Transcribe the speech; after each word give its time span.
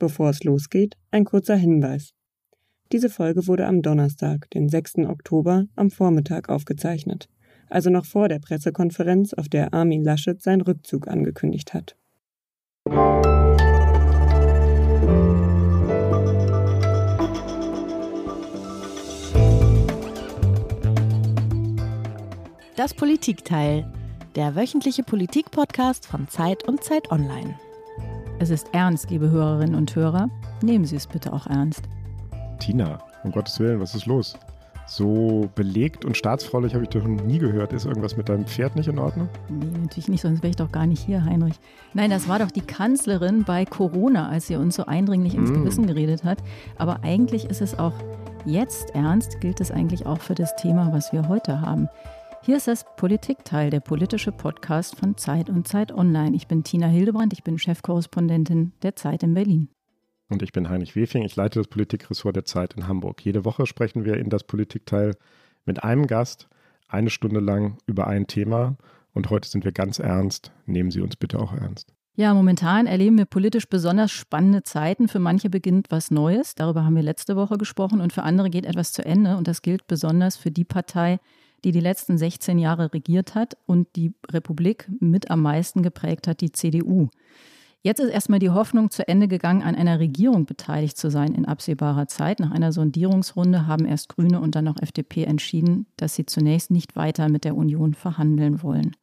Bevor 0.00 0.30
es 0.30 0.42
losgeht, 0.44 0.96
ein 1.10 1.26
kurzer 1.26 1.56
Hinweis. 1.56 2.14
Diese 2.90 3.10
Folge 3.10 3.46
wurde 3.46 3.66
am 3.66 3.82
Donnerstag, 3.82 4.48
den 4.50 4.70
6. 4.70 5.00
Oktober, 5.06 5.66
am 5.76 5.90
Vormittag 5.90 6.48
aufgezeichnet, 6.48 7.28
also 7.68 7.90
noch 7.90 8.06
vor 8.06 8.28
der 8.28 8.38
Pressekonferenz, 8.38 9.34
auf 9.34 9.50
der 9.50 9.74
Armin 9.74 10.02
Laschet 10.02 10.40
seinen 10.40 10.62
Rückzug 10.62 11.06
angekündigt 11.06 11.74
hat. 11.74 11.96
Das 22.76 22.94
Politikteil, 22.94 23.92
der 24.34 24.56
wöchentliche 24.56 25.02
Politik-Podcast 25.02 26.06
von 26.06 26.26
Zeit 26.28 26.66
und 26.66 26.82
Zeit 26.82 27.12
Online. 27.12 27.54
Es 28.40 28.48
ist 28.48 28.70
ernst, 28.72 29.10
liebe 29.10 29.28
Hörerinnen 29.28 29.74
und 29.74 29.94
Hörer. 29.94 30.30
Nehmen 30.62 30.86
Sie 30.86 30.96
es 30.96 31.06
bitte 31.06 31.30
auch 31.30 31.46
ernst. 31.46 31.82
Tina, 32.58 32.98
um 33.22 33.32
Gottes 33.32 33.60
Willen, 33.60 33.80
was 33.80 33.94
ist 33.94 34.06
los? 34.06 34.34
So 34.86 35.50
belegt 35.54 36.06
und 36.06 36.16
staatsfraulich 36.16 36.72
habe 36.72 36.84
ich 36.84 36.88
doch 36.88 37.06
noch 37.06 37.22
nie 37.22 37.38
gehört. 37.38 37.74
Ist 37.74 37.84
irgendwas 37.84 38.16
mit 38.16 38.30
deinem 38.30 38.46
Pferd 38.46 38.76
nicht 38.76 38.88
in 38.88 38.98
Ordnung? 38.98 39.28
Nee, 39.50 39.66
natürlich 39.82 40.08
nicht, 40.08 40.22
sonst 40.22 40.42
wäre 40.42 40.48
ich 40.48 40.56
doch 40.56 40.72
gar 40.72 40.86
nicht 40.86 41.04
hier, 41.04 41.22
Heinrich. 41.22 41.60
Nein, 41.92 42.08
das 42.08 42.28
war 42.28 42.38
doch 42.38 42.50
die 42.50 42.62
Kanzlerin 42.62 43.44
bei 43.44 43.66
Corona, 43.66 44.30
als 44.30 44.46
sie 44.46 44.56
uns 44.56 44.74
so 44.74 44.86
eindringlich 44.86 45.34
ins 45.34 45.50
mm. 45.50 45.54
Gewissen 45.56 45.86
geredet 45.86 46.24
hat. 46.24 46.38
Aber 46.78 47.00
eigentlich 47.02 47.44
ist 47.44 47.60
es 47.60 47.78
auch 47.78 47.92
jetzt 48.46 48.94
ernst, 48.94 49.42
gilt 49.42 49.60
es 49.60 49.70
eigentlich 49.70 50.06
auch 50.06 50.20
für 50.22 50.34
das 50.34 50.56
Thema, 50.56 50.94
was 50.94 51.12
wir 51.12 51.28
heute 51.28 51.60
haben. 51.60 51.90
Hier 52.42 52.56
ist 52.56 52.68
das 52.68 52.86
Politikteil, 52.96 53.68
der 53.68 53.80
politische 53.80 54.32
Podcast 54.32 54.96
von 54.96 55.18
Zeit 55.18 55.50
und 55.50 55.68
Zeit 55.68 55.92
Online. 55.92 56.34
Ich 56.34 56.46
bin 56.46 56.64
Tina 56.64 56.86
Hildebrand, 56.86 57.34
ich 57.34 57.44
bin 57.44 57.58
Chefkorrespondentin 57.58 58.72
der 58.82 58.96
Zeit 58.96 59.22
in 59.22 59.34
Berlin. 59.34 59.68
Und 60.30 60.40
ich 60.42 60.50
bin 60.50 60.70
Heinrich 60.70 60.96
Wefing, 60.96 61.22
ich 61.22 61.36
leite 61.36 61.58
das 61.58 61.68
Politikressort 61.68 62.34
der 62.34 62.46
Zeit 62.46 62.72
in 62.74 62.88
Hamburg. 62.88 63.22
Jede 63.22 63.44
Woche 63.44 63.66
sprechen 63.66 64.06
wir 64.06 64.16
in 64.16 64.30
das 64.30 64.44
Politikteil 64.44 65.16
mit 65.66 65.84
einem 65.84 66.06
Gast 66.06 66.48
eine 66.88 67.10
Stunde 67.10 67.40
lang 67.40 67.76
über 67.86 68.06
ein 68.06 68.26
Thema. 68.26 68.78
Und 69.12 69.28
heute 69.28 69.46
sind 69.46 69.66
wir 69.66 69.72
ganz 69.72 69.98
ernst. 69.98 70.50
Nehmen 70.64 70.90
Sie 70.90 71.02
uns 71.02 71.16
bitte 71.16 71.40
auch 71.40 71.52
ernst. 71.52 71.92
Ja, 72.16 72.32
momentan 72.32 72.86
erleben 72.86 73.18
wir 73.18 73.26
politisch 73.26 73.68
besonders 73.68 74.12
spannende 74.12 74.62
Zeiten. 74.62 75.08
Für 75.08 75.18
manche 75.18 75.50
beginnt 75.50 75.90
was 75.90 76.10
Neues. 76.10 76.54
Darüber 76.54 76.84
haben 76.84 76.96
wir 76.96 77.02
letzte 77.02 77.36
Woche 77.36 77.58
gesprochen. 77.58 78.00
Und 78.00 78.14
für 78.14 78.22
andere 78.22 78.48
geht 78.48 78.64
etwas 78.64 78.92
zu 78.92 79.04
Ende. 79.04 79.36
Und 79.36 79.46
das 79.46 79.60
gilt 79.60 79.86
besonders 79.86 80.36
für 80.36 80.50
die 80.50 80.64
Partei, 80.64 81.18
die 81.64 81.72
die 81.72 81.80
letzten 81.80 82.18
16 82.18 82.58
Jahre 82.58 82.92
regiert 82.92 83.34
hat 83.34 83.56
und 83.66 83.88
die 83.96 84.12
Republik 84.30 84.88
mit 85.00 85.30
am 85.30 85.42
meisten 85.42 85.82
geprägt 85.82 86.26
hat, 86.26 86.40
die 86.40 86.52
CDU. 86.52 87.08
Jetzt 87.82 88.00
ist 88.00 88.10
erstmal 88.10 88.40
die 88.40 88.50
Hoffnung 88.50 88.90
zu 88.90 89.08
Ende 89.08 89.26
gegangen, 89.26 89.62
an 89.62 89.74
einer 89.74 89.98
Regierung 90.00 90.44
beteiligt 90.44 90.98
zu 90.98 91.10
sein 91.10 91.34
in 91.34 91.46
absehbarer 91.46 92.08
Zeit. 92.08 92.38
Nach 92.38 92.50
einer 92.50 92.72
Sondierungsrunde 92.72 93.66
haben 93.66 93.86
erst 93.86 94.10
Grüne 94.10 94.40
und 94.40 94.54
dann 94.54 94.66
noch 94.66 94.82
FDP 94.82 95.24
entschieden, 95.24 95.86
dass 95.96 96.14
sie 96.14 96.26
zunächst 96.26 96.70
nicht 96.70 96.94
weiter 96.94 97.30
mit 97.30 97.44
der 97.44 97.56
Union 97.56 97.94
verhandeln 97.94 98.62
wollen. 98.62 98.94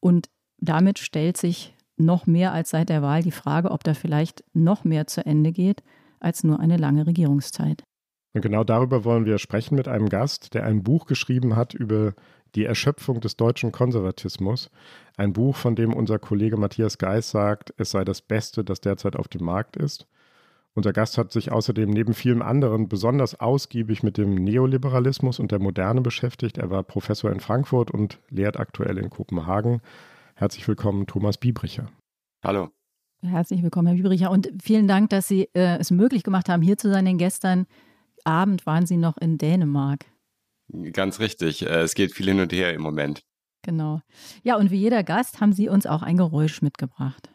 Und 0.00 0.28
damit 0.58 0.98
stellt 0.98 1.36
sich 1.36 1.74
noch 1.96 2.26
mehr 2.26 2.52
als 2.52 2.70
seit 2.70 2.88
der 2.88 3.02
Wahl 3.02 3.22
die 3.22 3.30
Frage, 3.30 3.70
ob 3.70 3.84
da 3.84 3.94
vielleicht 3.94 4.42
noch 4.54 4.82
mehr 4.82 5.06
zu 5.06 5.24
Ende 5.24 5.52
geht 5.52 5.82
als 6.18 6.44
nur 6.44 6.60
eine 6.60 6.76
lange 6.76 7.06
Regierungszeit. 7.06 7.84
Und 8.32 8.42
genau 8.42 8.64
darüber 8.64 9.04
wollen 9.04 9.24
wir 9.24 9.38
sprechen 9.38 9.74
mit 9.74 9.88
einem 9.88 10.08
Gast, 10.08 10.54
der 10.54 10.64
ein 10.64 10.82
Buch 10.82 11.06
geschrieben 11.06 11.56
hat 11.56 11.74
über 11.74 12.14
die 12.54 12.64
Erschöpfung 12.64 13.20
des 13.20 13.36
deutschen 13.36 13.72
Konservatismus. 13.72 14.70
Ein 15.16 15.32
Buch, 15.32 15.56
von 15.56 15.74
dem 15.74 15.92
unser 15.92 16.18
Kollege 16.18 16.56
Matthias 16.56 16.98
Geis 16.98 17.30
sagt, 17.30 17.74
es 17.76 17.90
sei 17.90 18.04
das 18.04 18.22
Beste, 18.22 18.64
das 18.64 18.80
derzeit 18.80 19.16
auf 19.16 19.28
dem 19.28 19.44
Markt 19.44 19.76
ist. 19.76 20.06
Unser 20.74 20.92
Gast 20.92 21.18
hat 21.18 21.32
sich 21.32 21.50
außerdem 21.50 21.90
neben 21.90 22.14
vielen 22.14 22.42
anderen 22.42 22.88
besonders 22.88 23.38
ausgiebig 23.38 24.04
mit 24.04 24.16
dem 24.16 24.36
Neoliberalismus 24.36 25.40
und 25.40 25.50
der 25.50 25.58
Moderne 25.58 26.00
beschäftigt. 26.00 26.58
Er 26.58 26.70
war 26.70 26.84
Professor 26.84 27.32
in 27.32 27.40
Frankfurt 27.40 27.90
und 27.90 28.20
lehrt 28.30 28.58
aktuell 28.58 28.96
in 28.98 29.10
Kopenhagen. 29.10 29.80
Herzlich 30.36 30.66
willkommen, 30.68 31.06
Thomas 31.08 31.38
Biebricher. 31.38 31.90
Hallo. 32.44 32.68
Herzlich 33.22 33.62
willkommen, 33.62 33.88
Herr 33.88 33.96
Biebricher. 33.96 34.30
Und 34.30 34.50
vielen 34.62 34.86
Dank, 34.86 35.10
dass 35.10 35.26
Sie 35.26 35.48
äh, 35.54 35.78
es 35.78 35.90
möglich 35.90 36.22
gemacht 36.22 36.48
haben, 36.48 36.62
hier 36.62 36.78
zu 36.78 36.88
sein 36.88 37.04
denn 37.04 37.18
gestern 37.18 37.66
Abend 38.24 38.66
waren 38.66 38.86
Sie 38.86 38.96
noch 38.96 39.16
in 39.18 39.38
Dänemark. 39.38 40.06
Ganz 40.92 41.20
richtig. 41.20 41.62
Äh, 41.62 41.80
es 41.80 41.94
geht 41.94 42.14
viel 42.14 42.26
hin 42.26 42.40
und 42.40 42.52
her 42.52 42.72
im 42.74 42.82
Moment. 42.82 43.22
Genau. 43.62 44.00
Ja, 44.42 44.56
und 44.56 44.70
wie 44.70 44.78
jeder 44.78 45.02
Gast 45.02 45.40
haben 45.40 45.52
Sie 45.52 45.68
uns 45.68 45.86
auch 45.86 46.02
ein 46.02 46.16
Geräusch 46.16 46.62
mitgebracht. 46.62 47.30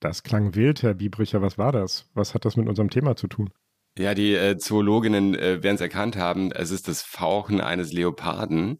Das 0.00 0.22
klang 0.22 0.54
wild, 0.54 0.82
Herr 0.82 0.94
Biebricher. 0.94 1.42
Was 1.42 1.58
war 1.58 1.72
das? 1.72 2.08
Was 2.14 2.34
hat 2.34 2.44
das 2.44 2.56
mit 2.56 2.68
unserem 2.68 2.90
Thema 2.90 3.16
zu 3.16 3.26
tun? 3.26 3.50
Ja, 3.98 4.14
die 4.14 4.34
äh, 4.34 4.56
Zoologinnen 4.56 5.34
äh, 5.34 5.62
werden 5.62 5.74
es 5.74 5.80
erkannt 5.80 6.16
haben. 6.16 6.52
Es 6.52 6.70
ist 6.70 6.86
das 6.86 7.02
Fauchen 7.02 7.60
eines 7.60 7.92
Leoparden. 7.92 8.78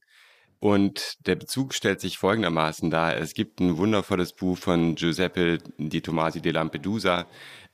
Und 0.60 1.26
der 1.26 1.36
Bezug 1.36 1.72
stellt 1.74 2.00
sich 2.00 2.18
folgendermaßen 2.18 2.90
dar. 2.90 3.16
Es 3.16 3.34
gibt 3.34 3.60
ein 3.60 3.76
wundervolles 3.76 4.32
Buch 4.32 4.58
von 4.58 4.96
Giuseppe 4.96 5.58
Di 5.78 6.00
Tomasi 6.00 6.40
de 6.40 6.52
Lampedusa, 6.52 7.26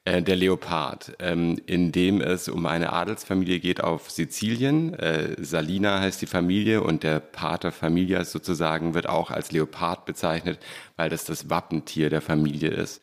äh, 0.04 0.22
Der 0.22 0.36
Leopard, 0.36 1.16
ähm, 1.18 1.58
in 1.66 1.90
dem 1.90 2.20
es 2.20 2.48
um 2.48 2.66
eine 2.66 2.92
Adelsfamilie 2.92 3.58
geht 3.58 3.82
auf 3.82 4.10
Sizilien. 4.10 4.92
Äh, 4.94 5.36
Salina 5.42 6.00
heißt 6.00 6.20
die 6.20 6.26
Familie 6.26 6.82
und 6.82 7.02
der 7.02 7.20
Pater 7.20 7.72
Familias 7.72 8.30
sozusagen 8.30 8.92
wird 8.92 9.08
auch 9.08 9.30
als 9.30 9.50
Leopard 9.50 10.04
bezeichnet, 10.04 10.58
weil 10.96 11.08
das 11.08 11.24
das 11.24 11.48
Wappentier 11.48 12.10
der 12.10 12.20
Familie 12.20 12.68
ist. 12.68 13.00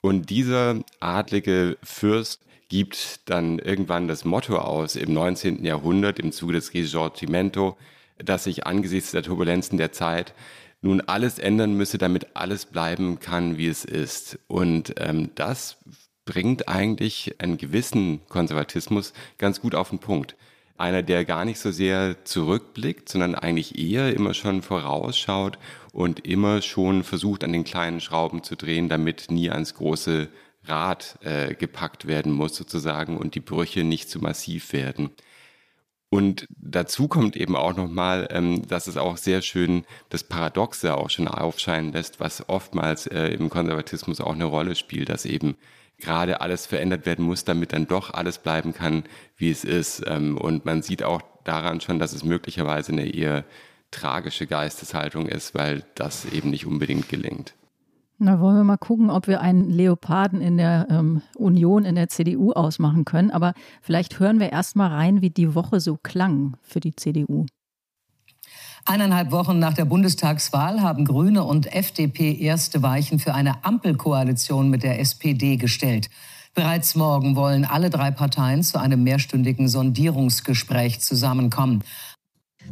Und 0.00 0.30
dieser 0.30 0.84
adlige 1.00 1.78
Fürst 1.82 2.42
gibt 2.68 3.28
dann 3.28 3.58
irgendwann 3.58 4.06
das 4.06 4.24
Motto 4.24 4.58
aus 4.58 4.94
im 4.94 5.12
19. 5.14 5.64
Jahrhundert 5.64 6.20
im 6.20 6.30
Zuge 6.30 6.52
des 6.52 6.72
Risorgimento, 6.74 7.76
dass 8.18 8.44
sich 8.44 8.66
angesichts 8.66 9.10
der 9.12 9.22
Turbulenzen 9.22 9.78
der 9.78 9.92
Zeit 9.92 10.34
nun 10.82 11.00
alles 11.00 11.38
ändern 11.38 11.74
müsse, 11.74 11.98
damit 11.98 12.36
alles 12.36 12.66
bleiben 12.66 13.18
kann, 13.18 13.58
wie 13.58 13.68
es 13.68 13.84
ist. 13.84 14.38
Und 14.46 14.94
ähm, 14.98 15.30
das 15.34 15.78
bringt 16.24 16.68
eigentlich 16.68 17.36
einen 17.38 17.56
gewissen 17.56 18.20
Konservatismus 18.28 19.12
ganz 19.38 19.60
gut 19.60 19.74
auf 19.74 19.90
den 19.90 19.98
Punkt. 19.98 20.36
Einer, 20.76 21.02
der 21.02 21.24
gar 21.24 21.46
nicht 21.46 21.58
so 21.58 21.70
sehr 21.70 22.24
zurückblickt, 22.24 23.08
sondern 23.08 23.34
eigentlich 23.34 23.78
eher 23.78 24.14
immer 24.14 24.34
schon 24.34 24.60
vorausschaut 24.60 25.58
und 25.92 26.26
immer 26.26 26.60
schon 26.60 27.02
versucht, 27.02 27.44
an 27.44 27.52
den 27.52 27.64
kleinen 27.64 28.00
Schrauben 28.00 28.42
zu 28.42 28.56
drehen, 28.56 28.90
damit 28.90 29.30
nie 29.30 29.48
ans 29.50 29.74
große 29.74 30.28
Rad 30.64 31.18
äh, 31.22 31.54
gepackt 31.54 32.06
werden 32.06 32.32
muss 32.32 32.56
sozusagen 32.56 33.16
und 33.16 33.34
die 33.34 33.40
Brüche 33.40 33.84
nicht 33.84 34.10
zu 34.10 34.18
massiv 34.18 34.72
werden. 34.72 35.10
Und 36.08 36.46
dazu 36.50 37.08
kommt 37.08 37.36
eben 37.36 37.56
auch 37.56 37.76
nochmal, 37.76 38.28
ähm, 38.30 38.66
dass 38.68 38.86
es 38.86 38.96
auch 38.96 39.16
sehr 39.16 39.42
schön 39.42 39.84
das 40.08 40.24
Paradoxe 40.24 40.96
auch 40.96 41.10
schon 41.10 41.26
aufscheinen 41.28 41.92
lässt, 41.92 42.20
was 42.20 42.48
oftmals 42.48 43.06
äh, 43.06 43.28
im 43.28 43.50
Konservatismus 43.50 44.20
auch 44.20 44.34
eine 44.34 44.44
Rolle 44.44 44.76
spielt, 44.76 45.08
dass 45.08 45.24
eben 45.24 45.56
gerade 45.98 46.40
alles 46.40 46.66
verändert 46.66 47.06
werden 47.06 47.24
muss, 47.24 47.44
damit 47.44 47.72
dann 47.72 47.86
doch 47.86 48.12
alles 48.12 48.38
bleiben 48.38 48.72
kann, 48.72 49.04
wie 49.36 49.50
es 49.50 49.64
ist. 49.64 50.02
Ähm, 50.06 50.38
und 50.38 50.64
man 50.64 50.82
sieht 50.82 51.02
auch 51.02 51.22
daran 51.44 51.80
schon, 51.80 51.98
dass 51.98 52.12
es 52.12 52.24
möglicherweise 52.24 52.92
eine 52.92 53.08
eher 53.08 53.44
tragische 53.90 54.46
Geisteshaltung 54.46 55.26
ist, 55.26 55.54
weil 55.54 55.84
das 55.94 56.24
eben 56.26 56.50
nicht 56.50 56.66
unbedingt 56.66 57.08
gelingt. 57.08 57.54
Na, 58.18 58.40
wollen 58.40 58.56
wir 58.56 58.64
mal 58.64 58.78
gucken, 58.78 59.10
ob 59.10 59.26
wir 59.26 59.42
einen 59.42 59.68
Leoparden 59.68 60.40
in 60.40 60.56
der 60.56 60.86
ähm, 60.88 61.20
Union, 61.34 61.84
in 61.84 61.96
der 61.96 62.08
CDU 62.08 62.52
ausmachen 62.52 63.04
können. 63.04 63.30
Aber 63.30 63.52
vielleicht 63.82 64.18
hören 64.18 64.40
wir 64.40 64.52
erst 64.52 64.74
mal 64.74 64.88
rein, 64.88 65.20
wie 65.20 65.28
die 65.28 65.54
Woche 65.54 65.80
so 65.80 65.98
klang 66.02 66.56
für 66.62 66.80
die 66.80 66.96
CDU. 66.96 67.44
Eineinhalb 68.86 69.32
Wochen 69.32 69.58
nach 69.58 69.74
der 69.74 69.84
Bundestagswahl 69.84 70.80
haben 70.80 71.04
Grüne 71.04 71.44
und 71.44 71.74
FDP 71.74 72.32
erste 72.38 72.82
Weichen 72.82 73.18
für 73.18 73.34
eine 73.34 73.64
Ampelkoalition 73.64 74.70
mit 74.70 74.82
der 74.82 74.98
SPD 75.00 75.56
gestellt. 75.56 76.08
Bereits 76.54 76.94
morgen 76.94 77.36
wollen 77.36 77.66
alle 77.66 77.90
drei 77.90 78.10
Parteien 78.10 78.62
zu 78.62 78.80
einem 78.80 79.02
mehrstündigen 79.02 79.68
Sondierungsgespräch 79.68 81.00
zusammenkommen. 81.00 81.84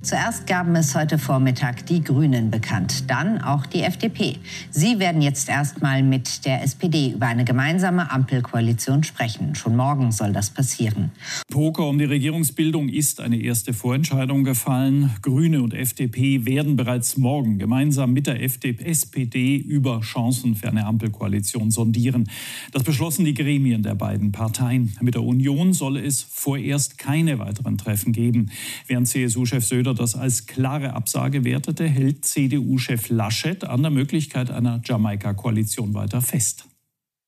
Zuerst 0.03 0.47
gaben 0.47 0.77
es 0.77 0.95
heute 0.95 1.19
Vormittag 1.19 1.87
die 1.87 2.03
Grünen 2.03 2.51
bekannt, 2.51 3.11
dann 3.11 3.41
auch 3.41 3.65
die 3.67 3.83
FDP. 3.83 4.37
Sie 4.71 4.99
werden 4.99 5.23
jetzt 5.23 5.49
erstmal 5.49 6.03
mit 6.03 6.45
der 6.45 6.63
SPD 6.63 7.13
über 7.13 7.27
eine 7.27 7.45
gemeinsame 7.45 8.11
Ampelkoalition 8.11 9.03
sprechen. 9.03 9.55
Schon 9.55 9.77
morgen 9.77 10.13
soll 10.13 10.33
das 10.33 10.51
passieren. 10.51 11.11
Poker 11.51 11.87
um 11.87 11.99
die 11.99 12.05
Regierungsbildung 12.05 12.89
ist 12.89 13.21
eine 13.21 13.41
erste 13.41 13.73
Vorentscheidung 13.73 14.45
gefallen. 14.45 15.11
Grüne 15.23 15.63
und 15.63 15.73
FDP 15.73 16.45
werden 16.45 16.77
bereits 16.77 17.17
morgen 17.17 17.59
gemeinsam 17.59 18.13
mit 18.13 18.27
der 18.27 18.43
FDP, 18.43 18.85
SPD 18.85 19.57
über 19.57 20.01
Chancen 20.01 20.55
für 20.55 20.69
eine 20.69 20.87
Ampelkoalition 20.87 21.71
sondieren. 21.71 22.29
Das 22.73 22.83
beschlossen 22.83 23.25
die 23.25 23.35
Gremien 23.35 23.83
der 23.83 23.95
beiden 23.95 24.33
Parteien. 24.33 24.97
Mit 25.01 25.15
der 25.15 25.23
Union 25.23 25.73
solle 25.73 26.03
es 26.03 26.23
vorerst 26.23 26.99
keine 26.99 27.39
weiteren 27.39 27.79
Treffen 27.79 28.13
geben. 28.13 28.51
Während 28.87 29.09
CSU-Chef 29.09 29.65
Söder 29.65 29.84
Söder 29.85 29.95
das 29.95 30.17
als 30.17 30.47
klare 30.47 30.95
Absage 30.95 31.45
wertete, 31.45 31.85
hält 31.85 32.25
CDU-Chef 32.25 33.11
Laschet 33.11 33.65
an 33.65 33.83
der 33.83 33.91
Möglichkeit 33.91 34.51
einer 34.51 34.81
Jamaika-Koalition 34.83 35.93
weiter 35.93 36.23
fest. 36.23 36.67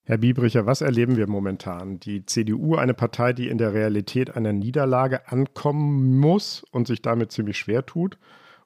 Herr 0.05 0.17
Biebricher, 0.17 0.65
was 0.65 0.81
erleben 0.81 1.19
wir 1.19 1.29
momentan? 1.29 2.01
Die 2.01 2.25
CDU, 2.25 2.77
eine 2.77 2.95
Partei, 2.95 3.35
die 3.35 3.49
in 3.49 3.59
der 3.59 3.75
Realität 3.75 4.35
einer 4.35 4.55
Niederlage 4.55 5.29
ankommen 5.31 6.19
muss 6.19 6.65
und 6.71 6.87
sich 6.87 7.03
damit 7.03 7.31
ziemlich 7.31 7.59
schwer 7.59 7.85
tut? 7.85 8.17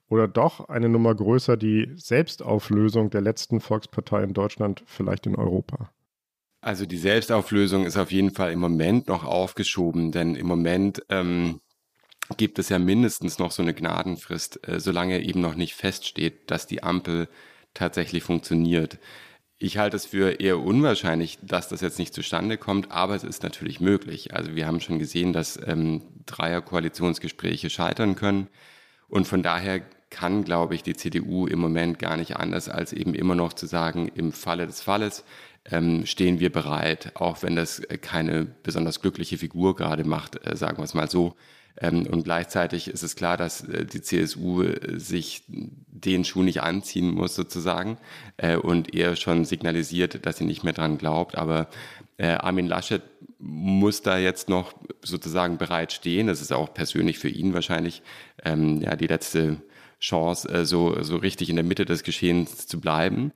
Oder 0.09 0.29
doch 0.29 0.69
eine 0.69 0.89
Nummer 0.89 1.13
größer, 1.13 1.57
die 1.57 1.89
Selbstauflösung 1.97 3.11
der 3.11 3.23
letzten 3.23 3.59
Volkspartei 3.59 4.23
in 4.23 4.35
Deutschland, 4.35 4.85
vielleicht 4.87 5.27
in 5.27 5.35
Europa? 5.35 5.91
Also 6.61 6.87
die 6.87 6.99
Selbstauflösung 6.99 7.87
ist 7.87 7.97
auf 7.97 8.13
jeden 8.13 8.31
Fall 8.31 8.53
im 8.53 8.61
Moment 8.61 9.09
noch 9.09 9.25
aufgeschoben, 9.25 10.13
denn 10.13 10.37
im 10.37 10.47
Moment 10.47 11.03
ähm, 11.09 11.61
gibt 12.37 12.59
es 12.59 12.69
ja 12.69 12.79
mindestens 12.79 13.39
noch 13.39 13.51
so 13.51 13.63
eine 13.63 13.75
Gnadenfrist, 13.75 14.67
äh, 14.69 14.81
solange 14.81 15.23
eben 15.23 15.41
noch 15.41 15.55
nicht 15.55 15.75
feststeht, 15.75 16.51
dass 16.51 16.67
die 16.67 16.83
Ampel 16.83 17.29
tatsächlich 17.75 18.23
funktioniert. 18.23 18.99
Ich 19.59 19.77
halte 19.77 19.97
es 19.97 20.07
für 20.07 20.41
eher 20.41 20.59
unwahrscheinlich, 20.59 21.39
dass 21.43 21.69
das 21.69 21.83
jetzt 21.83 21.99
nicht 21.99 22.15
zustande 22.15 22.57
kommt, 22.57 22.91
aber 22.91 23.15
es 23.15 23.25
ist 23.25 23.43
natürlich 23.43 23.81
möglich. 23.81 24.35
Also 24.35 24.55
wir 24.55 24.67
haben 24.67 24.81
schon 24.81 24.99
gesehen, 24.99 25.33
dass 25.33 25.59
ähm, 25.67 26.03
Dreier-Koalitionsgespräche 26.27 27.69
scheitern 27.69 28.15
können. 28.15 28.49
Und 29.09 29.27
von 29.27 29.43
daher 29.43 29.83
kann, 30.09 30.45
glaube 30.45 30.75
ich, 30.75 30.83
die 30.83 30.97
CDU 30.97 31.47
im 31.47 31.59
Moment 31.59 31.99
gar 31.99 32.17
nicht 32.17 32.37
anders, 32.37 32.69
als 32.69 32.93
eben 32.93 33.15
immer 33.15 33.35
noch 33.35 33.53
zu 33.53 33.67
sagen, 33.67 34.09
im 34.09 34.33
Falle 34.33 34.67
des 34.67 34.83
Falles 34.83 35.25
ähm, 35.71 36.07
stehen 36.07 36.41
wir 36.41 36.51
bereit, 36.51 37.13
auch 37.15 37.43
wenn 37.43 37.55
das 37.55 37.83
keine 38.01 38.45
besonders 38.45 39.01
glückliche 39.01 39.39
Figur 39.39 39.77
gerade 39.77 40.05
macht, 40.05 40.45
äh, 40.47 40.57
sagen 40.57 40.79
wir 40.79 40.85
es 40.85 40.95
mal 40.95 41.11
so. 41.11 41.37
Ähm, 41.81 42.07
und 42.07 42.25
gleichzeitig 42.25 42.89
ist 42.89 43.03
es 43.03 43.17
klar, 43.17 43.37
dass 43.37 43.63
äh, 43.63 43.85
die 43.85 44.03
CSU 44.03 44.63
äh, 44.63 44.99
sich 44.99 45.43
den 45.49 46.25
Schuh 46.25 46.43
nicht 46.43 46.63
anziehen 46.63 47.13
muss 47.13 47.35
sozusagen 47.35 47.99
äh, 48.37 48.57
und 48.57 48.95
eher 48.95 49.17
schon 49.17 49.45
signalisiert, 49.45 50.25
dass 50.27 50.39
sie 50.39 50.45
nicht 50.45 50.65
mehr 50.65 50.73
dran 50.73 50.99
glaubt. 50.99 51.37
Aber 51.37 51.69
Armin 52.23 52.67
Laschet 52.67 53.01
muss 53.39 54.03
da 54.03 54.19
jetzt 54.19 54.51
noch 54.51 54.75
sozusagen 55.01 55.57
bereit 55.57 55.91
stehen. 55.91 56.27
Das 56.27 56.43
ist 56.43 56.53
auch 56.53 56.75
persönlich 56.75 57.19
für 57.19 57.31
ihn 57.31 57.55
wahrscheinlich 57.55 58.03
ähm, 58.45 58.83
ja, 58.83 58.95
die 58.95 59.07
letzte 59.07 59.63
Chance, 60.01 60.67
so, 60.67 61.03
so 61.03 61.17
richtig 61.17 61.49
in 61.49 61.57
der 61.57 61.65
Mitte 61.65 61.87
des 61.87 62.03
Geschehens 62.03 62.67
zu 62.67 62.79
bleiben. 62.79 63.33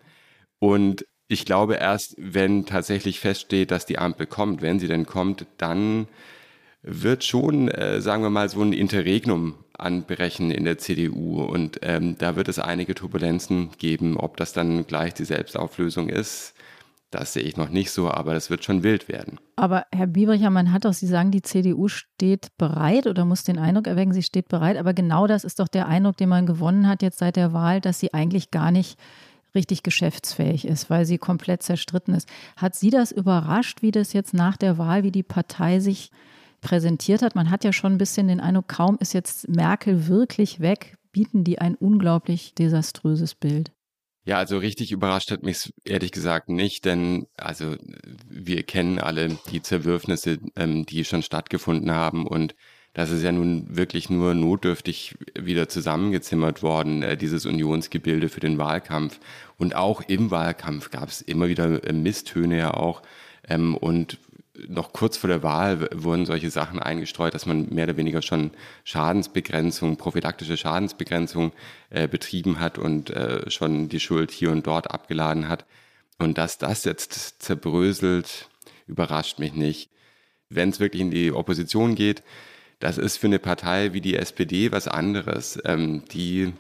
Und 0.59 1.07
ich 1.29 1.47
glaube 1.47 1.77
erst, 1.77 2.15
wenn 2.19 2.67
tatsächlich 2.67 3.21
feststeht, 3.21 3.71
dass 3.71 3.87
die 3.87 3.99
Ampel 3.99 4.27
kommt, 4.27 4.61
wenn 4.61 4.79
sie 4.79 4.89
denn 4.89 5.07
kommt, 5.07 5.47
dann 5.57 6.07
wird 6.85 7.25
schon, 7.25 7.69
äh, 7.69 8.01
sagen 8.01 8.23
wir 8.23 8.31
mal, 8.31 8.49
so 8.49 8.61
ein 8.61 8.73
Interregnum 8.73 9.55
anbrechen 9.77 10.51
in 10.51 10.65
der 10.65 10.79
CDU. 10.79 11.43
Und 11.43 11.81
ähm, 11.83 12.17
da 12.19 12.37
wird 12.37 12.49
es 12.49 12.59
einige 12.59 12.95
Turbulenzen 12.95 13.71
geben. 13.79 14.17
Ob 14.17 14.37
das 14.37 14.53
dann 14.53 14.87
gleich 14.87 15.15
die 15.15 15.25
Selbstauflösung 15.25 16.09
ist, 16.09 16.55
das 17.11 17.33
sehe 17.33 17.43
ich 17.45 17.57
noch 17.57 17.71
nicht 17.71 17.93
so, 17.93 18.11
aber 18.11 18.35
das 18.35 18.51
wird 18.51 18.65
schon 18.65 18.83
wild 18.83 19.09
werden. 19.09 19.39
Aber 19.57 19.87
Herr 19.95 20.09
Biebricher, 20.09 20.51
man 20.51 20.73
hat 20.73 20.85
doch, 20.85 20.93
Sie 20.93 21.07
sagen, 21.07 21.31
die 21.31 21.43
CDU 21.43 21.87
steht 21.87 22.49
bereit 22.59 23.07
oder 23.07 23.25
muss 23.25 23.45
den 23.45 23.59
Eindruck 23.59 23.87
erwecken, 23.87 24.13
sie 24.13 24.25
steht 24.25 24.49
bereit. 24.49 24.77
Aber 24.77 24.95
genau 24.95 25.29
das 25.29 25.45
ist 25.45 25.61
doch 25.61 25.69
der 25.69 25.87
Eindruck, 25.87 26.17
den 26.17 26.29
man 26.29 26.45
gewonnen 26.45 26.89
hat 26.89 27.03
jetzt 27.03 27.19
seit 27.19 27.37
der 27.37 27.53
Wahl, 27.53 27.81
dass 27.81 28.01
sie 28.01 28.13
eigentlich 28.13 28.51
gar 28.51 28.73
nicht 28.73 28.99
richtig 29.55 29.85
geschäftsfähig 29.85 30.67
ist, 30.67 30.91
weil 30.91 31.07
sie 31.07 31.19
komplett 31.19 31.63
zerstritten 31.63 32.15
ist. 32.15 32.29
Hat 32.57 32.75
Sie 32.75 32.91
das 32.91 33.13
überrascht, 33.13 33.83
wie 33.83 33.93
das 33.93 34.13
jetzt 34.13 34.35
nach 34.35 34.57
der 34.57 34.79
Wahl, 34.79 35.05
wie 35.05 35.13
die 35.13 35.23
Partei 35.23 35.79
sich 35.79 36.11
präsentiert 36.65 37.23
hat. 37.23 37.37
Man 37.37 37.51
hat 37.51 37.63
ja 37.63 37.73
schon 37.73 37.93
ein 37.93 37.99
bisschen 37.99 38.27
den 38.27 38.41
Eindruck, 38.41 38.67
kaum 38.67 38.97
ist 38.99 39.15
jetzt 39.15 39.49
Merkel 39.49 40.09
wirklich 40.09 40.59
weg, 40.59 40.97
bieten 41.13 41.45
die 41.45 41.61
ein 41.61 41.77
unglaublich 41.77 42.55
desaströses 42.55 43.37
Bild. 43.37 43.71
Ja, 44.27 44.39
also 44.39 44.57
richtig 44.59 44.91
überrascht 44.91 45.31
hat 45.31 45.43
mich 45.43 45.73
ehrlich 45.85 46.11
gesagt 46.11 46.49
nicht, 46.49 46.87
denn 46.87 47.27
also 47.37 47.77
wir 48.27 48.63
kennen 48.63 48.99
alle 48.99 49.39
die 49.53 49.61
Zerwürfnisse, 49.63 50.39
ähm, 50.57 50.87
die 50.87 51.05
schon 51.05 51.23
stattgefunden 51.23 51.93
haben 51.93 52.27
und 52.27 52.55
das 52.95 53.11
ist 53.11 53.25
ja 53.25 53.33
nun 53.33 53.77
wirklich 53.77 54.09
nur 54.09 54.35
notdürftig 54.35 55.17
wieder 55.39 55.69
zusammengezimmert 55.69 56.63
worden, 56.63 57.03
äh, 57.03 57.17
dieses 57.17 57.45
Unionsgebilde 57.45 58.29
für 58.29 58.39
den 58.39 58.57
Wahlkampf. 58.57 59.19
Und 59.59 59.75
auch 59.75 60.01
im 60.07 60.31
Wahlkampf 60.31 60.91
gab 60.91 61.09
es 61.09 61.21
immer 61.21 61.49
wieder 61.49 61.83
äh, 61.83 61.93
Misstöne 61.93 62.57
ja 62.57 62.73
auch. 62.73 63.03
Ähm, 63.49 63.77
und 63.77 64.19
noch 64.69 64.93
kurz 64.93 65.17
vor 65.17 65.29
der 65.29 65.43
Wahl 65.43 65.89
wurden 65.93 66.27
solche 66.27 66.51
Sachen 66.51 66.79
eingestreut, 66.79 67.35
dass 67.35 67.47
man 67.47 67.69
mehr 67.71 67.85
oder 67.85 67.97
weniger 67.97 68.23
schon 68.23 68.53
Schadensbegrenzung, 68.85 69.97
prophylaktische 69.97 70.57
Schadensbegrenzung 70.57 71.53
äh, 71.91 72.07
betrieben 72.07 72.61
hat 72.61 72.79
und 72.79 73.11
äh, 73.11 73.51
schon 73.51 73.89
die 73.89 74.01
Schuld 74.01 74.31
hier 74.31 74.53
und 74.53 74.67
dort 74.67 74.91
abgeladen 74.91 75.49
hat. 75.49 75.65
Und 76.19 76.39
dass 76.39 76.59
das 76.59 76.85
jetzt 76.85 77.43
zerbröselt, 77.43 78.49
überrascht 78.87 79.41
mich 79.41 79.55
nicht. 79.55 79.91
Wenn 80.49 80.69
es 80.69 80.79
wirklich 80.79 81.03
in 81.03 81.11
die 81.11 81.33
Opposition 81.33 81.97
geht, 81.97 82.23
das 82.79 82.99
ist 82.99 83.17
für 83.17 83.27
eine 83.27 83.41
Partei 83.41 83.93
wie 83.93 84.01
die 84.01 84.17
SPD 84.17 84.71
was 84.71 84.87
anderes. 84.87 85.59
Ähm, 85.65 86.05
die 86.13 86.53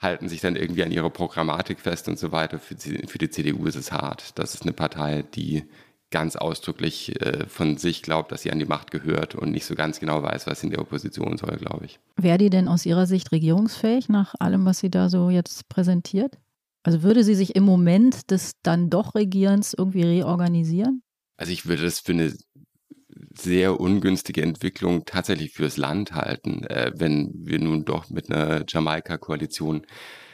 halten 0.00 0.28
sich 0.28 0.40
dann 0.40 0.56
irgendwie 0.56 0.82
an 0.82 0.92
ihrer 0.92 1.10
Programmatik 1.10 1.80
fest 1.80 2.08
und 2.08 2.18
so 2.18 2.32
weiter. 2.32 2.58
Für 2.58 2.76
für 2.76 3.18
die 3.18 3.30
CDU 3.30 3.66
ist 3.66 3.76
es 3.76 3.92
hart. 3.92 4.38
Das 4.38 4.54
ist 4.54 4.62
eine 4.62 4.72
Partei, 4.72 5.24
die 5.34 5.64
ganz 6.10 6.36
ausdrücklich 6.36 7.20
äh, 7.20 7.46
von 7.46 7.76
sich 7.76 8.02
glaubt, 8.02 8.32
dass 8.32 8.42
sie 8.42 8.50
an 8.50 8.58
die 8.58 8.64
Macht 8.64 8.90
gehört 8.90 9.34
und 9.34 9.50
nicht 9.50 9.66
so 9.66 9.74
ganz 9.74 10.00
genau 10.00 10.22
weiß, 10.22 10.46
was 10.46 10.62
in 10.62 10.70
der 10.70 10.80
Opposition 10.80 11.36
soll, 11.36 11.56
glaube 11.56 11.86
ich. 11.86 11.98
Wäre 12.16 12.38
die 12.38 12.50
denn 12.50 12.68
aus 12.68 12.86
Ihrer 12.86 13.06
Sicht 13.06 13.32
regierungsfähig 13.32 14.08
nach 14.08 14.34
allem, 14.38 14.64
was 14.64 14.78
sie 14.78 14.90
da 14.90 15.08
so 15.08 15.30
jetzt 15.30 15.68
präsentiert? 15.68 16.38
Also 16.82 17.02
würde 17.02 17.24
sie 17.24 17.34
sich 17.34 17.54
im 17.56 17.64
Moment 17.64 18.30
des 18.30 18.52
dann 18.62 18.88
doch 18.88 19.14
Regierens 19.14 19.74
irgendwie 19.76 20.02
reorganisieren? 20.02 21.02
Also 21.36 21.52
ich 21.52 21.66
würde 21.66 21.82
das 21.82 22.00
für 22.00 22.12
eine 22.12 22.32
sehr 23.34 23.80
ungünstige 23.80 24.42
Entwicklung 24.42 25.04
tatsächlich 25.04 25.52
fürs 25.52 25.76
Land 25.76 26.12
halten, 26.12 26.64
äh, 26.64 26.92
wenn 26.94 27.32
wir 27.34 27.58
nun 27.58 27.84
doch 27.84 28.10
mit 28.10 28.30
einer 28.30 28.64
Jamaika-Koalition 28.66 29.82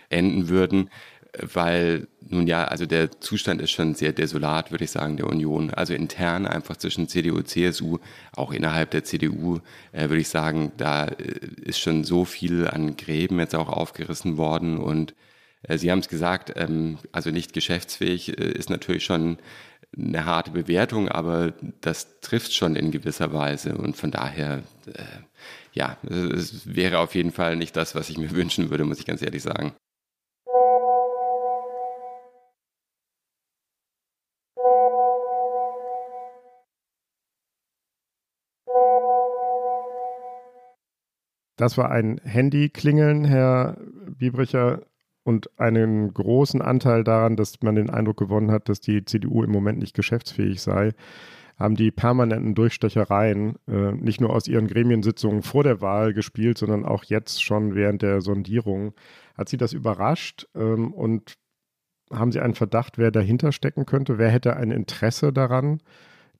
enden 0.09 0.49
würden 0.49 0.91
weil 1.41 2.07
nun 2.29 2.47
ja, 2.47 2.65
also 2.65 2.87
der 2.87 3.21
Zustand 3.21 3.61
ist 3.61 3.71
schon 3.71 3.95
sehr 3.95 4.13
desolat, 4.13 4.71
würde 4.71 4.85
ich 4.85 4.91
sagen, 4.91 5.17
der 5.17 5.27
Union. 5.27 5.71
Also 5.71 5.95
intern 5.95 6.47
einfach 6.47 6.77
zwischen 6.77 7.09
CDU 7.09 7.37
und 7.37 7.49
CSU, 7.49 7.99
auch 8.33 8.53
innerhalb 8.53 8.91
der 8.91 9.05
CDU, 9.05 9.61
äh, 9.93 10.09
würde 10.09 10.21
ich 10.21 10.29
sagen, 10.29 10.73
da 10.77 11.07
äh, 11.07 11.41
ist 11.63 11.79
schon 11.81 12.05
so 12.05 12.25
viel 12.25 12.67
an 12.69 12.97
Gräben 12.97 13.39
jetzt 13.39 13.55
auch 13.55 13.69
aufgerissen 13.69 14.37
worden 14.37 14.79
und 14.79 15.15
äh, 15.63 15.79
Sie 15.79 15.91
haben 15.91 15.99
es 16.01 16.09
gesagt, 16.09 16.53
ähm, 16.57 16.99
also 17.13 17.31
nicht 17.31 17.53
geschäftsfähig 17.53 18.39
äh, 18.39 18.53
ist 18.53 18.71
natürlich 18.71 19.05
schon 19.05 19.39
eine 19.97 20.25
harte 20.25 20.51
Bewertung, 20.51 21.09
aber 21.09 21.53
das 21.81 22.21
trifft 22.21 22.53
schon 22.53 22.75
in 22.77 22.91
gewisser 22.91 23.33
Weise 23.33 23.77
und 23.77 23.97
von 23.97 24.11
daher, 24.11 24.63
äh, 24.87 25.03
ja, 25.73 25.97
es 26.09 26.75
wäre 26.75 26.99
auf 26.99 27.15
jeden 27.15 27.33
Fall 27.33 27.57
nicht 27.57 27.77
das, 27.77 27.95
was 27.95 28.11
ich 28.11 28.19
mir 28.19 28.31
wünschen 28.33 28.71
würde, 28.71 28.85
muss 28.85 28.99
ich 28.99 29.07
ganz 29.07 29.23
ehrlich 29.23 29.43
sagen. 29.43 29.75
Das 41.57 41.79
war 41.79 41.91
ein 41.91 42.21
Handy-Klingeln, 42.25 43.25
Herr 43.25 43.77
Biebricher, 44.09 44.83
und 45.25 45.59
einen 45.59 46.13
großen 46.13 46.61
Anteil 46.61 47.03
daran, 47.03 47.37
dass 47.37 47.63
man 47.63 47.75
den 47.75 47.91
Eindruck 47.91 48.19
gewonnen 48.19 48.51
hat, 48.51 48.69
dass 48.69 48.81
die 48.81 49.05
CDU 49.05 49.43
im 49.43 49.51
Moment 49.51 49.79
nicht 49.79 49.95
geschäftsfähig 49.95 50.61
sei, 50.61 50.93
haben 51.57 51.77
die 51.77 51.91
permanenten 51.91 52.55
Durchstechereien 52.55 53.57
äh, 53.67 53.93
nicht 53.93 54.21
nur 54.21 54.31
aus 54.31 54.49
ihren 54.49 54.67
Gremiensitzungen 54.67 55.43
vor 55.43 55.63
der 55.63 55.81
Wahl 55.81 56.13
gespielt, 56.13 56.59
sondern 56.59 56.85
auch 56.85 57.05
jetzt 57.05 57.43
schon 57.43 57.75
während 57.75 58.03
der 58.03 58.21
Sondierung. 58.21 58.93
Hat 59.37 59.49
Sie 59.49 59.57
das 59.57 59.73
überrascht 59.73 60.47
ähm, 60.55 60.93
und 60.93 61.35
haben 62.13 62.33
Sie 62.33 62.41
einen 62.41 62.55
Verdacht, 62.55 62.99
wer 62.99 63.11
dahinter 63.11 63.53
stecken 63.53 63.87
könnte? 63.87 64.19
Wer 64.19 64.31
hätte 64.31 64.57
ein 64.57 64.71
Interesse 64.71 65.33
daran, 65.33 65.81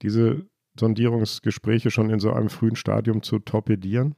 diese 0.03 0.47
Sondierungsgespräche 0.79 1.91
schon 1.91 2.11
in 2.11 2.19
so 2.19 2.33
einem 2.33 2.51
frühen 2.51 2.77
Stadium 2.77 3.23
zu 3.23 3.39
torpedieren? 3.39 4.17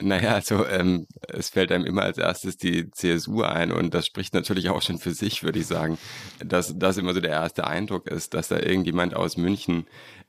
Naja, 0.00 0.34
also 0.34 0.64
ähm, 0.64 1.08
es 1.26 1.48
fällt 1.48 1.72
einem 1.72 1.84
immer 1.84 2.02
als 2.02 2.18
erstes 2.18 2.56
die 2.56 2.88
CSU 2.92 3.42
ein 3.42 3.72
und 3.72 3.94
das 3.94 4.06
spricht 4.06 4.32
natürlich 4.32 4.68
auch 4.68 4.80
schon 4.80 4.98
für 4.98 5.10
sich, 5.10 5.42
würde 5.42 5.58
ich 5.58 5.66
sagen, 5.66 5.98
dass 6.38 6.78
das 6.78 6.98
immer 6.98 7.14
so 7.14 7.20
der 7.20 7.32
erste 7.32 7.66
Eindruck 7.66 8.06
ist, 8.06 8.34
dass 8.34 8.46
da 8.46 8.60
irgendjemand 8.60 9.16
aus 9.16 9.36
München 9.36 9.86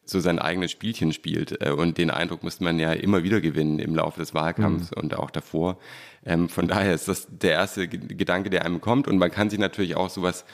so 0.10 0.20
sein 0.20 0.40
eigenes 0.40 0.72
Spielchen 0.72 1.14
spielt. 1.14 1.64
Äh, 1.64 1.72
und 1.72 1.98
den 1.98 2.10
Eindruck 2.10 2.44
muss 2.44 2.60
man 2.60 2.80
ja 2.80 2.94
immer 2.94 3.24
wieder 3.24 3.42
gewinnen 3.42 3.80
im 3.80 3.96
Laufe 3.96 4.20
des 4.20 4.34
Wahlkampfs 4.34 4.92
mhm. 4.92 5.02
und 5.02 5.16
auch 5.16 5.32
davor. 5.32 5.78
Ähm, 6.26 6.50
von 6.50 6.68
daher 6.68 6.94
ist 6.94 7.08
das 7.08 7.28
der 7.30 7.52
erste 7.52 7.88
Gedanke, 7.88 8.50
der 8.50 8.66
einem 8.66 8.82
kommt. 8.82 9.08
Und 9.08 9.18
man 9.18 9.32
kann 9.32 9.50
sich 9.50 9.60
natürlich 9.60 9.96
auch 9.96 10.10
sowas 10.10 10.46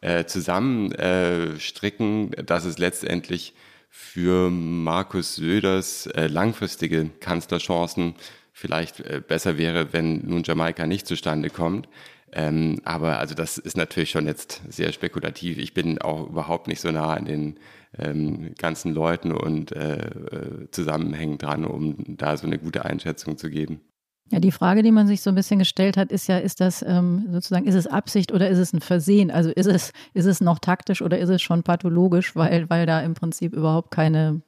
äh, 0.00 0.24
zusammenstricken, 0.24 2.32
äh, 2.32 2.44
dass 2.44 2.64
es 2.64 2.78
letztendlich 2.78 3.54
für 3.88 4.50
Markus 4.50 5.36
Söders 5.36 6.06
äh, 6.06 6.26
langfristige 6.26 7.10
Kanzlerchancen 7.20 8.14
vielleicht 8.56 9.00
äh, 9.00 9.20
besser 9.20 9.58
wäre, 9.58 9.92
wenn 9.92 10.26
nun 10.26 10.42
Jamaika 10.42 10.86
nicht 10.86 11.06
zustande 11.06 11.50
kommt. 11.50 11.88
Ähm, 12.32 12.80
aber 12.84 13.18
also 13.18 13.34
das 13.34 13.58
ist 13.58 13.76
natürlich 13.76 14.10
schon 14.10 14.26
jetzt 14.26 14.62
sehr 14.68 14.92
spekulativ. 14.92 15.58
Ich 15.58 15.74
bin 15.74 16.00
auch 16.00 16.28
überhaupt 16.28 16.66
nicht 16.66 16.80
so 16.80 16.90
nah 16.90 17.12
an 17.12 17.26
den 17.26 17.60
ähm, 17.98 18.54
ganzen 18.56 18.94
Leuten 18.94 19.32
und 19.32 19.72
äh, 19.72 19.98
äh 19.98 20.70
Zusammenhängen 20.70 21.36
dran, 21.36 21.64
um 21.66 22.16
da 22.16 22.36
so 22.36 22.46
eine 22.46 22.58
gute 22.58 22.84
Einschätzung 22.84 23.36
zu 23.36 23.50
geben. 23.50 23.82
Ja, 24.30 24.40
die 24.40 24.50
Frage, 24.50 24.82
die 24.82 24.90
man 24.90 25.06
sich 25.06 25.20
so 25.20 25.30
ein 25.30 25.36
bisschen 25.36 25.58
gestellt 25.58 25.98
hat, 25.98 26.10
ist 26.10 26.26
ja, 26.26 26.38
ist 26.38 26.60
das 26.60 26.82
ähm, 26.82 27.28
sozusagen, 27.30 27.66
ist 27.66 27.76
es 27.76 27.86
Absicht 27.86 28.32
oder 28.32 28.48
ist 28.48 28.58
es 28.58 28.72
ein 28.72 28.80
Versehen? 28.80 29.30
Also 29.30 29.50
ist 29.50 29.66
es, 29.66 29.92
ist 30.14 30.26
es 30.26 30.40
noch 30.40 30.58
taktisch 30.58 31.02
oder 31.02 31.18
ist 31.18 31.28
es 31.28 31.42
schon 31.42 31.62
pathologisch, 31.62 32.34
weil, 32.34 32.68
weil 32.70 32.86
da 32.86 33.02
im 33.02 33.14
Prinzip 33.14 33.52
überhaupt 33.54 33.90
keine 33.92 34.40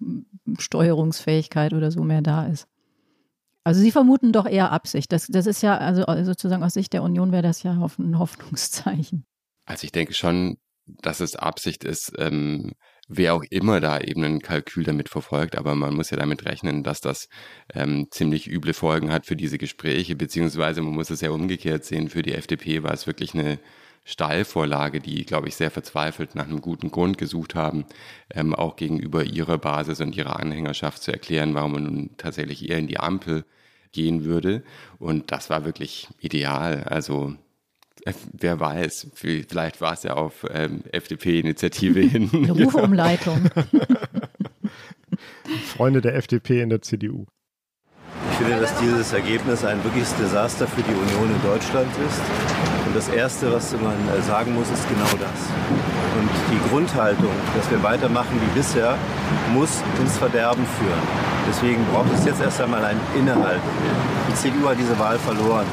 Steuerungsfähigkeit 0.58 1.74
oder 1.74 1.90
so 1.90 2.02
mehr 2.02 2.22
da 2.22 2.46
ist? 2.46 2.66
Also 3.68 3.82
Sie 3.82 3.92
vermuten 3.92 4.32
doch 4.32 4.46
eher 4.46 4.72
Absicht. 4.72 5.12
Das, 5.12 5.26
das 5.26 5.44
ist 5.44 5.62
ja, 5.62 5.76
also 5.76 6.02
sozusagen 6.24 6.62
aus 6.62 6.72
Sicht 6.72 6.94
der 6.94 7.02
Union 7.02 7.32
wäre 7.32 7.42
das 7.42 7.62
ja 7.62 7.72
ein 7.72 8.18
Hoffnungszeichen. 8.18 9.26
Also 9.66 9.84
ich 9.84 9.92
denke 9.92 10.14
schon, 10.14 10.56
dass 10.86 11.20
es 11.20 11.36
Absicht 11.36 11.84
ist, 11.84 12.14
ähm, 12.16 12.72
wer 13.08 13.34
auch 13.34 13.44
immer 13.50 13.82
da 13.82 14.00
eben 14.00 14.24
ein 14.24 14.40
Kalkül 14.40 14.84
damit 14.84 15.10
verfolgt, 15.10 15.58
aber 15.58 15.74
man 15.74 15.92
muss 15.92 16.08
ja 16.08 16.16
damit 16.16 16.46
rechnen, 16.46 16.82
dass 16.82 17.02
das 17.02 17.28
ähm, 17.74 18.06
ziemlich 18.10 18.50
üble 18.50 18.72
Folgen 18.72 19.12
hat 19.12 19.26
für 19.26 19.36
diese 19.36 19.58
Gespräche, 19.58 20.16
beziehungsweise 20.16 20.80
man 20.80 20.94
muss 20.94 21.10
es 21.10 21.20
ja 21.20 21.30
umgekehrt 21.30 21.84
sehen, 21.84 22.08
für 22.08 22.22
die 22.22 22.32
FDP 22.32 22.82
war 22.82 22.94
es 22.94 23.06
wirklich 23.06 23.34
eine 23.34 23.58
Steilvorlage, 24.04 25.00
die, 25.00 25.26
glaube 25.26 25.48
ich, 25.48 25.56
sehr 25.56 25.70
verzweifelt 25.70 26.34
nach 26.34 26.46
einem 26.46 26.62
guten 26.62 26.90
Grund 26.90 27.18
gesucht 27.18 27.54
haben, 27.54 27.84
ähm, 28.34 28.54
auch 28.54 28.76
gegenüber 28.76 29.24
ihrer 29.24 29.58
Basis 29.58 30.00
und 30.00 30.16
ihrer 30.16 30.40
Anhängerschaft 30.40 31.02
zu 31.02 31.12
erklären, 31.12 31.52
warum 31.52 31.72
man 31.72 31.82
nun 31.82 32.16
tatsächlich 32.16 32.70
eher 32.70 32.78
in 32.78 32.86
die 32.86 32.98
Ampel 32.98 33.44
gehen 33.92 34.24
würde. 34.24 34.62
Und 34.98 35.32
das 35.32 35.50
war 35.50 35.64
wirklich 35.64 36.08
ideal. 36.20 36.84
Also 36.84 37.34
äh, 38.04 38.12
wer 38.32 38.60
weiß, 38.60 39.08
vielleicht 39.14 39.80
war 39.80 39.92
es 39.92 40.02
ja 40.02 40.14
auf 40.14 40.46
ähm, 40.50 40.82
FDP-Initiative 40.92 42.00
hin. 42.00 42.30
Eine 42.32 42.52
Rufumleitung. 42.52 43.50
Freunde 45.64 46.00
der 46.00 46.14
FDP 46.16 46.62
in 46.62 46.68
der 46.68 46.82
CDU. 46.82 47.26
Ich 48.38 48.44
finde, 48.44 48.60
dass 48.60 48.72
dieses 48.78 49.12
Ergebnis 49.12 49.64
ein 49.64 49.82
wirkliches 49.82 50.14
Desaster 50.14 50.68
für 50.68 50.80
die 50.82 50.94
Union 50.94 51.28
in 51.28 51.42
Deutschland 51.42 51.88
ist. 52.06 52.20
Und 52.86 52.94
das 52.94 53.08
Erste, 53.08 53.52
was 53.52 53.72
man 53.72 53.98
äh, 54.16 54.22
sagen 54.22 54.54
muss, 54.54 54.70
ist 54.70 54.88
genau 54.88 55.10
das. 55.18 55.40
Und 56.14 56.30
die 56.48 56.70
Grundhaltung, 56.70 57.32
dass 57.56 57.68
wir 57.68 57.82
weitermachen 57.82 58.40
wie 58.40 58.56
bisher, 58.56 58.94
muss 59.52 59.82
ins 59.98 60.16
Verderben 60.18 60.64
führen. 60.78 61.02
Deswegen 61.48 61.84
braucht 61.92 62.14
es 62.14 62.24
jetzt 62.26 62.40
erst 62.40 62.60
einmal 62.60 62.84
ein 62.84 63.00
Innehalten. 63.18 63.68
Die 64.30 64.34
CDU 64.34 64.68
hat 64.68 64.78
diese 64.78 64.96
Wahl 65.00 65.18
verloren. 65.18 65.66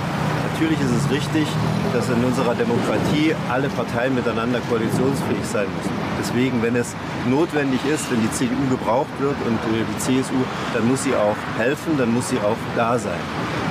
Natürlich 0.55 0.79
ist 0.79 1.03
es 1.03 1.11
richtig, 1.11 1.45
dass 1.91 2.07
in 2.07 2.23
unserer 2.23 2.55
Demokratie 2.55 3.35
alle 3.51 3.67
Parteien 3.67 4.15
miteinander 4.15 4.61
koalitionsfähig 4.69 5.43
sein 5.43 5.67
müssen. 5.75 5.91
Deswegen, 6.17 6.63
wenn 6.63 6.77
es 6.77 6.95
notwendig 7.27 7.81
ist, 7.93 8.09
wenn 8.09 8.21
die 8.21 8.31
CDU 8.31 8.65
gebraucht 8.69 9.11
wird 9.19 9.35
und 9.45 9.55
äh, 9.55 9.83
die 9.83 9.97
CSU, 9.99 10.33
dann 10.73 10.87
muss 10.87 11.03
sie 11.03 11.13
auch 11.13 11.35
helfen, 11.57 11.97
dann 11.97 12.13
muss 12.13 12.29
sie 12.29 12.37
auch 12.37 12.55
da 12.77 12.97
sein. 12.97 13.19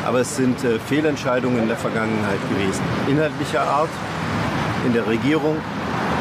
Aber 0.05 0.21
es 0.21 0.37
sind 0.37 0.63
äh, 0.63 0.79
Fehlentscheidungen 0.79 1.63
in 1.63 1.69
der 1.69 1.79
Vergangenheit 1.79 2.41
gewesen. 2.51 2.83
Inhaltlicher 3.09 3.63
Art, 3.63 3.89
in 4.85 4.93
der 4.93 5.07
Regierung 5.07 5.57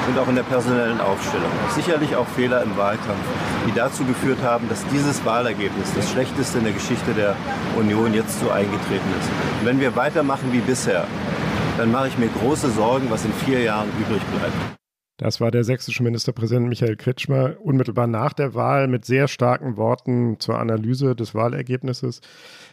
und 0.07 0.17
auch 0.19 0.27
in 0.27 0.35
der 0.35 0.43
personellen 0.43 0.99
Aufstellung. 0.99 1.51
Sicherlich 1.69 2.15
auch 2.15 2.27
Fehler 2.27 2.63
im 2.63 2.75
Wahlkampf, 2.77 3.25
die 3.67 3.73
dazu 3.73 4.03
geführt 4.05 4.39
haben, 4.43 4.67
dass 4.69 4.85
dieses 4.87 5.23
Wahlergebnis 5.25 5.93
das 5.95 6.11
schlechteste 6.11 6.57
in 6.57 6.65
der 6.65 6.73
Geschichte 6.73 7.13
der 7.13 7.35
Union 7.77 8.13
jetzt 8.13 8.39
so 8.39 8.49
eingetreten 8.49 9.09
ist. 9.19 9.29
Und 9.59 9.65
wenn 9.65 9.79
wir 9.79 9.95
weitermachen 9.95 10.51
wie 10.51 10.59
bisher, 10.59 11.07
dann 11.77 11.91
mache 11.91 12.07
ich 12.07 12.17
mir 12.17 12.27
große 12.27 12.69
Sorgen, 12.71 13.09
was 13.09 13.25
in 13.25 13.33
vier 13.33 13.61
Jahren 13.61 13.89
übrig 13.99 14.21
bleibt. 14.37 14.77
Das 15.17 15.39
war 15.39 15.51
der 15.51 15.63
sächsische 15.63 16.03
Ministerpräsident 16.03 16.67
Michael 16.67 16.95
Kretschmer 16.95 17.55
unmittelbar 17.61 18.07
nach 18.07 18.33
der 18.33 18.55
Wahl 18.55 18.87
mit 18.87 19.05
sehr 19.05 19.27
starken 19.27 19.77
Worten 19.77 20.39
zur 20.39 20.59
Analyse 20.59 21.15
des 21.15 21.35
Wahlergebnisses. 21.35 22.19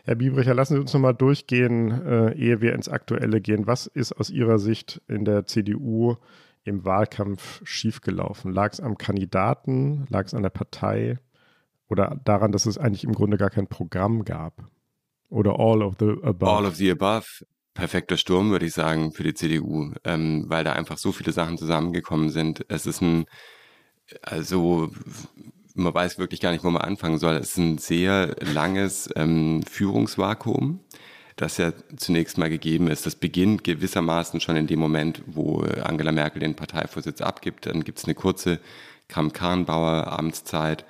Herr 0.04 0.14
Biebricher, 0.16 0.54
lassen 0.54 0.74
Sie 0.74 0.80
uns 0.80 0.92
nochmal 0.92 1.14
durchgehen, 1.14 2.04
äh, 2.04 2.32
ehe 2.32 2.62
wir 2.62 2.74
ins 2.74 2.88
Aktuelle 2.88 3.40
gehen. 3.40 3.66
Was 3.66 3.86
ist 3.86 4.14
aus 4.14 4.30
Ihrer 4.30 4.58
Sicht 4.58 5.02
in 5.06 5.24
der 5.26 5.44
CDU 5.44 6.16
im 6.70 6.84
Wahlkampf 6.84 7.60
schiefgelaufen? 7.64 8.52
Lag 8.52 8.72
es 8.72 8.80
am 8.80 8.96
Kandidaten? 8.96 10.06
Lag 10.08 10.26
es 10.26 10.34
an 10.34 10.42
der 10.42 10.50
Partei? 10.50 11.18
Oder 11.88 12.18
daran, 12.24 12.52
dass 12.52 12.66
es 12.66 12.78
eigentlich 12.78 13.04
im 13.04 13.12
Grunde 13.12 13.36
gar 13.36 13.50
kein 13.50 13.66
Programm 13.66 14.24
gab? 14.24 14.64
Oder 15.28 15.58
all 15.58 15.82
of 15.82 15.96
the 15.98 16.16
above? 16.22 16.50
All 16.50 16.66
of 16.66 16.76
the 16.76 16.90
above. 16.90 17.44
Perfekter 17.74 18.16
Sturm, 18.16 18.50
würde 18.50 18.66
ich 18.66 18.72
sagen, 18.72 19.12
für 19.12 19.22
die 19.22 19.34
CDU, 19.34 19.92
ähm, 20.04 20.44
weil 20.48 20.64
da 20.64 20.72
einfach 20.72 20.98
so 20.98 21.12
viele 21.12 21.32
Sachen 21.32 21.56
zusammengekommen 21.56 22.30
sind. 22.30 22.64
Es 22.68 22.84
ist 22.84 23.00
ein, 23.00 23.26
also 24.22 24.90
man 25.74 25.94
weiß 25.94 26.18
wirklich 26.18 26.40
gar 26.40 26.50
nicht, 26.52 26.64
wo 26.64 26.70
man 26.70 26.82
anfangen 26.82 27.18
soll. 27.18 27.36
Es 27.36 27.50
ist 27.50 27.58
ein 27.58 27.78
sehr 27.78 28.34
langes 28.40 29.08
ähm, 29.14 29.62
Führungsvakuum 29.62 30.80
das 31.40 31.56
ja 31.56 31.72
zunächst 31.96 32.38
mal 32.38 32.50
gegeben 32.50 32.88
ist. 32.88 33.06
Das 33.06 33.14
beginnt 33.14 33.64
gewissermaßen 33.64 34.40
schon 34.40 34.56
in 34.56 34.66
dem 34.66 34.78
Moment, 34.78 35.22
wo 35.26 35.60
Angela 35.60 36.12
Merkel 36.12 36.40
den 36.40 36.54
Parteivorsitz 36.54 37.20
abgibt. 37.20 37.66
Dann 37.66 37.82
gibt 37.84 37.98
es 37.98 38.04
eine 38.04 38.14
kurze 38.14 38.60
Kram-Karrenbauer-Amtszeit 39.08 40.84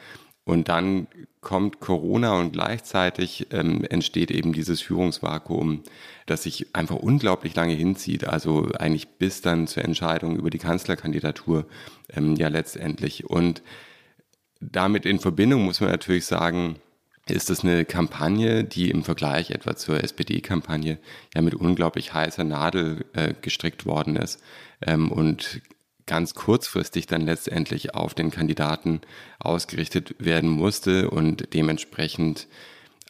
und 0.45 0.69
dann 0.69 1.07
kommt 1.41 1.81
Corona 1.81 2.33
und 2.33 2.53
gleichzeitig 2.53 3.47
ähm, 3.53 3.85
entsteht 3.85 4.31
eben 4.31 4.53
dieses 4.53 4.81
Führungsvakuum, 4.81 5.85
das 6.27 6.43
sich 6.43 6.75
einfach 6.75 6.97
unglaublich 6.97 7.55
lange 7.55 7.75
hinzieht. 7.75 8.27
Also 8.27 8.69
eigentlich 8.79 9.09
bis 9.19 9.43
dann 9.43 9.69
zur 9.69 9.85
Entscheidung 9.85 10.37
über 10.37 10.51
die 10.51 10.59
Kanzlerkandidatur 10.59 11.67
ähm, 12.13 12.35
ja 12.35 12.49
letztendlich. 12.49 13.31
Und 13.31 13.63
damit 14.61 15.07
in 15.07 15.21
Verbindung 15.21 15.65
muss 15.65 15.81
man 15.81 15.91
natürlich 15.91 16.27
sagen, 16.27 16.77
ist 17.33 17.51
das 17.51 17.65
eine 17.65 17.85
Kampagne, 17.85 18.65
die 18.65 18.91
im 18.91 19.05
Vergleich 19.05 19.51
etwa 19.51 19.77
zur 19.77 20.03
SPD-Kampagne 20.03 20.99
ja 21.35 21.43
mit 21.43 21.55
unglaublich 21.55 22.15
heißer 22.15 22.45
Nadel 22.45 23.05
äh, 23.13 23.35
gestrickt 23.41 23.87
worden 23.87 24.17
ist 24.17 24.41
ähm, 24.87 25.11
und 25.11 25.63
ganz 26.07 26.35
kurzfristig 26.35 27.07
dann 27.07 27.23
letztendlich 27.23 27.95
auf 27.95 28.15
den 28.15 28.31
Kandidaten 28.31 29.01
ausgerichtet 29.39 30.17
werden 30.19 30.51
musste 30.51 31.11
und 31.11 31.55
dementsprechend 31.55 32.49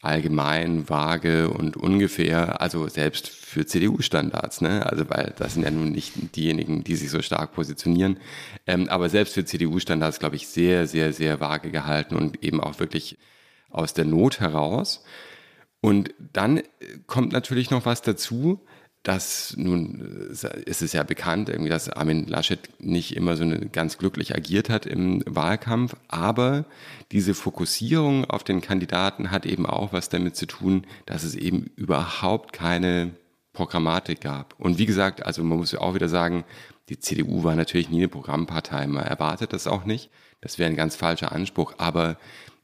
allgemein, 0.01 0.89
vage 0.89 1.49
und 1.49 1.77
ungefähr, 1.77 2.61
also 2.61 2.87
selbst 2.87 3.29
für 3.29 3.65
CDU-Standards, 3.65 4.61
ne? 4.61 4.85
Also 4.85 5.09
weil 5.09 5.33
das 5.37 5.53
sind 5.53 5.63
ja 5.63 5.71
nun 5.71 5.91
nicht 5.91 6.35
diejenigen, 6.35 6.83
die 6.83 6.95
sich 6.95 7.09
so 7.09 7.21
stark 7.21 7.53
positionieren, 7.53 8.17
ähm, 8.65 8.87
aber 8.89 9.09
selbst 9.09 9.35
für 9.35 9.45
CDU-Standards, 9.45 10.19
glaube 10.19 10.35
ich, 10.35 10.47
sehr, 10.47 10.87
sehr, 10.87 11.13
sehr 11.13 11.39
vage 11.39 11.71
gehalten 11.71 12.15
und 12.15 12.43
eben 12.43 12.59
auch 12.59 12.79
wirklich 12.79 13.17
aus 13.71 13.93
der 13.93 14.05
Not 14.05 14.39
heraus. 14.39 15.03
Und 15.81 16.13
dann 16.19 16.61
kommt 17.07 17.33
natürlich 17.33 17.71
noch 17.71 17.85
was 17.85 18.01
dazu, 18.01 18.61
dass 19.03 19.55
nun 19.57 20.29
äh, 20.29 20.61
ist 20.61 20.81
es 20.81 20.93
ja 20.93 21.03
bekannt, 21.03 21.49
irgendwie, 21.49 21.69
dass 21.69 21.89
Armin 21.89 22.27
Laschet 22.27 22.69
nicht 22.79 23.15
immer 23.15 23.35
so 23.35 23.45
ganz 23.71 23.97
glücklich 23.97 24.35
agiert 24.35 24.69
hat 24.69 24.85
im 24.85 25.23
Wahlkampf, 25.25 25.95
aber 26.07 26.65
diese 27.11 27.33
Fokussierung 27.33 28.25
auf 28.25 28.43
den 28.43 28.61
Kandidaten 28.61 29.31
hat 29.31 29.45
eben 29.45 29.65
auch 29.65 29.91
was 29.91 30.09
damit 30.09 30.35
zu 30.35 30.45
tun, 30.45 30.85
dass 31.07 31.23
es 31.23 31.35
eben 31.35 31.71
überhaupt 31.75 32.53
keine 32.53 33.11
Programmatik 33.53 34.21
gab. 34.21 34.53
Und 34.59 34.77
wie 34.77 34.85
gesagt, 34.85 35.25
also 35.25 35.43
man 35.43 35.57
muss 35.57 35.71
ja 35.71 35.81
auch 35.81 35.95
wieder 35.95 36.07
sagen, 36.07 36.45
die 36.89 36.99
CDU 36.99 37.43
war 37.43 37.55
natürlich 37.55 37.89
nie 37.89 37.99
eine 37.99 38.07
Programmpartei, 38.07 38.85
man 38.85 39.03
erwartet 39.03 39.53
das 39.53 39.65
auch 39.65 39.85
nicht. 39.85 40.09
Das 40.41 40.57
wäre 40.57 40.69
ein 40.69 40.75
ganz 40.75 40.95
falscher 40.95 41.31
Anspruch, 41.31 41.73
aber 41.77 42.17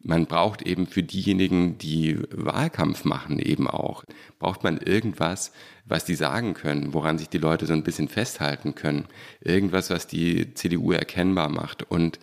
man 0.07 0.25
braucht 0.25 0.61
eben 0.61 0.87
für 0.87 1.03
diejenigen, 1.03 1.77
die 1.77 2.17
Wahlkampf 2.31 3.03
machen, 3.03 3.39
eben 3.39 3.69
auch, 3.69 4.05
braucht 4.39 4.63
man 4.63 4.77
irgendwas, 4.77 5.51
was 5.85 6.05
die 6.05 6.15
sagen 6.15 6.53
können, 6.53 6.93
woran 6.93 7.17
sich 7.17 7.27
die 7.27 7.37
Leute 7.37 7.65
so 7.65 7.73
ein 7.73 7.83
bisschen 7.83 8.07
festhalten 8.07 8.73
können. 8.73 9.07
Irgendwas, 9.41 9.89
was 9.89 10.07
die 10.07 10.53
CDU 10.53 10.93
erkennbar 10.93 11.49
macht. 11.49 11.83
Und 11.83 12.19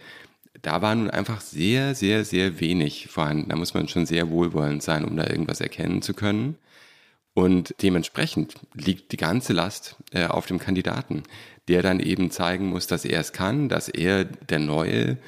da 0.63 0.81
war 0.81 0.95
nun 0.95 1.11
einfach 1.11 1.43
sehr, 1.43 1.95
sehr, 1.95 2.25
sehr 2.25 2.59
wenig 2.59 3.09
vorhanden. 3.09 3.51
Da 3.51 3.57
muss 3.57 3.75
man 3.75 3.87
schon 3.87 4.07
sehr 4.07 4.31
wohlwollend 4.31 4.83
sein, 4.83 5.05
um 5.05 5.15
da 5.15 5.27
irgendwas 5.27 5.61
erkennen 5.61 6.01
zu 6.01 6.15
können. 6.15 6.57
Und 7.35 7.75
dementsprechend 7.83 8.55
liegt 8.73 9.13
die 9.13 9.19
ganze 9.19 9.53
Last 9.53 9.97
äh, 10.13 10.27
auf 10.27 10.47
dem 10.47 10.59
Kandidaten, 10.59 11.25
der 11.69 11.83
dann 11.83 12.01
eben 12.01 12.31
zeigen 12.31 12.69
muss, 12.69 12.87
dass 12.87 13.05
er 13.05 13.21
es 13.21 13.35
kann, 13.35 13.69
dass 13.69 13.91
er 13.91 14.25
der 14.25 14.61
neue 14.61 15.19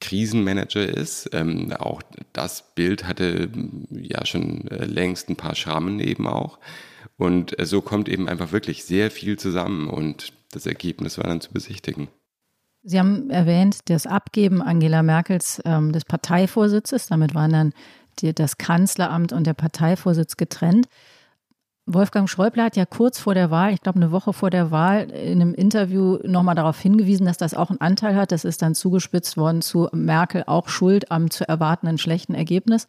Krisenmanager 0.00 0.86
ist. 0.86 1.30
Ähm, 1.32 1.72
auch 1.72 2.02
das 2.32 2.74
Bild 2.74 3.06
hatte 3.06 3.50
ja 3.90 4.24
schon 4.26 4.68
äh, 4.68 4.84
längst 4.84 5.28
ein 5.28 5.36
paar 5.36 5.54
Schrammen 5.54 6.00
eben 6.00 6.26
auch. 6.26 6.58
Und 7.16 7.58
äh, 7.58 7.66
so 7.66 7.80
kommt 7.80 8.08
eben 8.08 8.28
einfach 8.28 8.52
wirklich 8.52 8.84
sehr 8.84 9.10
viel 9.10 9.38
zusammen 9.38 9.88
und 9.88 10.32
das 10.52 10.66
Ergebnis 10.66 11.18
war 11.18 11.24
dann 11.24 11.40
zu 11.40 11.52
besichtigen. 11.52 12.08
Sie 12.82 13.00
haben 13.00 13.30
erwähnt, 13.30 13.80
das 13.86 14.06
Abgeben 14.06 14.62
Angela 14.62 15.02
Merkels 15.02 15.60
ähm, 15.64 15.92
des 15.92 16.04
Parteivorsitzes. 16.04 17.08
Damit 17.08 17.34
waren 17.34 17.52
dann 17.52 17.72
die, 18.20 18.32
das 18.32 18.58
Kanzleramt 18.58 19.32
und 19.32 19.46
der 19.46 19.54
Parteivorsitz 19.54 20.36
getrennt. 20.36 20.86
Wolfgang 21.86 22.28
Schäuble 22.28 22.64
hat 22.64 22.76
ja 22.76 22.84
kurz 22.84 23.20
vor 23.20 23.34
der 23.34 23.52
Wahl, 23.52 23.72
ich 23.72 23.80
glaube 23.80 24.00
eine 24.00 24.10
Woche 24.10 24.32
vor 24.32 24.50
der 24.50 24.72
Wahl, 24.72 25.08
in 25.10 25.40
einem 25.40 25.54
Interview 25.54 26.18
nochmal 26.24 26.56
darauf 26.56 26.80
hingewiesen, 26.80 27.26
dass 27.26 27.38
das 27.38 27.54
auch 27.54 27.70
einen 27.70 27.80
Anteil 27.80 28.16
hat. 28.16 28.32
Das 28.32 28.44
ist 28.44 28.60
dann 28.60 28.74
zugespitzt 28.74 29.36
worden 29.36 29.62
zu 29.62 29.88
Merkel 29.92 30.42
auch 30.46 30.68
schuld 30.68 31.12
am 31.12 31.30
zu 31.30 31.48
erwartenden 31.48 31.98
schlechten 31.98 32.34
Ergebnis. 32.34 32.88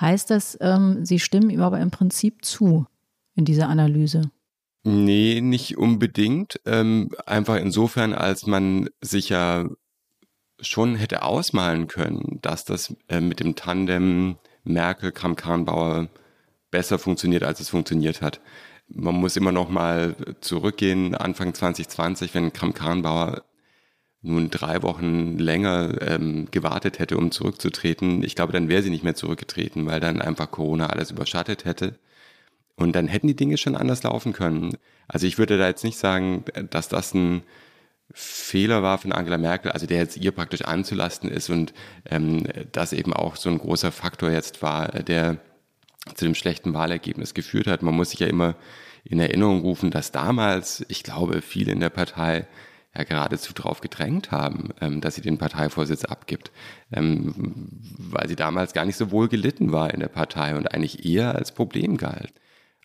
Heißt 0.00 0.30
das, 0.30 0.56
ähm, 0.62 1.04
Sie 1.04 1.18
stimmen 1.18 1.50
ihm 1.50 1.60
aber 1.60 1.78
im 1.78 1.90
Prinzip 1.90 2.44
zu 2.44 2.86
in 3.34 3.44
dieser 3.44 3.68
Analyse? 3.68 4.30
Nee, 4.84 5.40
nicht 5.42 5.76
unbedingt. 5.76 6.60
Ähm, 6.64 7.10
einfach 7.26 7.56
insofern, 7.56 8.14
als 8.14 8.46
man 8.46 8.88
sich 9.02 9.28
ja 9.28 9.68
schon 10.60 10.94
hätte 10.96 11.22
ausmalen 11.22 11.86
können, 11.86 12.38
dass 12.40 12.64
das 12.64 12.94
äh, 13.08 13.20
mit 13.20 13.40
dem 13.40 13.54
Tandem 13.56 14.36
Merkel-Kramp-Karrenbauer 14.64 16.08
besser 16.70 16.98
funktioniert, 16.98 17.44
als 17.44 17.60
es 17.60 17.68
funktioniert 17.68 18.22
hat. 18.22 18.40
Man 18.88 19.14
muss 19.14 19.36
immer 19.36 19.52
noch 19.52 19.68
mal 19.68 20.16
zurückgehen, 20.40 21.14
Anfang 21.14 21.54
2020, 21.54 22.34
wenn 22.34 22.52
Kram-Karrenbauer 22.52 23.42
nun 24.22 24.50
drei 24.50 24.82
Wochen 24.82 25.38
länger 25.38 26.00
ähm, 26.02 26.48
gewartet 26.50 26.98
hätte, 26.98 27.16
um 27.16 27.30
zurückzutreten. 27.30 28.22
Ich 28.24 28.34
glaube, 28.34 28.52
dann 28.52 28.68
wäre 28.68 28.82
sie 28.82 28.90
nicht 28.90 29.04
mehr 29.04 29.14
zurückgetreten, 29.14 29.86
weil 29.86 30.00
dann 30.00 30.20
einfach 30.20 30.50
Corona 30.50 30.88
alles 30.88 31.10
überschattet 31.10 31.64
hätte. 31.64 31.98
Und 32.76 32.94
dann 32.96 33.08
hätten 33.08 33.28
die 33.28 33.36
Dinge 33.36 33.56
schon 33.58 33.76
anders 33.76 34.02
laufen 34.02 34.32
können. 34.32 34.76
Also 35.06 35.26
ich 35.26 35.38
würde 35.38 35.58
da 35.58 35.68
jetzt 35.68 35.84
nicht 35.84 35.98
sagen, 35.98 36.44
dass 36.70 36.88
das 36.88 37.14
ein 37.14 37.42
Fehler 38.12 38.82
war 38.82 38.98
von 38.98 39.12
Angela 39.12 39.38
Merkel, 39.38 39.70
also 39.70 39.86
der 39.86 39.98
jetzt 39.98 40.16
ihr 40.16 40.32
praktisch 40.32 40.62
anzulasten 40.62 41.30
ist 41.30 41.50
und 41.50 41.74
ähm, 42.06 42.44
das 42.72 42.92
eben 42.92 43.12
auch 43.12 43.36
so 43.36 43.50
ein 43.50 43.58
großer 43.58 43.92
Faktor 43.92 44.30
jetzt 44.30 44.62
war, 44.62 44.88
der 44.88 45.38
zu 46.14 46.24
dem 46.24 46.34
schlechten 46.34 46.74
Wahlergebnis 46.74 47.34
geführt 47.34 47.66
hat. 47.66 47.82
Man 47.82 47.94
muss 47.94 48.10
sich 48.10 48.20
ja 48.20 48.26
immer 48.26 48.56
in 49.04 49.20
Erinnerung 49.20 49.60
rufen, 49.60 49.90
dass 49.90 50.12
damals, 50.12 50.84
ich 50.88 51.02
glaube, 51.02 51.42
viele 51.42 51.72
in 51.72 51.80
der 51.80 51.90
Partei 51.90 52.46
ja 52.96 53.04
geradezu 53.04 53.52
darauf 53.52 53.80
gedrängt 53.80 54.32
haben, 54.32 54.70
ähm, 54.80 55.00
dass 55.00 55.14
sie 55.14 55.22
den 55.22 55.38
Parteivorsitz 55.38 56.04
abgibt, 56.04 56.50
ähm, 56.92 57.34
weil 57.98 58.28
sie 58.28 58.36
damals 58.36 58.72
gar 58.72 58.84
nicht 58.84 58.96
so 58.96 59.10
wohl 59.10 59.28
gelitten 59.28 59.72
war 59.72 59.92
in 59.92 60.00
der 60.00 60.08
Partei 60.08 60.56
und 60.56 60.72
eigentlich 60.74 61.04
eher 61.04 61.34
als 61.34 61.52
Problem 61.52 61.96
galt. 61.96 62.32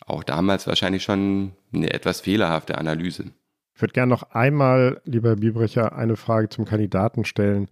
Auch 0.06 0.22
damals 0.22 0.66
wahrscheinlich 0.66 1.02
schon 1.02 1.52
eine 1.72 1.92
etwas 1.92 2.20
fehlerhafte 2.20 2.78
Analyse. 2.78 3.32
Ich 3.74 3.82
würde 3.82 3.92
gerne 3.92 4.10
noch 4.10 4.30
einmal, 4.30 5.00
lieber 5.04 5.36
Biebrecher, 5.36 5.96
eine 5.96 6.16
Frage 6.16 6.48
zum 6.48 6.64
Kandidaten 6.64 7.24
stellen. 7.24 7.68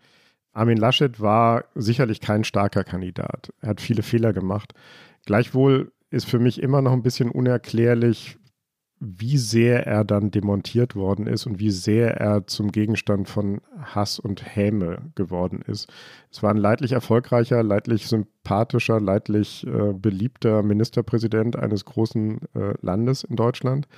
Armin 0.53 0.77
Laschet 0.77 1.21
war 1.21 1.65
sicherlich 1.75 2.21
kein 2.21 2.45
starker 2.45 2.85
Kandidat. 2.85 3.53
Er 3.61 3.71
hat 3.71 3.81
viele 3.81 4.03
Fehler 4.03 4.33
gemacht. 4.33 4.75
Gleichwohl 5.27 5.93
ist 6.11 6.27
für 6.27 6.39
mich 6.39 6.63
immer 6.63 6.83
noch 6.83 6.93
ein 6.93 7.03
bisschen 7.03 7.31
unerklärlich, 7.31 8.39
wie 9.05 9.37
sehr 9.37 9.85
er 9.85 10.05
dann 10.05 10.31
demontiert 10.31 10.95
worden 10.95 11.27
ist 11.27 11.47
und 11.47 11.59
wie 11.59 11.73
sehr 11.73 12.19
er 12.19 12.47
zum 12.47 12.71
Gegenstand 12.71 13.29
von 13.29 13.61
Hass 13.81 14.21
und 14.21 14.55
Häme 14.55 15.11
geworden 15.17 15.61
ist. 15.67 15.93
Es 16.31 16.41
war 16.43 16.51
ein 16.51 16.57
leidlich 16.57 16.93
erfolgreicher, 16.93 17.65
leidlich 17.65 18.07
sympathischer, 18.07 19.01
leidlich 19.01 19.67
äh, 19.67 19.93
beliebter 19.93 20.63
Ministerpräsident 20.63 21.57
eines 21.57 21.85
großen 21.85 22.43
äh, 22.55 22.75
Landes 22.81 23.25
in 23.25 23.35
Deutschland. 23.35 23.89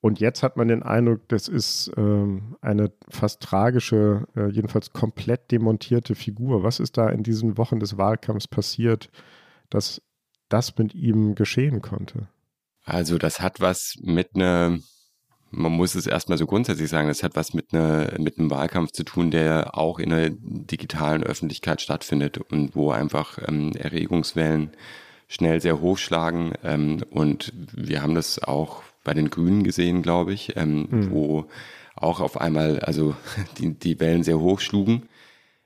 Und 0.00 0.18
jetzt 0.18 0.42
hat 0.42 0.56
man 0.56 0.66
den 0.66 0.82
Eindruck, 0.82 1.28
das 1.28 1.46
ist 1.46 1.92
ähm, 1.96 2.56
eine 2.60 2.90
fast 3.08 3.40
tragische, 3.40 4.26
äh, 4.36 4.48
jedenfalls 4.48 4.92
komplett 4.92 5.52
demontierte 5.52 6.16
Figur. 6.16 6.64
Was 6.64 6.80
ist 6.80 6.98
da 6.98 7.08
in 7.08 7.22
diesen 7.22 7.56
Wochen 7.56 7.78
des 7.78 7.96
Wahlkampfs 7.98 8.48
passiert, 8.48 9.10
dass 9.70 10.02
das 10.48 10.76
mit 10.76 10.94
ihm 10.94 11.34
geschehen 11.34 11.82
konnte? 11.82 12.28
Also 12.84 13.18
das 13.18 13.40
hat 13.40 13.60
was 13.60 13.96
mit 14.02 14.30
einer, 14.34 14.78
man 15.50 15.72
muss 15.72 15.94
es 15.94 16.06
erstmal 16.06 16.38
so 16.38 16.46
grundsätzlich 16.46 16.90
sagen, 16.90 17.08
das 17.08 17.22
hat 17.22 17.36
was 17.36 17.54
mit 17.54 17.72
einer, 17.72 18.18
mit 18.18 18.38
einem 18.38 18.50
Wahlkampf 18.50 18.92
zu 18.92 19.04
tun, 19.04 19.30
der 19.30 19.76
auch 19.76 19.98
in 19.98 20.10
der 20.10 20.30
digitalen 20.30 21.22
Öffentlichkeit 21.22 21.80
stattfindet 21.80 22.38
und 22.38 22.76
wo 22.76 22.90
einfach 22.90 23.38
ähm, 23.46 23.72
Erregungswellen 23.72 24.70
schnell 25.28 25.60
sehr 25.60 25.80
hochschlagen. 25.80 26.52
Ähm, 26.62 27.02
und 27.10 27.52
wir 27.72 28.02
haben 28.02 28.14
das 28.14 28.42
auch 28.42 28.82
bei 29.02 29.14
den 29.14 29.30
Grünen 29.30 29.64
gesehen, 29.64 30.02
glaube 30.02 30.32
ich, 30.32 30.56
ähm, 30.56 30.88
mhm. 30.90 31.10
wo 31.10 31.46
auch 31.96 32.20
auf 32.20 32.40
einmal, 32.40 32.80
also 32.80 33.14
die, 33.58 33.74
die 33.74 34.00
Wellen 34.00 34.24
sehr 34.24 34.40
hoch 34.40 34.60
schlugen. 34.60 35.08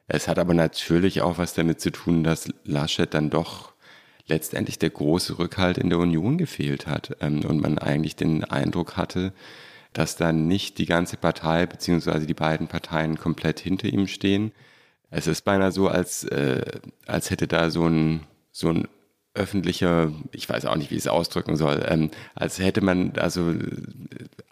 Es 0.06 0.28
hat 0.28 0.38
aber 0.38 0.54
natürlich 0.54 1.20
auch 1.20 1.38
was 1.38 1.54
damit 1.54 1.80
zu 1.80 1.90
tun, 1.90 2.24
dass 2.24 2.52
Laschet 2.64 3.12
dann 3.12 3.28
doch 3.28 3.72
letztendlich 4.28 4.78
der 4.78 4.90
große 4.90 5.38
Rückhalt 5.38 5.78
in 5.78 5.90
der 5.90 5.98
Union 5.98 6.38
gefehlt 6.38 6.86
hat 6.86 7.16
ähm, 7.20 7.44
und 7.44 7.60
man 7.60 7.78
eigentlich 7.78 8.16
den 8.16 8.44
Eindruck 8.44 8.96
hatte, 8.96 9.32
dass 9.92 10.16
da 10.16 10.32
nicht 10.32 10.78
die 10.78 10.86
ganze 10.86 11.16
Partei 11.16 11.66
beziehungsweise 11.66 12.26
die 12.26 12.34
beiden 12.34 12.68
Parteien 12.68 13.18
komplett 13.18 13.58
hinter 13.60 13.88
ihm 13.88 14.06
stehen. 14.06 14.52
Es 15.10 15.26
ist 15.26 15.42
beinahe 15.44 15.72
so, 15.72 15.88
als, 15.88 16.24
äh, 16.24 16.80
als 17.06 17.30
hätte 17.30 17.48
da 17.48 17.70
so 17.70 17.86
ein, 17.86 18.20
so 18.52 18.68
ein 18.68 18.88
öffentlicher, 19.34 20.12
ich 20.32 20.48
weiß 20.48 20.66
auch 20.66 20.76
nicht, 20.76 20.90
wie 20.90 20.96
ich 20.96 21.02
es 21.02 21.08
ausdrücken 21.08 21.56
soll, 21.56 21.84
ähm, 21.88 22.10
als 22.34 22.58
hätte 22.58 22.80
man 22.80 23.12
also 23.16 23.54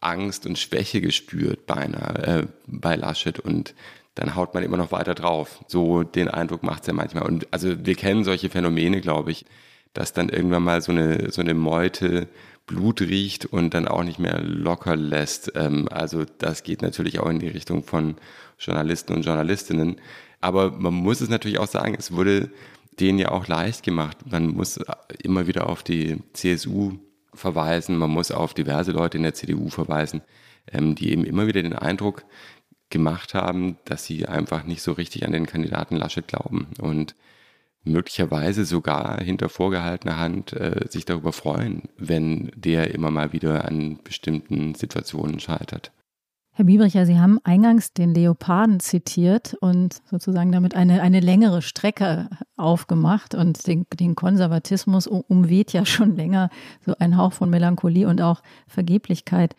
Angst 0.00 0.46
und 0.46 0.58
Schwäche 0.58 1.00
gespürt 1.00 1.66
beinahe 1.66 2.22
äh, 2.22 2.46
bei 2.66 2.94
Laschet 2.94 3.38
und 3.40 3.74
dann 4.16 4.34
haut 4.34 4.54
man 4.54 4.64
immer 4.64 4.78
noch 4.78 4.92
weiter 4.92 5.14
drauf. 5.14 5.60
So 5.68 6.02
den 6.02 6.28
Eindruck 6.28 6.62
macht 6.62 6.80
es 6.80 6.86
ja 6.88 6.94
manchmal. 6.94 7.24
Und 7.24 7.46
also 7.52 7.86
wir 7.86 7.94
kennen 7.94 8.24
solche 8.24 8.48
Phänomene, 8.48 9.00
glaube 9.00 9.30
ich, 9.30 9.44
dass 9.92 10.12
dann 10.12 10.30
irgendwann 10.30 10.64
mal 10.64 10.82
so 10.82 10.90
eine, 10.90 11.30
so 11.30 11.42
eine 11.42 11.54
Meute 11.54 12.26
Blut 12.66 13.00
riecht 13.00 13.46
und 13.46 13.74
dann 13.74 13.86
auch 13.86 14.02
nicht 14.02 14.18
mehr 14.18 14.40
locker 14.40 14.96
lässt. 14.96 15.52
Ähm, 15.54 15.88
also 15.90 16.24
das 16.38 16.62
geht 16.62 16.82
natürlich 16.82 17.20
auch 17.20 17.28
in 17.28 17.38
die 17.38 17.48
Richtung 17.48 17.84
von 17.84 18.16
Journalisten 18.58 19.12
und 19.12 19.22
Journalistinnen. 19.24 19.96
Aber 20.40 20.70
man 20.72 20.94
muss 20.94 21.20
es 21.20 21.28
natürlich 21.28 21.58
auch 21.58 21.68
sagen, 21.68 21.94
es 21.96 22.10
wurde 22.10 22.50
denen 22.98 23.18
ja 23.18 23.30
auch 23.30 23.46
leicht 23.46 23.82
gemacht. 23.82 24.16
Man 24.30 24.48
muss 24.48 24.80
immer 25.22 25.46
wieder 25.46 25.68
auf 25.68 25.82
die 25.82 26.16
CSU 26.32 26.94
verweisen, 27.34 27.98
man 27.98 28.10
muss 28.10 28.30
auf 28.30 28.54
diverse 28.54 28.92
Leute 28.92 29.18
in 29.18 29.24
der 29.24 29.34
CDU 29.34 29.68
verweisen, 29.68 30.22
ähm, 30.72 30.94
die 30.94 31.12
eben 31.12 31.24
immer 31.24 31.46
wieder 31.46 31.60
den 31.60 31.74
Eindruck 31.74 32.24
gemacht 32.90 33.34
haben, 33.34 33.78
dass 33.84 34.04
sie 34.04 34.26
einfach 34.26 34.64
nicht 34.64 34.82
so 34.82 34.92
richtig 34.92 35.24
an 35.26 35.32
den 35.32 35.46
Kandidaten 35.46 35.96
Laschet 35.96 36.26
glauben 36.26 36.68
und 36.80 37.14
möglicherweise 37.86 38.64
sogar 38.64 39.20
hinter 39.20 39.48
vorgehaltener 39.48 40.18
Hand 40.18 40.52
äh, 40.52 40.86
sich 40.88 41.04
darüber 41.04 41.32
freuen, 41.32 41.82
wenn 41.96 42.50
der 42.56 42.92
immer 42.94 43.10
mal 43.10 43.32
wieder 43.32 43.64
an 43.64 43.98
bestimmten 44.02 44.74
Situationen 44.74 45.40
scheitert. 45.40 45.92
Herr 46.52 46.64
Biebricher, 46.64 47.04
Sie 47.04 47.18
haben 47.18 47.38
eingangs 47.44 47.92
den 47.92 48.14
Leoparden 48.14 48.80
zitiert 48.80 49.54
und 49.60 50.00
sozusagen 50.10 50.52
damit 50.52 50.74
eine, 50.74 51.02
eine 51.02 51.20
längere 51.20 51.60
Strecke 51.60 52.30
aufgemacht 52.56 53.34
und 53.34 53.66
den, 53.66 53.84
den 53.92 54.14
Konservatismus 54.14 55.06
umweht 55.06 55.74
ja 55.74 55.84
schon 55.84 56.16
länger 56.16 56.48
so 56.80 56.94
ein 56.98 57.18
Hauch 57.18 57.34
von 57.34 57.50
Melancholie 57.50 58.08
und 58.08 58.22
auch 58.22 58.42
Vergeblichkeit 58.66 59.54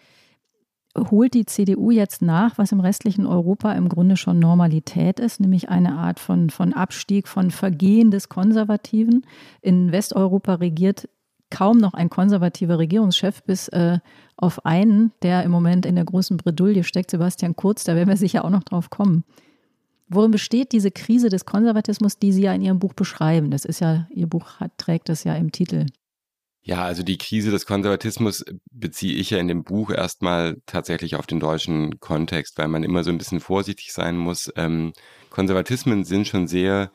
holt 0.97 1.33
die 1.33 1.45
CDU 1.45 1.91
jetzt 1.91 2.21
nach, 2.21 2.57
was 2.57 2.71
im 2.71 2.79
restlichen 2.79 3.25
Europa 3.25 3.73
im 3.73 3.89
Grunde 3.89 4.17
schon 4.17 4.39
Normalität 4.39 5.19
ist, 5.19 5.39
nämlich 5.39 5.69
eine 5.69 5.93
Art 5.93 6.19
von, 6.19 6.49
von 6.49 6.73
Abstieg, 6.73 7.27
von 7.27 7.51
Vergehen 7.51 8.11
des 8.11 8.29
Konservativen. 8.29 9.25
In 9.61 9.91
Westeuropa 9.91 10.55
regiert 10.55 11.07
kaum 11.49 11.77
noch 11.77 11.93
ein 11.93 12.09
konservativer 12.09 12.77
Regierungschef, 12.77 13.43
bis 13.43 13.67
äh, 13.69 13.99
auf 14.35 14.65
einen, 14.65 15.11
der 15.21 15.43
im 15.43 15.51
Moment 15.51 15.85
in 15.85 15.95
der 15.95 16.05
großen 16.05 16.37
Bredouille 16.37 16.83
steckt, 16.83 17.11
Sebastian 17.11 17.55
Kurz, 17.55 17.83
da 17.83 17.95
werden 17.95 18.09
wir 18.09 18.17
sicher 18.17 18.43
auch 18.43 18.49
noch 18.49 18.63
drauf 18.63 18.89
kommen. 18.89 19.23
Worin 20.09 20.31
besteht 20.31 20.71
diese 20.71 20.91
Krise 20.91 21.29
des 21.29 21.45
Konservatismus, 21.45 22.17
die 22.17 22.31
Sie 22.31 22.43
ja 22.43 22.53
in 22.53 22.61
Ihrem 22.61 22.79
Buch 22.79 22.93
beschreiben? 22.93 23.51
Das 23.51 23.65
ist 23.65 23.81
ja, 23.81 24.07
Ihr 24.09 24.27
Buch 24.27 24.59
hat, 24.59 24.71
trägt 24.77 25.09
das 25.09 25.23
ja 25.23 25.35
im 25.35 25.51
Titel. 25.51 25.85
Ja, 26.67 26.83
also 26.83 27.01
die 27.01 27.17
Krise 27.17 27.49
des 27.49 27.65
Konservatismus 27.65 28.43
beziehe 28.69 29.15
ich 29.15 29.29
ja 29.29 29.37
in 29.37 29.47
dem 29.47 29.63
Buch 29.63 29.89
erstmal 29.89 30.57
tatsächlich 30.65 31.15
auf 31.15 31.25
den 31.25 31.39
deutschen 31.39 32.01
Kontext, 32.01 32.57
weil 32.57 32.67
man 32.67 32.83
immer 32.83 33.05
so 33.05 33.09
ein 33.09 33.17
bisschen 33.17 33.39
vorsichtig 33.39 33.93
sein 33.93 34.17
muss. 34.17 34.51
Ähm, 34.57 34.91
Konservatismen 35.29 36.03
sind 36.03 36.27
schon 36.27 36.49
sehr 36.49 36.91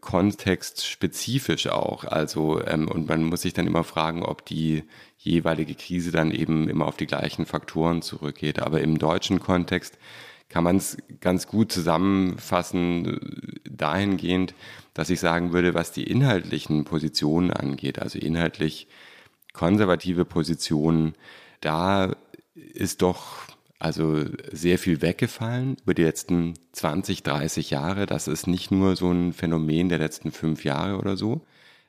kontextspezifisch 0.00 1.68
auch. 1.68 2.02
Also, 2.02 2.66
ähm, 2.66 2.88
und 2.88 3.08
man 3.08 3.22
muss 3.22 3.42
sich 3.42 3.52
dann 3.52 3.68
immer 3.68 3.84
fragen, 3.84 4.24
ob 4.24 4.44
die 4.44 4.82
jeweilige 5.18 5.76
Krise 5.76 6.10
dann 6.10 6.32
eben 6.32 6.68
immer 6.68 6.86
auf 6.88 6.96
die 6.96 7.06
gleichen 7.06 7.46
Faktoren 7.46 8.02
zurückgeht. 8.02 8.58
Aber 8.58 8.80
im 8.80 8.98
deutschen 8.98 9.38
Kontext 9.38 9.98
kann 10.48 10.64
man 10.64 10.78
es 10.78 10.96
ganz 11.20 11.46
gut 11.46 11.70
zusammenfassen 11.70 13.06
äh, 13.06 13.70
dahingehend, 13.70 14.56
dass 14.94 15.10
ich 15.10 15.20
sagen 15.20 15.52
würde, 15.52 15.74
was 15.74 15.92
die 15.92 16.10
inhaltlichen 16.10 16.82
Positionen 16.82 17.52
angeht, 17.52 18.00
also 18.00 18.18
inhaltlich 18.18 18.88
konservative 19.52 20.24
Positionen, 20.24 21.14
da 21.60 22.14
ist 22.54 23.02
doch 23.02 23.46
also 23.78 24.24
sehr 24.52 24.78
viel 24.78 25.02
weggefallen 25.02 25.76
über 25.82 25.94
die 25.94 26.04
letzten 26.04 26.54
20, 26.72 27.24
30 27.24 27.70
Jahre. 27.70 28.06
Das 28.06 28.28
ist 28.28 28.46
nicht 28.46 28.70
nur 28.70 28.94
so 28.94 29.10
ein 29.10 29.32
Phänomen 29.32 29.88
der 29.88 29.98
letzten 29.98 30.30
fünf 30.30 30.64
Jahre 30.64 30.98
oder 30.98 31.16
so. 31.16 31.44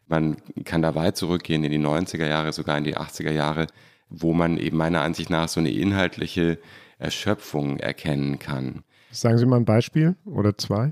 Man 0.07 0.37
kann 0.65 0.81
da 0.81 0.95
weit 0.95 1.17
zurückgehen 1.17 1.63
in 1.63 1.71
die 1.71 1.79
90er 1.79 2.27
Jahre, 2.27 2.51
sogar 2.51 2.77
in 2.77 2.83
die 2.83 2.97
80er 2.97 3.31
Jahre, 3.31 3.67
wo 4.09 4.33
man 4.33 4.57
eben 4.57 4.77
meiner 4.77 5.01
Ansicht 5.01 5.29
nach 5.29 5.47
so 5.47 5.59
eine 5.59 5.71
inhaltliche 5.71 6.59
Erschöpfung 6.97 7.77
erkennen 7.77 8.39
kann. 8.39 8.83
Sagen 9.11 9.37
Sie 9.37 9.45
mal 9.45 9.57
ein 9.57 9.65
Beispiel 9.65 10.15
oder 10.25 10.57
zwei. 10.57 10.91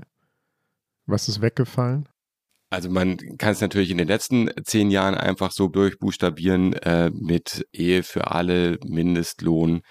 Was 1.06 1.28
ist 1.28 1.42
weggefallen? 1.42 2.08
Also 2.72 2.88
man 2.88 3.18
kann 3.36 3.52
es 3.52 3.60
natürlich 3.60 3.90
in 3.90 3.98
den 3.98 4.08
letzten 4.08 4.48
zehn 4.64 4.90
Jahren 4.90 5.14
einfach 5.14 5.52
so 5.52 5.68
durchbuchstabieren 5.68 6.72
äh, 6.72 7.10
mit 7.10 7.66
Ehe 7.70 8.02
für 8.02 8.30
alle, 8.30 8.78
Mindestlohn, 8.82 9.82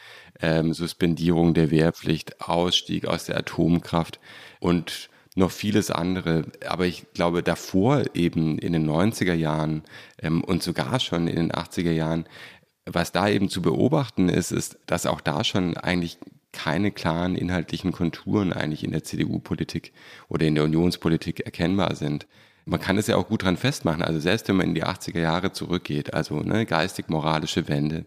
ähm, 0.41 0.73
Suspendierung 0.73 1.53
der 1.53 1.69
Wehrpflicht, 1.69 2.41
Ausstieg 2.41 3.05
aus 3.05 3.25
der 3.25 3.37
Atomkraft 3.37 4.19
und 4.59 5.11
noch 5.35 5.51
vieles 5.51 5.91
andere. 5.91 6.45
Aber 6.67 6.87
ich 6.87 7.05
glaube, 7.13 7.43
davor 7.43 8.03
eben 8.15 8.57
in 8.57 8.73
den 8.73 8.89
90er 8.89 9.35
Jahren 9.35 9.83
ähm, 10.19 10.43
und 10.43 10.63
sogar 10.63 10.99
schon 10.99 11.27
in 11.27 11.35
den 11.35 11.51
80er 11.51 11.91
Jahren, 11.91 12.25
was 12.87 13.11
da 13.11 13.29
eben 13.29 13.49
zu 13.49 13.61
beobachten 13.61 14.27
ist, 14.27 14.51
ist, 14.51 14.79
dass 14.87 15.05
auch 15.05 15.21
da 15.21 15.43
schon 15.43 15.77
eigentlich 15.77 16.17
keine 16.51 16.91
klaren 16.91 17.35
inhaltlichen 17.35 17.91
Konturen 17.91 18.51
eigentlich 18.51 18.83
in 18.83 18.91
der 18.91 19.03
CDU-Politik 19.03 19.93
oder 20.29 20.47
in 20.47 20.55
der 20.55 20.63
Unionspolitik 20.63 21.41
erkennbar 21.41 21.95
sind. 21.95 22.25
Man 22.71 22.79
kann 22.79 22.97
es 22.97 23.07
ja 23.07 23.17
auch 23.17 23.27
gut 23.27 23.43
dran 23.43 23.57
festmachen. 23.57 24.01
Also 24.01 24.21
selbst 24.21 24.47
wenn 24.47 24.55
man 24.55 24.69
in 24.69 24.75
die 24.75 24.85
80er 24.85 25.19
Jahre 25.19 25.51
zurückgeht, 25.51 26.13
also 26.13 26.39
ne, 26.39 26.65
geistig-moralische 26.65 27.67
Wende, 27.67 28.05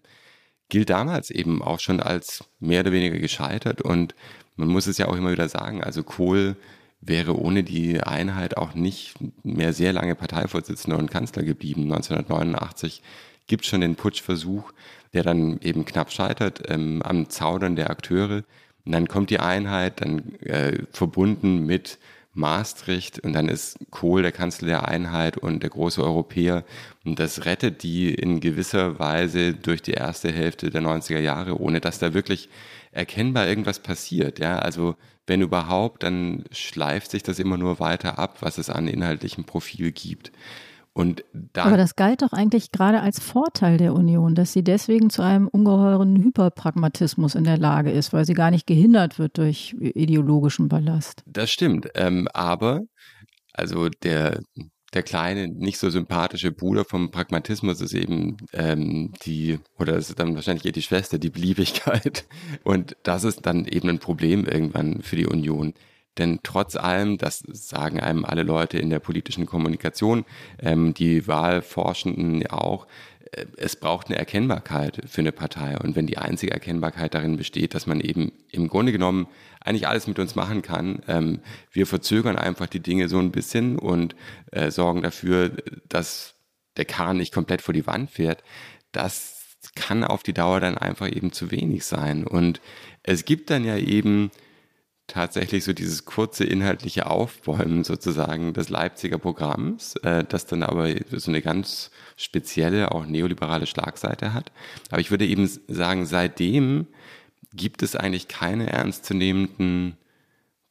gilt 0.69 0.89
damals 0.89 1.29
eben 1.29 1.61
auch 1.61 1.79
schon 1.79 1.99
als 1.99 2.43
mehr 2.59 2.79
oder 2.79 2.91
weniger 2.91 3.19
gescheitert. 3.19 3.83
Und 3.83 4.15
man 4.55 4.67
muss 4.67 4.87
es 4.87 4.97
ja 4.97 5.07
auch 5.07 5.15
immer 5.15 5.31
wieder 5.31 5.49
sagen, 5.49 5.83
also 5.83 6.01
Kohl 6.01 6.55
wäre 6.99 7.37
ohne 7.37 7.63
die 7.63 8.01
Einheit 8.01 8.57
auch 8.57 8.73
nicht 8.73 9.13
mehr 9.43 9.71
sehr 9.71 9.93
lange 9.93 10.15
Parteivorsitzender 10.15 10.97
und 10.97 11.11
Kanzler 11.11 11.43
geblieben. 11.43 11.83
1989 11.83 13.03
gibt 13.45 13.65
es 13.65 13.69
schon 13.69 13.81
den 13.81 13.95
Putschversuch, 13.95 14.71
der 15.13 15.21
dann 15.21 15.59
eben 15.59 15.85
knapp 15.85 16.11
scheitert 16.11 16.63
ähm, 16.71 17.03
am 17.03 17.29
Zaudern 17.29 17.75
der 17.75 17.91
Akteure. 17.91 18.41
Und 18.83 18.91
dann 18.91 19.07
kommt 19.07 19.29
die 19.29 19.39
Einheit, 19.39 20.01
dann 20.01 20.33
äh, 20.39 20.79
verbunden 20.91 21.67
mit 21.67 21.99
Maastricht 22.35 23.19
und 23.19 23.33
dann 23.33 23.47
ist 23.47 23.77
Kohl 23.91 24.21
der 24.21 24.31
Kanzler 24.31 24.67
der 24.67 24.87
Einheit 24.87 25.37
und 25.37 25.63
der 25.63 25.69
große 25.69 26.03
Europäer. 26.03 26.63
Und 27.03 27.19
das 27.19 27.45
rettet 27.45 27.81
die 27.83 28.13
in 28.13 28.39
gewisser 28.39 28.99
Weise 28.99 29.53
durch 29.53 29.81
die 29.81 29.93
erste 29.93 30.31
Hälfte 30.31 30.69
der 30.69 30.81
90er 30.81 31.19
Jahre, 31.19 31.59
ohne 31.59 31.81
dass 31.81 31.97
da 31.99 32.13
wirklich 32.13 32.49
erkennbar 32.91 33.47
irgendwas 33.47 33.79
passiert. 33.79 34.39
Ja, 34.39 34.59
also 34.59 34.95
wenn 35.27 35.41
überhaupt, 35.41 36.03
dann 36.03 36.43
schleift 36.51 37.11
sich 37.11 37.23
das 37.23 37.39
immer 37.39 37.57
nur 37.57 37.79
weiter 37.79 38.19
ab, 38.19 38.37
was 38.41 38.57
es 38.57 38.69
an 38.69 38.87
inhaltlichem 38.87 39.45
Profil 39.45 39.91
gibt. 39.91 40.31
Und 40.97 41.25
da 41.33 41.65
Aber 41.65 41.75
das 41.75 41.97
galt 41.97 42.21
doch 42.21 42.31
eigentlich 42.31 42.71
gerade 42.71 43.01
als 43.01 43.19
Vorteil 43.19 43.75
der 43.75 43.93
Union, 43.93 44.33
dass 44.33 44.53
sie 44.53 44.63
deswegen 44.63 45.09
zu 45.09 45.21
einem 45.23 45.49
ungeheuren 45.49 46.15
Hyperpragmatismus 46.23 47.35
in 47.35 47.43
der 47.43 47.57
Lage 47.57 47.91
ist, 47.91 48.13
weil 48.13 48.23
sie 48.23 48.33
gar 48.33 48.49
nicht 48.49 48.65
gehindert 48.65 49.19
wird 49.19 49.37
durch 49.37 49.75
ideologischen 49.77 50.69
Ballast. 50.69 51.21
Das 51.25 51.51
stimmt. 51.51 51.89
Ähm, 51.95 52.29
aber, 52.33 52.83
also 53.51 53.89
der, 53.89 54.39
der 54.93 55.03
kleine, 55.03 55.49
nicht 55.49 55.79
so 55.79 55.89
sympathische 55.89 56.53
Bruder 56.53 56.85
vom 56.85 57.11
Pragmatismus 57.11 57.81
ist 57.81 57.93
eben 57.93 58.37
ähm, 58.53 59.11
die, 59.25 59.59
oder 59.77 59.97
es 59.97 60.09
ist 60.09 60.19
dann 60.19 60.35
wahrscheinlich 60.35 60.65
eher 60.65 60.71
die 60.71 60.81
Schwester, 60.81 61.19
die 61.19 61.29
Beliebigkeit. 61.29 62.25
Und 62.63 62.95
das 63.03 63.25
ist 63.25 63.45
dann 63.45 63.65
eben 63.65 63.89
ein 63.89 63.99
Problem 63.99 64.45
irgendwann 64.45 65.01
für 65.01 65.17
die 65.17 65.27
Union. 65.27 65.73
Denn 66.17 66.39
trotz 66.43 66.75
allem, 66.75 67.17
das 67.17 67.39
sagen 67.39 67.99
einem 67.99 68.25
alle 68.25 68.43
Leute 68.43 68.77
in 68.77 68.89
der 68.89 68.99
politischen 68.99 69.45
Kommunikation, 69.45 70.25
ähm, 70.59 70.93
die 70.93 71.27
Wahlforschenden 71.27 72.47
auch, 72.47 72.87
äh, 73.31 73.45
es 73.57 73.75
braucht 73.75 74.07
eine 74.07 74.17
Erkennbarkeit 74.17 75.01
für 75.07 75.21
eine 75.21 75.31
Partei. 75.31 75.77
Und 75.77 75.95
wenn 75.95 76.07
die 76.07 76.17
einzige 76.17 76.53
Erkennbarkeit 76.53 77.13
darin 77.13 77.37
besteht, 77.37 77.73
dass 77.73 77.87
man 77.87 77.99
eben 77.99 78.31
im 78.51 78.67
Grunde 78.67 78.91
genommen 78.91 79.27
eigentlich 79.59 79.87
alles 79.87 80.07
mit 80.07 80.19
uns 80.19 80.35
machen 80.35 80.61
kann, 80.61 81.01
ähm, 81.07 81.39
wir 81.71 81.87
verzögern 81.87 82.37
einfach 82.37 82.67
die 82.67 82.81
Dinge 82.81 83.09
so 83.09 83.19
ein 83.19 83.31
bisschen 83.31 83.77
und 83.77 84.15
äh, 84.51 84.71
sorgen 84.71 85.01
dafür, 85.01 85.51
dass 85.89 86.35
der 86.77 86.85
Kahn 86.85 87.17
nicht 87.17 87.33
komplett 87.33 87.61
vor 87.61 87.73
die 87.73 87.87
Wand 87.87 88.11
fährt, 88.11 88.43
das 88.91 89.35
kann 89.75 90.03
auf 90.03 90.23
die 90.23 90.33
Dauer 90.33 90.59
dann 90.59 90.77
einfach 90.77 91.09
eben 91.11 91.31
zu 91.31 91.51
wenig 91.51 91.85
sein. 91.85 92.25
Und 92.25 92.61
es 93.03 93.25
gibt 93.25 93.49
dann 93.49 93.65
ja 93.65 93.77
eben 93.77 94.31
tatsächlich 95.07 95.63
so 95.63 95.73
dieses 95.73 96.05
kurze 96.05 96.43
inhaltliche 96.43 97.07
Aufbäumen 97.07 97.83
sozusagen 97.83 98.53
des 98.53 98.69
Leipziger 98.69 99.17
Programms, 99.17 99.95
äh, 99.97 100.23
das 100.23 100.45
dann 100.45 100.63
aber 100.63 100.93
so 101.11 101.31
eine 101.31 101.41
ganz 101.41 101.91
spezielle, 102.17 102.91
auch 102.91 103.05
neoliberale 103.05 103.67
Schlagseite 103.67 104.33
hat. 104.33 104.51
Aber 104.89 105.01
ich 105.01 105.11
würde 105.11 105.25
eben 105.25 105.47
sagen, 105.67 106.05
seitdem 106.05 106.87
gibt 107.53 107.83
es 107.83 107.95
eigentlich 107.95 108.27
keine 108.27 108.67
ernstzunehmenden 108.67 109.97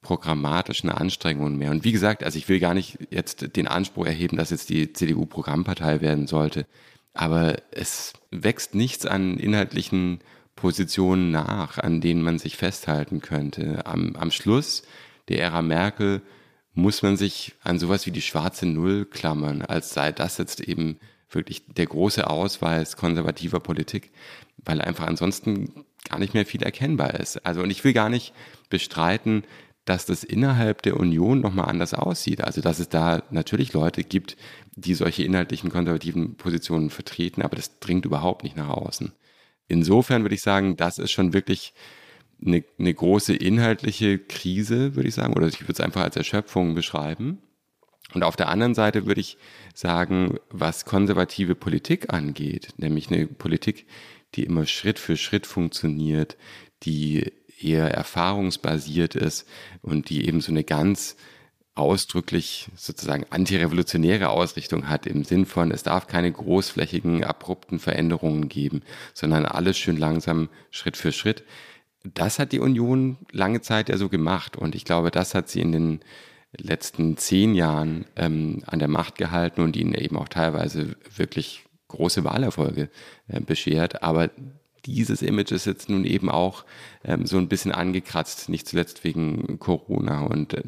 programmatischen 0.03 0.91
Anstrengungen 0.91 1.57
mehr. 1.57 1.71
Und 1.71 1.85
wie 1.85 1.93
gesagt, 1.93 2.23
also 2.23 2.37
ich 2.37 2.49
will 2.49 2.61
gar 2.61 2.75
nicht 2.75 2.99
jetzt 3.11 3.57
den 3.57 3.67
Anspruch 3.67 4.07
erheben, 4.07 4.37
dass 4.37 4.51
jetzt 4.51 4.69
die 4.69 4.93
CDU 4.93 5.27
Programmpartei 5.27 6.01
werden 6.01 6.27
sollte. 6.27 6.67
Aber 7.15 7.57
es 7.71 8.13
wächst 8.31 8.75
nichts 8.75 9.07
an 9.07 9.39
inhaltlichen 9.39 10.21
Positionen 10.57 11.31
nach, 11.31 11.79
an 11.79 12.01
denen 12.01 12.23
man 12.23 12.39
sich 12.39 12.57
festhalten 12.57 13.21
könnte. 13.21 13.87
Am, 13.87 14.17
am 14.17 14.31
Schluss 14.31 14.83
der 15.29 15.41
Ära 15.41 15.63
Merkel 15.63 16.23
muss 16.75 17.03
man 17.03 17.17
sich 17.17 17.55
an 17.63 17.79
sowas 17.79 18.07
wie 18.07 18.11
die 18.11 18.23
schwarze 18.23 18.67
Null 18.67 19.05
klammern, 19.05 19.63
als 19.63 19.95
sei 19.95 20.13
das 20.13 20.39
jetzt 20.39 20.61
eben 20.61 20.99
wirklich 21.31 21.65
der 21.67 21.87
große 21.87 22.29
Ausweis 22.29 22.97
konservativer 22.97 23.61
Politik, 23.61 24.13
weil 24.65 24.81
einfach 24.81 25.07
ansonsten 25.07 25.85
gar 26.09 26.19
nicht 26.19 26.35
mehr 26.35 26.47
viel 26.47 26.63
erkennbar 26.63 27.15
ist. 27.15 27.45
Also 27.47 27.63
und 27.63 27.71
ich 27.71 27.83
will 27.85 27.93
gar 27.93 28.09
nicht 28.09 28.33
bestreiten, 28.69 29.45
dass 29.85 30.07
das 30.07 30.25
innerhalb 30.25 30.83
der 30.83 30.99
Union 30.99 31.41
nochmal 31.41 31.69
anders 31.69 31.95
aussieht. 31.95 32.43
Also 32.43 32.61
dass 32.61 32.79
es 32.79 32.89
da 32.89 33.23
natürlich 33.31 33.73
Leute 33.73 34.03
gibt, 34.03 34.37
die 34.77 34.95
solche 34.95 35.25
inhaltlichen 35.25 35.71
konservativen 35.71 36.37
Positionen 36.37 36.91
vertreten, 36.91 37.43
aber 37.43 37.57
das 37.57 37.79
dringt 37.81 38.05
überhaupt 38.05 38.45
nicht 38.45 38.57
nach 38.57 38.69
außen 38.69 39.13
insofern 39.69 40.23
würde 40.23 40.35
ich 40.35 40.43
sagen, 40.43 40.77
das 40.77 40.99
ist 40.99 41.13
schon 41.13 41.33
wirklich 41.33 41.75
eine, 42.45 42.65
eine 42.79 42.95
große 42.95 43.35
inhaltliche 43.35 44.19
Krise, 44.19 44.97
würde 44.97 45.09
ich 45.09 45.15
sagen, 45.15 45.35
oder 45.35 45.47
ich 45.47 45.61
würde 45.63 45.73
es 45.73 45.81
einfach 45.81 46.03
als 46.03 46.17
Erschöpfung 46.17 46.75
beschreiben. 46.75 47.39
Und 48.13 48.23
auf 48.23 48.37
der 48.37 48.49
anderen 48.49 48.75
Seite 48.75 49.07
würde 49.07 49.21
ich 49.21 49.39
sagen, 49.75 50.39
was 50.51 50.85
konservative 50.85 51.55
Politik 51.55 52.13
angeht, 52.13 52.75
nämlich 52.77 53.11
eine 53.11 53.27
Politik, 53.27 53.87
die 54.35 54.45
immer 54.45 54.67
Schritt 54.67 54.99
für 54.99 55.17
Schritt 55.17 55.47
funktioniert, 55.47 56.37
die 56.83 57.33
eher 57.61 57.91
erfahrungsbasiert 57.91 59.15
ist 59.15 59.49
und 59.81 60.11
die 60.11 60.27
eben 60.27 60.41
so 60.41 60.53
eine 60.53 60.65
ganz 60.65 61.17
ausdrücklich 61.75 62.69
sozusagen 62.77 63.27
antirevolutionäre 63.31 64.29
Ausrichtung 64.29 64.89
hat, 64.89 65.07
im 65.07 65.25
Sinn 65.25 65.45
von, 65.45 65.71
es 65.73 65.83
darf 65.83 66.07
keine 66.07 66.31
großflächigen, 66.31 67.25
abrupten 67.25 67.79
Veränderungen 67.79 68.49
geben, 68.49 68.83
sondern 69.13 69.45
alles 69.45 69.77
schön 69.77 69.97
langsam, 69.97 70.49
Schritt 70.71 70.97
für 70.97 71.13
Schritt. 71.13 71.45
Das 72.05 72.39
hat 72.39 72.53
die 72.53 72.61
Union 72.61 73.17
lange 73.33 73.61
Zeit 73.61 73.89
ja 73.89 73.97
so 73.97 74.09
gemacht 74.09 74.57
und 74.57 74.75
ich 74.75 74.85
glaube, 74.85 75.11
das 75.11 75.35
hat 75.35 75.49
sie 75.49 75.61
in 75.61 75.73
den 75.73 76.01
letzten 76.57 77.17
zehn 77.17 77.55
Jahren 77.55 78.07
ähm, 78.17 78.63
an 78.67 78.79
der 78.79 78.89
Macht 78.89 79.17
gehalten 79.17 79.61
und 79.61 79.77
ihnen 79.77 79.95
eben 79.95 80.17
auch 80.17 80.29
teilweise 80.29 80.97
wirklich 81.17 81.65
große 81.89 82.25
Wahlerfolge 82.25 82.91
äh, 83.29 83.41
beschert. 83.41 84.03
Aber 84.03 84.31
dieses 84.87 85.23
Image 85.23 85.53
ist 85.53 85.65
jetzt 85.65 85.89
nun 85.89 86.05
eben 86.05 86.31
auch 86.31 86.65
ähm, 87.05 87.27
so 87.27 87.39
ein 87.39 87.49
bisschen 87.49 87.73
angekratzt, 87.73 88.49
nicht 88.49 88.69
zuletzt 88.69 89.05
wegen 89.05 89.59
Corona. 89.59 90.23
Und 90.23 90.55
äh, 90.55 90.63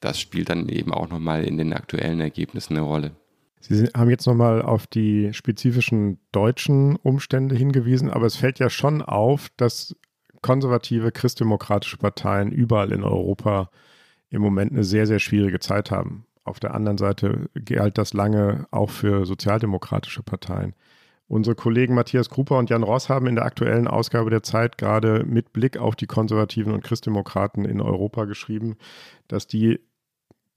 das 0.00 0.20
spielt 0.20 0.50
dann 0.50 0.68
eben 0.68 0.92
auch 0.92 1.08
nochmal 1.08 1.44
in 1.44 1.58
den 1.58 1.72
aktuellen 1.72 2.20
Ergebnissen 2.20 2.76
eine 2.76 2.86
Rolle. 2.86 3.12
Sie 3.60 3.86
haben 3.96 4.10
jetzt 4.10 4.26
nochmal 4.26 4.62
auf 4.62 4.86
die 4.86 5.32
spezifischen 5.32 6.18
deutschen 6.32 6.96
Umstände 6.96 7.56
hingewiesen, 7.56 8.10
aber 8.10 8.26
es 8.26 8.36
fällt 8.36 8.60
ja 8.60 8.70
schon 8.70 9.02
auf, 9.02 9.48
dass 9.56 9.96
konservative 10.42 11.10
christdemokratische 11.10 11.96
Parteien 11.96 12.52
überall 12.52 12.92
in 12.92 13.02
Europa 13.02 13.70
im 14.30 14.42
Moment 14.42 14.72
eine 14.72 14.84
sehr, 14.84 15.06
sehr 15.06 15.18
schwierige 15.18 15.58
Zeit 15.58 15.90
haben. 15.90 16.26
Auf 16.44 16.60
der 16.60 16.74
anderen 16.74 16.98
Seite 16.98 17.50
galt 17.64 17.98
das 17.98 18.14
lange 18.14 18.66
auch 18.70 18.90
für 18.90 19.26
sozialdemokratische 19.26 20.22
Parteien. 20.22 20.74
Unsere 21.26 21.54
Kollegen 21.54 21.94
Matthias 21.94 22.30
Kruper 22.30 22.56
und 22.56 22.70
Jan 22.70 22.82
Ross 22.82 23.10
haben 23.10 23.26
in 23.26 23.34
der 23.34 23.44
aktuellen 23.44 23.86
Ausgabe 23.86 24.30
der 24.30 24.42
Zeit 24.42 24.78
gerade 24.78 25.24
mit 25.24 25.52
Blick 25.52 25.76
auf 25.76 25.94
die 25.94 26.06
Konservativen 26.06 26.72
und 26.72 26.82
Christdemokraten 26.82 27.66
in 27.66 27.82
Europa 27.82 28.24
geschrieben, 28.24 28.76
dass 29.28 29.46
die 29.46 29.78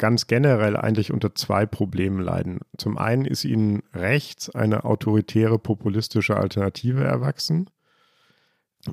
ganz 0.02 0.26
generell 0.26 0.76
eigentlich 0.76 1.14
unter 1.14 1.36
zwei 1.36 1.68
Problemen 1.68 2.20
leiden. 2.20 2.62
Zum 2.76 2.98
einen 2.98 3.24
ist 3.24 3.46
ihnen 3.46 3.84
rechts 3.94 4.50
eine 4.50 4.84
autoritäre 4.84 5.60
populistische 5.60 6.36
Alternative 6.36 7.04
erwachsen, 7.04 7.70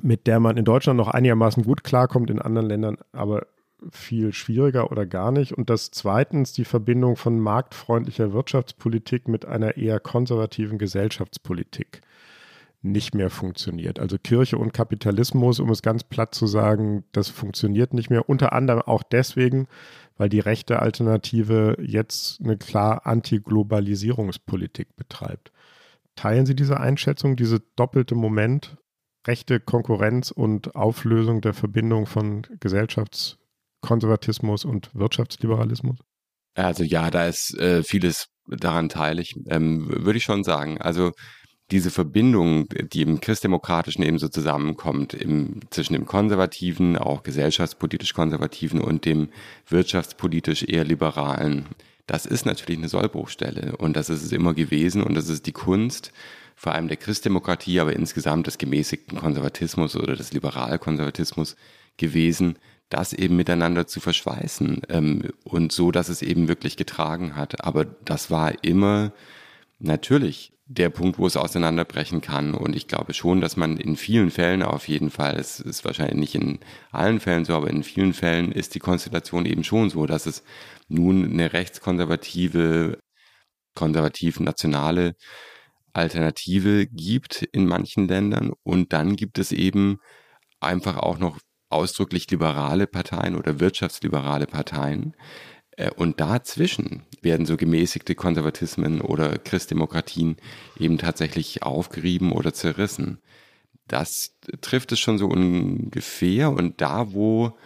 mit 0.03 0.27
der 0.27 0.39
man 0.39 0.55
in 0.55 0.65
Deutschland 0.65 0.97
noch 0.97 1.07
einigermaßen 1.07 1.63
gut 1.63 1.83
klarkommt, 1.83 2.29
in 2.29 2.39
anderen 2.39 2.69
Ländern 2.69 2.97
aber 3.11 3.47
viel 3.91 4.33
schwieriger 4.33 4.91
oder 4.91 5.07
gar 5.07 5.31
nicht. 5.31 5.57
Und 5.57 5.71
das 5.71 5.89
zweitens 5.89 6.53
die 6.53 6.65
Verbindung 6.65 7.15
von 7.15 7.39
marktfreundlicher 7.39 8.31
Wirtschaftspolitik 8.31 9.27
mit 9.27 9.45
einer 9.45 9.77
eher 9.77 9.99
konservativen 9.99 10.77
Gesellschaftspolitik 10.77 12.01
nicht 12.81 13.13
mehr 13.13 13.29
funktioniert. 13.29 13.99
Also 13.99 14.17
Kirche 14.17 14.57
und 14.57 14.73
Kapitalismus, 14.73 15.59
um 15.59 15.69
es 15.69 15.81
ganz 15.81 16.03
platt 16.03 16.33
zu 16.33 16.47
sagen, 16.47 17.03
das 17.11 17.29
funktioniert 17.29 17.93
nicht 17.93 18.09
mehr. 18.09 18.29
Unter 18.29 18.53
anderem 18.53 18.81
auch 18.81 19.03
deswegen, 19.03 19.67
weil 20.17 20.29
die 20.29 20.39
rechte 20.39 20.79
Alternative 20.79 21.77
jetzt 21.81 22.39
eine 22.41 22.57
klar 22.57 23.05
Antiglobalisierungspolitik 23.05 24.95
betreibt. 24.95 25.51
Teilen 26.15 26.45
Sie 26.45 26.55
diese 26.55 26.79
Einschätzung, 26.79 27.35
diese 27.35 27.61
doppelte 27.75 28.15
Moment, 28.15 28.77
rechte 29.27 29.59
Konkurrenz 29.59 30.31
und 30.31 30.75
Auflösung 30.75 31.41
der 31.41 31.53
Verbindung 31.53 32.05
von 32.05 32.43
Gesellschafts- 32.59 33.39
Konservatismus 33.81 34.65
und 34.65 34.93
Wirtschaftsliberalismus? 34.93 35.97
Also 36.55 36.83
ja, 36.83 37.09
da 37.11 37.27
ist 37.27 37.57
äh, 37.57 37.83
vieles 37.83 38.27
daran 38.47 38.89
teilig, 38.89 39.35
ähm, 39.47 39.87
würde 39.89 40.17
ich 40.17 40.23
schon 40.23 40.43
sagen. 40.43 40.81
Also 40.81 41.11
diese 41.71 41.91
Verbindung, 41.91 42.67
die 42.91 43.01
im 43.01 43.19
Christdemokratischen 43.21 44.03
eben 44.03 44.17
so 44.17 44.27
zusammenkommt, 44.27 45.13
im, 45.13 45.59
zwischen 45.69 45.93
dem 45.93 46.05
konservativen, 46.05 46.97
auch 46.97 47.23
gesellschaftspolitisch 47.23 48.13
konservativen 48.13 48.81
und 48.81 49.05
dem 49.05 49.29
wirtschaftspolitisch 49.67 50.63
eher 50.63 50.83
liberalen, 50.83 51.65
das 52.07 52.25
ist 52.25 52.45
natürlich 52.45 52.79
eine 52.79 52.89
Sollbruchstelle 52.89 53.77
und 53.77 53.95
das 53.95 54.09
ist 54.09 54.23
es 54.23 54.31
immer 54.31 54.55
gewesen 54.55 55.03
und 55.03 55.13
das 55.13 55.29
ist 55.29 55.45
die 55.45 55.51
Kunst, 55.51 56.11
vor 56.55 56.73
allem 56.73 56.87
der 56.87 56.97
Christdemokratie, 56.97 57.79
aber 57.79 57.93
insgesamt 57.93 58.47
des 58.47 58.57
gemäßigten 58.57 59.19
Konservatismus 59.19 59.95
oder 59.95 60.15
des 60.15 60.33
Liberalkonservatismus 60.33 61.55
gewesen, 61.97 62.57
das 62.89 63.13
eben 63.13 63.35
miteinander 63.35 63.85
zu 63.85 63.99
verschweißen 63.99 64.81
ähm, 64.89 65.29
und 65.43 65.71
so, 65.71 65.91
dass 65.91 66.09
es 66.09 66.23
eben 66.23 66.47
wirklich 66.47 66.77
getragen 66.77 67.35
hat. 67.35 67.63
Aber 67.63 67.85
das 67.85 68.31
war 68.31 68.63
immer 68.63 69.13
natürlich 69.77 70.51
der 70.71 70.91
Punkt, 70.91 71.17
wo 71.17 71.25
es 71.25 71.35
auseinanderbrechen 71.35 72.21
kann. 72.21 72.53
Und 72.53 72.75
ich 72.75 72.87
glaube 72.87 73.15
schon, 73.15 73.41
dass 73.41 73.57
man 73.57 73.77
in 73.77 73.95
vielen 73.95 74.29
Fällen 74.29 74.61
auf 74.61 74.87
jeden 74.87 75.09
Fall, 75.09 75.35
es 75.37 75.59
ist 75.59 75.83
wahrscheinlich 75.83 76.15
nicht 76.15 76.35
in 76.35 76.59
allen 76.91 77.19
Fällen 77.19 77.43
so, 77.43 77.55
aber 77.55 77.71
in 77.71 77.81
vielen 77.81 78.13
Fällen 78.13 78.51
ist 78.51 78.75
die 78.75 78.79
Konstellation 78.79 79.47
eben 79.47 79.63
schon 79.63 79.89
so, 79.89 80.05
dass 80.05 80.27
es 80.27 80.43
nun 80.87 81.25
eine 81.25 81.53
rechtskonservative, 81.53 82.99
konservativ-nationale 83.73 85.15
Alternative 85.93 86.85
gibt 86.85 87.41
in 87.51 87.65
manchen 87.65 88.07
Ländern. 88.07 88.51
Und 88.61 88.93
dann 88.93 89.15
gibt 89.15 89.39
es 89.39 89.51
eben 89.51 89.97
einfach 90.59 90.97
auch 90.97 91.17
noch 91.17 91.39
ausdrücklich 91.69 92.29
liberale 92.29 92.85
Parteien 92.85 93.35
oder 93.35 93.59
wirtschaftsliberale 93.59 94.45
Parteien. 94.45 95.15
Äh, 95.79 95.91
und 95.95 96.19
dazwischen 96.19 97.03
werden 97.21 97.45
so 97.45 97.57
gemäßigte 97.57 98.13
Konservatismen 98.15 99.01
oder 99.01 99.37
Christdemokratien 99.37 100.37
eben 100.77 100.97
tatsächlich 100.97 101.63
aufgerieben 101.63 102.31
oder 102.31 102.53
zerrissen. 102.53 103.19
Das 103.87 104.35
trifft 104.61 104.91
es 104.91 104.99
schon 104.99 105.17
so 105.17 105.27
ungefähr. 105.27 106.51
Und 106.51 106.81
da, 106.81 107.13
wo, 107.13 107.57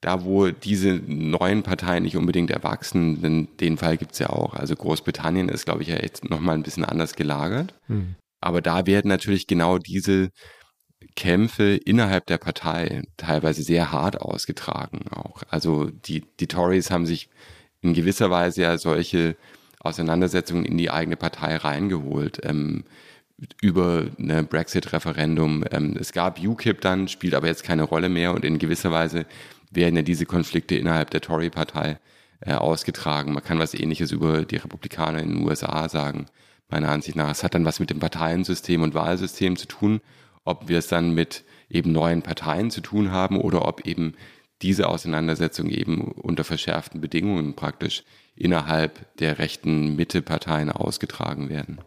da, 0.00 0.24
wo 0.24 0.48
diese 0.50 1.00
neuen 1.06 1.62
Parteien 1.62 2.02
nicht 2.02 2.16
unbedingt 2.16 2.50
erwachsen, 2.50 3.22
denn 3.22 3.48
den 3.60 3.78
Fall 3.78 3.96
gibt 3.96 4.12
es 4.12 4.18
ja 4.18 4.30
auch. 4.30 4.54
Also 4.54 4.76
Großbritannien 4.76 5.48
ist, 5.48 5.64
glaube 5.64 5.82
ich, 5.82 5.88
ja 5.88 5.96
jetzt 5.96 6.28
nochmal 6.28 6.56
ein 6.56 6.62
bisschen 6.62 6.84
anders 6.84 7.14
gelagert. 7.14 7.74
Mhm. 7.88 8.16
Aber 8.40 8.60
da 8.60 8.86
werden 8.86 9.08
natürlich 9.08 9.46
genau 9.46 9.78
diese 9.78 10.30
Kämpfe 11.14 11.76
innerhalb 11.76 12.26
der 12.26 12.38
Partei 12.38 13.02
teilweise 13.16 13.62
sehr 13.62 13.92
hart 13.92 14.20
ausgetragen 14.20 15.06
auch. 15.10 15.42
Also 15.48 15.86
die, 15.90 16.24
die 16.40 16.46
Tories 16.46 16.90
haben 16.90 17.06
sich 17.06 17.28
in 17.80 17.94
gewisser 17.94 18.30
Weise 18.30 18.62
ja 18.62 18.78
solche 18.78 19.36
Auseinandersetzungen 19.78 20.64
in 20.64 20.76
die 20.78 20.90
eigene 20.90 21.16
Partei 21.16 21.56
reingeholt. 21.56 22.40
Ähm, 22.44 22.84
über 23.60 24.06
ein 24.18 24.46
Brexit-Referendum. 24.46 25.64
Ähm, 25.70 25.96
es 25.98 26.12
gab 26.12 26.40
UKIP 26.40 26.80
dann, 26.80 27.08
spielt 27.08 27.34
aber 27.34 27.46
jetzt 27.46 27.64
keine 27.64 27.82
Rolle 27.82 28.08
mehr 28.08 28.32
und 28.32 28.44
in 28.44 28.58
gewisser 28.58 28.90
Weise 28.90 29.26
werden 29.70 29.96
ja 29.96 30.02
diese 30.02 30.26
Konflikte 30.26 30.76
innerhalb 30.76 31.10
der 31.10 31.20
Tory-Partei 31.20 31.98
äh, 32.40 32.54
ausgetragen. 32.54 33.34
Man 33.34 33.44
kann 33.44 33.58
was 33.58 33.74
ähnliches 33.74 34.12
über 34.12 34.44
die 34.44 34.56
Republikaner 34.56 35.20
in 35.20 35.36
den 35.36 35.46
USA 35.46 35.88
sagen, 35.88 36.26
meiner 36.68 36.88
Ansicht 36.88 37.16
nach. 37.16 37.30
Es 37.30 37.44
hat 37.44 37.54
dann 37.54 37.64
was 37.64 37.80
mit 37.80 37.90
dem 37.90 37.98
Parteiensystem 37.98 38.82
und 38.82 38.94
Wahlsystem 38.94 39.56
zu 39.56 39.66
tun 39.66 40.00
ob 40.46 40.68
wir 40.68 40.78
es 40.78 40.88
dann 40.88 41.10
mit 41.10 41.44
eben 41.68 41.92
neuen 41.92 42.22
Parteien 42.22 42.70
zu 42.70 42.80
tun 42.80 43.10
haben 43.10 43.38
oder 43.38 43.66
ob 43.66 43.86
eben 43.86 44.14
diese 44.62 44.88
Auseinandersetzung 44.88 45.68
eben 45.68 46.00
unter 46.00 46.44
verschärften 46.44 47.00
Bedingungen 47.00 47.54
praktisch 47.54 48.04
innerhalb 48.34 49.14
der 49.18 49.38
rechten 49.38 49.96
Mitteparteien 49.96 50.70
ausgetragen 50.70 51.50
werden. 51.50 51.80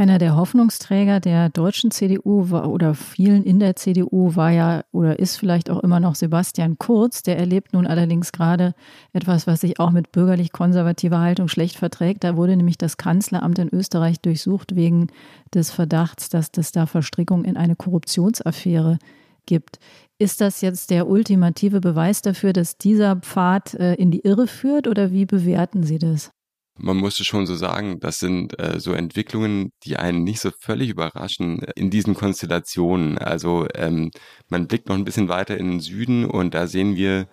Einer 0.00 0.16
der 0.16 0.34
Hoffnungsträger 0.34 1.20
der 1.20 1.50
deutschen 1.50 1.90
CDU 1.90 2.48
war, 2.48 2.70
oder 2.70 2.94
vielen 2.94 3.44
in 3.44 3.58
der 3.58 3.76
CDU 3.76 4.34
war 4.34 4.50
ja 4.50 4.82
oder 4.92 5.18
ist 5.18 5.36
vielleicht 5.36 5.68
auch 5.68 5.80
immer 5.80 6.00
noch 6.00 6.14
Sebastian 6.14 6.78
Kurz. 6.78 7.22
Der 7.22 7.38
erlebt 7.38 7.74
nun 7.74 7.86
allerdings 7.86 8.32
gerade 8.32 8.72
etwas, 9.12 9.46
was 9.46 9.60
sich 9.60 9.78
auch 9.78 9.90
mit 9.90 10.10
bürgerlich-konservativer 10.10 11.20
Haltung 11.20 11.48
schlecht 11.48 11.76
verträgt. 11.76 12.24
Da 12.24 12.34
wurde 12.34 12.56
nämlich 12.56 12.78
das 12.78 12.96
Kanzleramt 12.96 13.58
in 13.58 13.68
Österreich 13.68 14.18
durchsucht 14.22 14.74
wegen 14.74 15.08
des 15.52 15.70
Verdachts, 15.70 16.30
dass 16.30 16.50
es 16.56 16.72
da 16.72 16.86
Verstrickung 16.86 17.44
in 17.44 17.58
eine 17.58 17.76
Korruptionsaffäre 17.76 18.98
gibt. 19.44 19.80
Ist 20.18 20.40
das 20.40 20.62
jetzt 20.62 20.88
der 20.88 21.08
ultimative 21.08 21.82
Beweis 21.82 22.22
dafür, 22.22 22.54
dass 22.54 22.78
dieser 22.78 23.16
Pfad 23.16 23.74
äh, 23.74 23.96
in 23.96 24.10
die 24.10 24.20
Irre 24.20 24.46
führt 24.46 24.88
oder 24.88 25.12
wie 25.12 25.26
bewerten 25.26 25.82
Sie 25.82 25.98
das? 25.98 26.32
Man 26.76 26.96
musste 26.96 27.24
schon 27.24 27.46
so 27.46 27.54
sagen, 27.54 28.00
das 28.00 28.18
sind 28.18 28.58
äh, 28.58 28.80
so 28.80 28.92
Entwicklungen, 28.92 29.72
die 29.84 29.96
einen 29.96 30.24
nicht 30.24 30.40
so 30.40 30.50
völlig 30.58 30.90
überraschen 30.90 31.60
in 31.74 31.90
diesen 31.90 32.14
Konstellationen. 32.14 33.18
Also 33.18 33.66
ähm, 33.74 34.10
man 34.48 34.66
blickt 34.66 34.88
noch 34.88 34.96
ein 34.96 35.04
bisschen 35.04 35.28
weiter 35.28 35.56
in 35.56 35.70
den 35.70 35.80
Süden 35.80 36.24
und 36.24 36.54
da 36.54 36.66
sehen 36.66 36.96
wir 36.96 37.28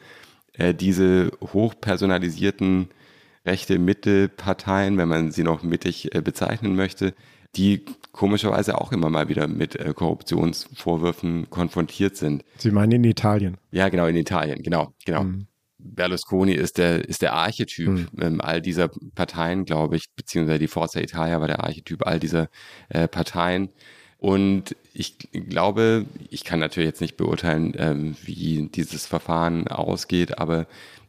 äh, 0.54 0.74
diese 0.74 1.32
hochpersonalisierten 1.42 2.90
rechte 3.46 3.80
Mitte-Parteien, 3.80 4.98
wenn 4.98 5.08
man 5.08 5.32
sie 5.32 5.44
noch 5.44 5.64
mittig 5.64 6.14
äh, 6.14 6.22
bezeichnen 6.22 6.76
möchte, 6.76 7.14
die 7.56 7.86
komischerweise 8.12 8.80
auch 8.80 8.92
immer 8.92 9.10
mal 9.10 9.30
wieder 9.30 9.48
mit 9.48 9.76
äh, 9.76 9.94
Korruptionsvorwürfen 9.94 11.50
konfrontiert 11.50 12.18
sind. 12.18 12.44
Sie 12.58 12.72
meinen 12.72 12.92
in 12.92 13.04
Italien? 13.06 13.58
Ja, 13.72 13.90
genau, 13.90 14.08
in 14.08 14.18
Italien, 14.18 14.62
genau, 14.62 14.94
genau. 15.06 15.24
Mhm. 15.24 15.48
Berlusconi 15.80 16.54
ist 16.54 16.78
der, 16.78 17.08
ist 17.08 17.22
der 17.22 17.34
Archetyp 17.34 17.90
mhm. 17.90 18.08
ähm, 18.20 18.42
all 18.42 18.62
dieser 18.62 18.90
Parteien, 19.16 19.66
glaube 19.66 19.96
ich, 19.96 20.06
beziehungsweise 20.16 20.60
die 20.60 20.68
Forza 20.68 21.00
Italia 21.00 21.40
war 21.40 21.48
der 21.48 21.64
Archetyp 21.64 22.06
all 22.06 22.20
dieser 22.20 22.50
äh, 22.90 23.08
Parteien. 23.08 23.70
Und 24.18 24.76
ich 24.94 25.18
glaube, 25.32 26.06
ich 26.30 26.44
kann 26.44 26.60
natürlich 26.60 26.88
jetzt 26.88 27.02
nicht 27.02 27.18
beurteilen, 27.18 27.74
ähm, 27.78 28.16
wie 28.24 28.68
dieses 28.74 29.06
Verfahren 29.06 29.68
ausgeht, 29.68 30.40
aber 30.40 30.66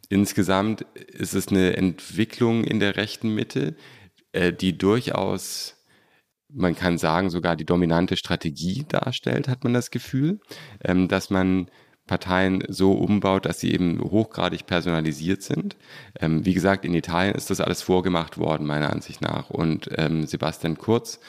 insgesamt 0.09 0.81
ist 1.07 1.33
es 1.33 1.47
eine 1.47 1.75
Entwicklung 1.75 2.63
in 2.63 2.79
der 2.79 2.97
rechten 2.97 3.33
Mitte, 3.33 3.75
äh, 4.31 4.53
die 4.53 4.77
durchaus 4.77 5.75
man 6.51 6.75
kann 6.75 6.97
sagen, 6.97 7.29
sogar 7.29 7.55
die 7.55 7.65
dominante 7.65 8.17
Strategie 8.17 8.85
darstellt, 8.87 9.47
hat 9.47 9.63
man 9.63 9.73
das 9.73 9.91
Gefühl, 9.91 10.39
ähm, 10.83 11.07
dass 11.07 11.29
man 11.29 11.69
Parteien 12.09 12.63
so 12.67 12.93
umbaut, 12.93 13.45
dass 13.45 13.59
sie 13.59 13.71
eben 13.71 14.01
hochgradig 14.01 14.65
personalisiert 14.65 15.43
sind. 15.43 15.75
Ähm, 16.19 16.43
wie 16.43 16.55
gesagt, 16.55 16.83
in 16.83 16.95
Italien 16.95 17.35
ist 17.35 17.51
das 17.51 17.61
alles 17.61 17.83
vorgemacht 17.83 18.39
worden, 18.39 18.65
meiner 18.65 18.91
Ansicht 18.91 19.21
nach. 19.21 19.51
Und 19.51 19.91
ähm, 19.95 20.25
Sebastian 20.25 20.79
Kurz 20.79 21.19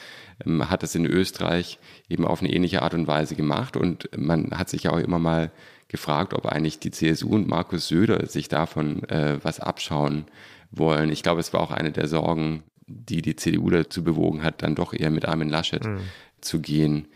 ähm, 0.43 0.71
hat 0.71 0.81
das 0.81 0.95
in 0.95 1.05
Österreich 1.05 1.77
eben 2.09 2.25
auf 2.25 2.41
eine 2.41 2.51
ähnliche 2.51 2.81
Art 2.81 2.95
und 2.95 3.05
Weise 3.05 3.35
gemacht. 3.35 3.77
Und 3.77 4.09
man 4.17 4.57
hat 4.57 4.69
sich 4.69 4.83
ja 4.83 4.91
auch 4.91 4.97
immer 4.97 5.19
mal 5.19 5.51
gefragt, 5.87 6.33
ob 6.33 6.47
eigentlich 6.47 6.79
die 6.79 6.89
CSU 6.89 7.29
und 7.29 7.47
Markus 7.47 7.87
Söder 7.87 8.25
sich 8.25 8.47
davon 8.47 9.03
äh, 9.03 9.37
was 9.43 9.59
abschauen 9.59 10.25
wollen. 10.71 11.11
Ich 11.11 11.21
glaube, 11.21 11.41
es 11.41 11.53
war 11.53 11.61
auch 11.61 11.71
eine 11.71 11.91
der 11.91 12.07
Sorgen, 12.07 12.63
die 12.87 13.21
die 13.21 13.35
CDU 13.35 13.69
dazu 13.69 14.03
bewogen 14.03 14.41
hat, 14.41 14.63
dann 14.63 14.73
doch 14.73 14.93
eher 14.93 15.11
mit 15.11 15.25
Armin 15.25 15.49
Laschet 15.49 15.85
mhm. 15.85 15.99
zu 16.41 16.59
gehen. 16.59 17.07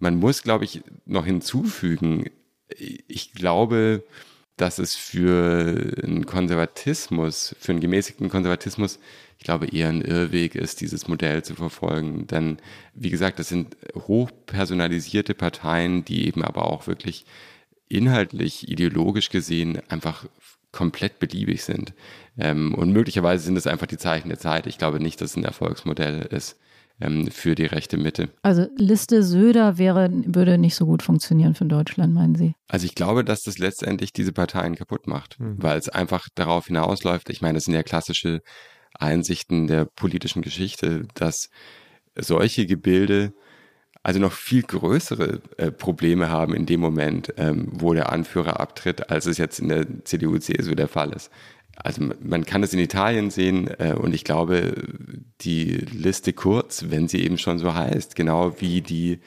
Man 0.00 0.18
muss, 0.18 0.42
glaube 0.42 0.64
ich, 0.64 0.82
noch 1.06 1.24
hinzufügen, 1.24 2.24
ich 2.68 3.32
glaube, 3.32 4.04
dass 4.56 4.78
es 4.78 4.94
für 4.94 5.94
einen 6.02 6.26
Konservatismus, 6.26 7.56
für 7.58 7.72
einen 7.72 7.80
gemäßigten 7.80 8.28
Konservatismus, 8.28 9.00
ich 9.38 9.44
glaube, 9.44 9.66
eher 9.66 9.88
ein 9.88 10.00
Irrweg 10.00 10.54
ist, 10.54 10.80
dieses 10.80 11.08
Modell 11.08 11.42
zu 11.42 11.54
verfolgen. 11.54 12.26
Denn, 12.28 12.58
wie 12.94 13.10
gesagt, 13.10 13.38
das 13.38 13.48
sind 13.48 13.76
hochpersonalisierte 13.94 15.34
Parteien, 15.34 16.04
die 16.04 16.26
eben 16.26 16.44
aber 16.44 16.66
auch 16.66 16.86
wirklich 16.86 17.26
inhaltlich, 17.88 18.68
ideologisch 18.68 19.30
gesehen 19.30 19.80
einfach 19.88 20.26
komplett 20.72 21.18
beliebig 21.18 21.62
sind. 21.64 21.92
Ähm, 22.38 22.74
und 22.74 22.92
möglicherweise 22.92 23.44
sind 23.44 23.56
es 23.56 23.66
einfach 23.66 23.86
die 23.86 23.98
Zeichen 23.98 24.28
der 24.28 24.38
Zeit. 24.38 24.66
Ich 24.66 24.78
glaube 24.78 25.00
nicht, 25.00 25.20
dass 25.20 25.30
es 25.30 25.36
ein 25.36 25.44
Erfolgsmodell 25.44 26.22
ist 26.30 26.56
ähm, 27.00 27.28
für 27.30 27.54
die 27.54 27.66
rechte 27.66 27.96
Mitte. 27.96 28.28
Also 28.42 28.66
Liste 28.76 29.22
Söder 29.22 29.78
wäre, 29.78 30.10
würde 30.12 30.58
nicht 30.58 30.74
so 30.74 30.86
gut 30.86 31.02
funktionieren 31.02 31.54
für 31.54 31.64
Deutschland, 31.64 32.14
meinen 32.14 32.34
Sie? 32.34 32.54
Also 32.68 32.86
ich 32.86 32.94
glaube, 32.94 33.24
dass 33.24 33.42
das 33.42 33.58
letztendlich 33.58 34.12
diese 34.12 34.32
Parteien 34.32 34.76
kaputt 34.76 35.06
macht, 35.06 35.38
mhm. 35.40 35.56
weil 35.58 35.78
es 35.78 35.88
einfach 35.88 36.28
darauf 36.34 36.66
hinausläuft. 36.66 37.30
Ich 37.30 37.40
meine, 37.40 37.54
das 37.54 37.64
sind 37.64 37.74
ja 37.74 37.82
klassische 37.82 38.40
Einsichten 38.94 39.66
der 39.66 39.86
politischen 39.86 40.42
Geschichte, 40.42 41.06
dass 41.14 41.48
solche 42.16 42.66
Gebilde 42.66 43.32
also 44.04 44.20
noch 44.20 44.32
viel 44.32 44.62
größere 44.62 45.40
äh, 45.56 45.72
Probleme 45.72 46.28
haben 46.28 46.54
in 46.54 46.66
dem 46.66 46.78
Moment, 46.78 47.32
ähm, 47.38 47.68
wo 47.72 47.94
der 47.94 48.12
Anführer 48.12 48.60
abtritt, 48.60 49.10
als 49.10 49.24
es 49.24 49.38
jetzt 49.38 49.58
in 49.58 49.70
der 49.70 49.86
CDU-CSU 50.04 50.74
der 50.74 50.88
Fall 50.88 51.12
ist. 51.14 51.30
Also 51.76 52.02
man 52.20 52.44
kann 52.44 52.62
es 52.62 52.72
in 52.72 52.78
Italien 52.78 53.30
sehen 53.30 53.68
äh, 53.78 53.94
und 53.94 54.14
ich 54.14 54.24
glaube, 54.24 54.74
die 55.40 55.84
Liste 55.92 56.32
kurz, 56.32 56.86
wenn 56.88 57.08
sie 57.08 57.24
eben 57.24 57.38
schon 57.38 57.58
so 57.58 57.74
heißt, 57.74 58.14
genau 58.14 58.60
wie 58.60 58.80
die 58.80 59.18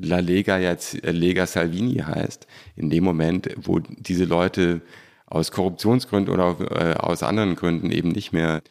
La 0.00 0.20
Lega 0.20 0.58
jetzt 0.58 1.02
äh, 1.04 1.12
Lega 1.12 1.46
Salvini 1.46 1.98
heißt, 1.98 2.46
in 2.76 2.90
dem 2.90 3.04
Moment, 3.04 3.50
wo 3.56 3.80
diese 3.80 4.24
Leute 4.24 4.80
aus 5.26 5.52
Korruptionsgründen 5.52 6.32
oder 6.32 6.56
äh, 6.70 6.94
aus 6.94 7.22
anderen 7.22 7.56
Gründen 7.56 7.90
eben 7.90 8.10
nicht 8.10 8.32
mehr 8.32 8.62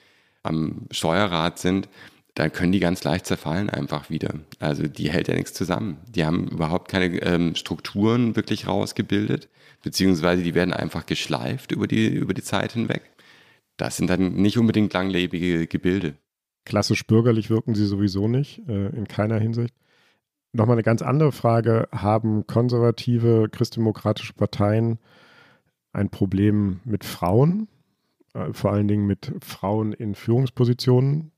am 0.43 0.87
Steuerrat 0.91 1.59
sind, 1.59 1.89
dann 2.35 2.51
können 2.51 2.71
die 2.71 2.79
ganz 2.79 3.03
leicht 3.03 3.25
zerfallen 3.25 3.69
einfach 3.69 4.09
wieder. 4.09 4.33
Also 4.59 4.87
die 4.87 5.11
hält 5.11 5.27
ja 5.27 5.35
nichts 5.35 5.53
zusammen. 5.53 5.97
Die 6.07 6.25
haben 6.25 6.47
überhaupt 6.47 6.89
keine 6.89 7.05
ähm, 7.21 7.55
Strukturen 7.55 8.35
wirklich 8.35 8.67
rausgebildet, 8.67 9.49
beziehungsweise 9.83 10.41
die 10.41 10.55
werden 10.55 10.73
einfach 10.73 11.05
geschleift 11.05 11.71
über 11.71 11.87
die, 11.87 12.07
über 12.07 12.33
die 12.33 12.41
Zeit 12.41 12.73
hinweg. 12.73 13.03
Das 13.77 13.97
sind 13.97 14.09
dann 14.09 14.33
nicht 14.35 14.57
unbedingt 14.57 14.93
langlebige 14.93 15.67
Gebilde. 15.67 16.15
Klassisch 16.65 17.05
bürgerlich 17.05 17.49
wirken 17.49 17.75
sie 17.75 17.85
sowieso 17.85 18.27
nicht, 18.27 18.67
äh, 18.67 18.87
in 18.89 19.07
keiner 19.07 19.37
Hinsicht. 19.37 19.75
Nochmal 20.53 20.75
eine 20.75 20.83
ganz 20.83 21.01
andere 21.01 21.31
Frage. 21.31 21.87
Haben 21.91 22.47
konservative 22.47 23.49
christdemokratische 23.51 24.33
Parteien 24.33 24.99
ein 25.91 26.09
Problem 26.09 26.79
mit 26.85 27.03
Frauen? 27.03 27.67
Äh, 28.33 28.53
vor 28.53 28.71
allen 28.71 28.87
Dingen 28.87 29.05
mit 29.05 29.33
Frauen 29.41 29.93
in 29.93 30.15
Führungspositionen? 30.15 31.32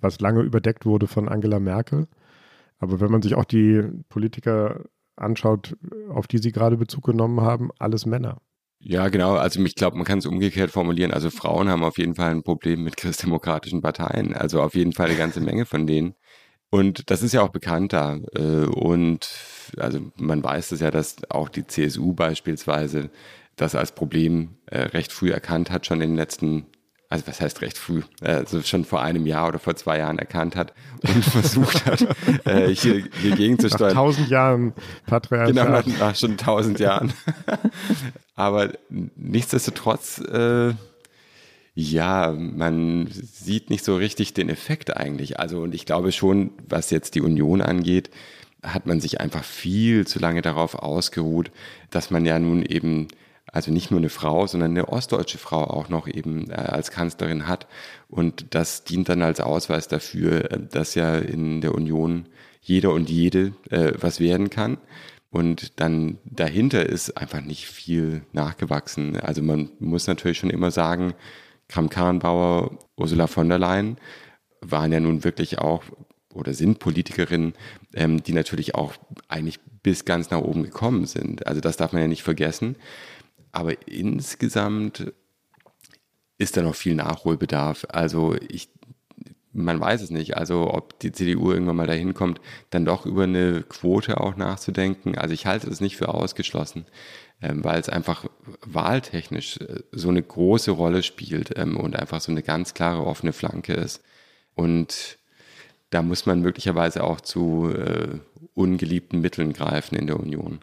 Was 0.00 0.20
lange 0.20 0.42
überdeckt 0.42 0.86
wurde 0.86 1.06
von 1.06 1.28
Angela 1.28 1.60
Merkel. 1.60 2.06
Aber 2.78 3.00
wenn 3.00 3.10
man 3.10 3.22
sich 3.22 3.34
auch 3.34 3.44
die 3.44 3.82
Politiker 4.08 4.84
anschaut, 5.16 5.76
auf 6.08 6.26
die 6.26 6.38
Sie 6.38 6.52
gerade 6.52 6.76
Bezug 6.76 7.04
genommen 7.04 7.40
haben, 7.40 7.70
alles 7.78 8.06
Männer. 8.06 8.40
Ja, 8.78 9.08
genau. 9.08 9.34
Also 9.34 9.62
ich 9.64 9.74
glaube, 9.74 9.96
man 9.96 10.04
kann 10.04 10.18
es 10.18 10.26
umgekehrt 10.26 10.70
formulieren. 10.70 11.12
Also 11.12 11.30
Frauen 11.30 11.68
haben 11.68 11.82
auf 11.82 11.98
jeden 11.98 12.14
Fall 12.14 12.30
ein 12.30 12.42
Problem 12.42 12.84
mit 12.84 12.96
christdemokratischen 12.96 13.80
Parteien. 13.80 14.34
Also 14.34 14.60
auf 14.60 14.74
jeden 14.74 14.92
Fall 14.92 15.06
eine 15.06 15.16
ganze 15.16 15.40
Menge 15.40 15.64
von 15.64 15.86
denen. 15.86 16.14
Und 16.70 17.10
das 17.10 17.22
ist 17.22 17.32
ja 17.32 17.42
auch 17.42 17.48
bekannt 17.48 17.92
da. 17.92 18.18
Äh, 18.34 18.66
und 18.66 19.28
also 19.78 20.00
man 20.16 20.42
weiß 20.42 20.72
es 20.72 20.80
ja, 20.80 20.90
dass 20.90 21.16
auch 21.30 21.48
die 21.48 21.66
CSU 21.66 22.12
beispielsweise 22.12 23.10
das 23.56 23.74
als 23.74 23.92
Problem 23.92 24.56
äh, 24.66 24.80
recht 24.80 25.12
früh 25.12 25.30
erkannt 25.30 25.70
hat, 25.70 25.86
schon 25.86 26.02
in 26.02 26.10
den 26.10 26.16
letzten 26.16 26.66
also 27.08 27.26
was 27.26 27.40
heißt 27.40 27.60
recht 27.62 27.78
früh, 27.78 28.02
also 28.20 28.62
schon 28.62 28.84
vor 28.84 29.00
einem 29.00 29.26
Jahr 29.26 29.48
oder 29.48 29.58
vor 29.58 29.76
zwei 29.76 29.98
Jahren 29.98 30.18
erkannt 30.18 30.56
hat 30.56 30.72
und 31.02 31.24
versucht 31.24 31.86
hat, 31.86 32.06
äh, 32.44 32.68
hier, 32.74 33.04
hier 33.20 33.36
gegenzusteuern. 33.36 33.94
Nach 33.94 34.02
tausend 34.02 34.28
Jahren 34.28 34.72
Patriarchat. 35.06 35.54
Genau, 35.54 35.68
nach, 35.68 35.86
nach 35.86 36.16
schon 36.16 36.36
tausend 36.36 36.80
Jahren. 36.80 37.12
Aber 38.34 38.72
nichtsdestotrotz, 38.88 40.18
äh, 40.18 40.74
ja, 41.74 42.32
man 42.32 43.08
sieht 43.10 43.70
nicht 43.70 43.84
so 43.84 43.96
richtig 43.96 44.34
den 44.34 44.48
Effekt 44.48 44.96
eigentlich. 44.96 45.38
Also 45.38 45.60
und 45.60 45.74
ich 45.74 45.86
glaube 45.86 46.10
schon, 46.10 46.50
was 46.68 46.90
jetzt 46.90 47.14
die 47.14 47.20
Union 47.20 47.62
angeht, 47.62 48.10
hat 48.62 48.86
man 48.86 49.00
sich 49.00 49.20
einfach 49.20 49.44
viel 49.44 50.06
zu 50.06 50.18
lange 50.18 50.42
darauf 50.42 50.74
ausgeruht, 50.74 51.50
dass 51.90 52.10
man 52.10 52.24
ja 52.26 52.38
nun 52.38 52.62
eben 52.62 53.08
also 53.56 53.72
nicht 53.72 53.90
nur 53.90 53.98
eine 53.98 54.10
Frau, 54.10 54.46
sondern 54.46 54.72
eine 54.72 54.88
ostdeutsche 54.90 55.38
Frau 55.38 55.64
auch 55.64 55.88
noch 55.88 56.06
eben 56.06 56.50
äh, 56.50 56.54
als 56.56 56.90
Kanzlerin 56.90 57.48
hat. 57.48 57.66
Und 58.06 58.54
das 58.54 58.84
dient 58.84 59.08
dann 59.08 59.22
als 59.22 59.40
Ausweis 59.40 59.88
dafür, 59.88 60.52
äh, 60.52 60.60
dass 60.60 60.94
ja 60.94 61.16
in 61.16 61.62
der 61.62 61.74
Union 61.74 62.26
jeder 62.60 62.92
und 62.92 63.08
jede 63.08 63.54
äh, 63.70 63.94
was 63.98 64.20
werden 64.20 64.50
kann. 64.50 64.76
Und 65.30 65.80
dann 65.80 66.18
dahinter 66.26 66.84
ist 66.84 67.16
einfach 67.16 67.40
nicht 67.40 67.66
viel 67.66 68.22
nachgewachsen. 68.32 69.18
Also 69.18 69.40
man 69.40 69.70
muss 69.78 70.06
natürlich 70.06 70.36
schon 70.36 70.50
immer 70.50 70.70
sagen, 70.70 71.14
Kram-Karrenbauer, 71.68 72.78
Ursula 72.98 73.26
von 73.26 73.48
der 73.48 73.58
Leyen 73.58 73.96
waren 74.60 74.92
ja 74.92 75.00
nun 75.00 75.24
wirklich 75.24 75.58
auch 75.58 75.82
oder 76.34 76.52
sind 76.52 76.78
Politikerinnen, 76.78 77.54
ähm, 77.94 78.22
die 78.22 78.34
natürlich 78.34 78.74
auch 78.74 78.92
eigentlich 79.28 79.60
bis 79.82 80.04
ganz 80.04 80.30
nach 80.30 80.42
oben 80.42 80.62
gekommen 80.62 81.06
sind. 81.06 81.46
Also 81.46 81.62
das 81.62 81.78
darf 81.78 81.92
man 81.92 82.02
ja 82.02 82.08
nicht 82.08 82.22
vergessen. 82.22 82.76
Aber 83.56 83.88
insgesamt 83.88 85.14
ist 86.36 86.58
da 86.58 86.62
noch 86.62 86.74
viel 86.74 86.94
Nachholbedarf. 86.94 87.86
Also 87.88 88.36
ich, 88.50 88.68
man 89.54 89.80
weiß 89.80 90.02
es 90.02 90.10
nicht. 90.10 90.36
Also 90.36 90.74
ob 90.74 91.00
die 91.00 91.10
CDU 91.10 91.52
irgendwann 91.52 91.76
mal 91.76 91.86
dahin 91.86 92.12
kommt, 92.12 92.38
dann 92.68 92.84
doch 92.84 93.06
über 93.06 93.22
eine 93.22 93.62
Quote 93.62 94.20
auch 94.20 94.36
nachzudenken. 94.36 95.16
Also 95.16 95.32
ich 95.32 95.46
halte 95.46 95.70
es 95.70 95.80
nicht 95.80 95.96
für 95.96 96.12
ausgeschlossen, 96.12 96.84
ähm, 97.40 97.64
weil 97.64 97.80
es 97.80 97.88
einfach 97.88 98.26
wahltechnisch 98.60 99.56
äh, 99.56 99.84
so 99.90 100.10
eine 100.10 100.22
große 100.22 100.72
Rolle 100.72 101.02
spielt 101.02 101.56
ähm, 101.56 101.78
und 101.78 101.96
einfach 101.96 102.20
so 102.20 102.32
eine 102.32 102.42
ganz 102.42 102.74
klare 102.74 103.06
offene 103.06 103.32
Flanke 103.32 103.72
ist. 103.72 104.02
Und 104.54 105.16
da 105.88 106.02
muss 106.02 106.26
man 106.26 106.42
möglicherweise 106.42 107.02
auch 107.02 107.22
zu 107.22 107.70
äh, 107.70 108.18
ungeliebten 108.52 109.22
Mitteln 109.22 109.54
greifen 109.54 109.96
in 109.96 110.08
der 110.08 110.20
Union. 110.20 110.60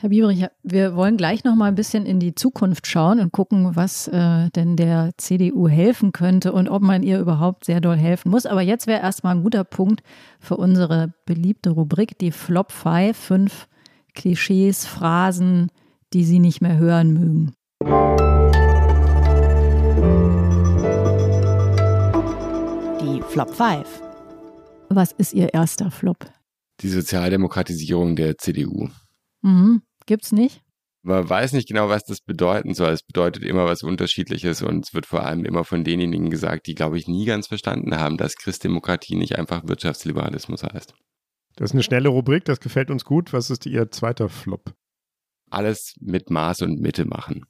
Herr 0.00 0.10
Biebrich, 0.10 0.46
wir 0.62 0.94
wollen 0.94 1.16
gleich 1.16 1.42
noch 1.42 1.56
mal 1.56 1.64
ein 1.64 1.74
bisschen 1.74 2.06
in 2.06 2.20
die 2.20 2.32
Zukunft 2.32 2.86
schauen 2.86 3.18
und 3.18 3.32
gucken, 3.32 3.74
was 3.74 4.06
äh, 4.06 4.48
denn 4.50 4.76
der 4.76 5.10
CDU 5.16 5.66
helfen 5.66 6.12
könnte 6.12 6.52
und 6.52 6.68
ob 6.68 6.82
man 6.82 7.02
ihr 7.02 7.18
überhaupt 7.18 7.64
sehr 7.64 7.80
doll 7.80 7.96
helfen 7.96 8.30
muss. 8.30 8.46
Aber 8.46 8.62
jetzt 8.62 8.86
wäre 8.86 9.02
erstmal 9.02 9.34
ein 9.34 9.42
guter 9.42 9.64
Punkt 9.64 10.04
für 10.38 10.56
unsere 10.56 11.12
beliebte 11.26 11.70
Rubrik, 11.70 12.16
die 12.16 12.30
Flop 12.30 12.70
5, 12.70 13.16
fünf 13.16 13.68
Klischees, 14.14 14.86
Phrasen, 14.86 15.72
die 16.12 16.22
Sie 16.22 16.38
nicht 16.38 16.60
mehr 16.60 16.78
hören 16.78 17.14
mögen. 17.14 17.54
Die 23.02 23.20
Flop 23.22 23.52
5. 23.52 24.00
Was 24.90 25.10
ist 25.10 25.34
Ihr 25.34 25.52
erster 25.52 25.90
Flop? 25.90 26.24
Die 26.82 26.88
Sozialdemokratisierung 26.88 28.14
der 28.14 28.38
CDU. 28.38 28.88
Mhm. 29.42 29.82
Gibt's 30.08 30.32
nicht? 30.32 30.62
Man 31.02 31.28
weiß 31.28 31.52
nicht 31.52 31.68
genau, 31.68 31.90
was 31.90 32.02
das 32.02 32.22
bedeuten 32.22 32.72
soll. 32.72 32.92
Es 32.92 33.02
bedeutet 33.02 33.44
immer 33.44 33.66
was 33.66 33.82
Unterschiedliches 33.82 34.62
und 34.62 34.86
es 34.86 34.94
wird 34.94 35.04
vor 35.04 35.22
allem 35.22 35.44
immer 35.44 35.64
von 35.64 35.84
denjenigen 35.84 36.30
gesagt, 36.30 36.66
die, 36.66 36.74
glaube 36.74 36.96
ich, 36.96 37.08
nie 37.08 37.26
ganz 37.26 37.48
verstanden 37.48 37.94
haben, 37.94 38.16
dass 38.16 38.36
Christdemokratie 38.36 39.16
nicht 39.16 39.38
einfach 39.38 39.68
Wirtschaftsliberalismus 39.68 40.62
heißt. 40.62 40.94
Das 41.56 41.70
ist 41.70 41.74
eine 41.74 41.82
schnelle 41.82 42.08
Rubrik, 42.08 42.46
das 42.46 42.60
gefällt 42.60 42.90
uns 42.90 43.04
gut. 43.04 43.34
Was 43.34 43.50
ist 43.50 43.66
Ihr 43.66 43.90
zweiter 43.90 44.30
Flop? 44.30 44.72
Alles 45.50 45.94
mit 46.00 46.30
Maß 46.30 46.62
und 46.62 46.80
Mitte 46.80 47.04
machen. 47.04 47.44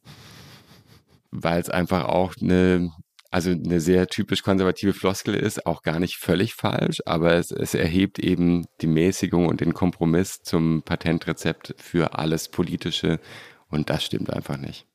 Weil 1.30 1.60
es 1.60 1.70
einfach 1.70 2.06
auch 2.06 2.34
eine 2.42 2.90
also 3.30 3.50
eine 3.50 3.80
sehr 3.80 4.06
typisch 4.06 4.42
konservative 4.42 4.94
Floskel 4.94 5.34
ist, 5.34 5.66
auch 5.66 5.82
gar 5.82 6.00
nicht 6.00 6.16
völlig 6.16 6.54
falsch, 6.54 7.02
aber 7.04 7.34
es, 7.34 7.50
es 7.50 7.74
erhebt 7.74 8.18
eben 8.18 8.64
die 8.80 8.86
Mäßigung 8.86 9.46
und 9.46 9.60
den 9.60 9.74
Kompromiss 9.74 10.40
zum 10.42 10.82
Patentrezept 10.82 11.74
für 11.78 12.18
alles 12.18 12.48
Politische 12.48 13.20
und 13.68 13.90
das 13.90 14.04
stimmt 14.04 14.32
einfach 14.32 14.56
nicht. 14.56 14.86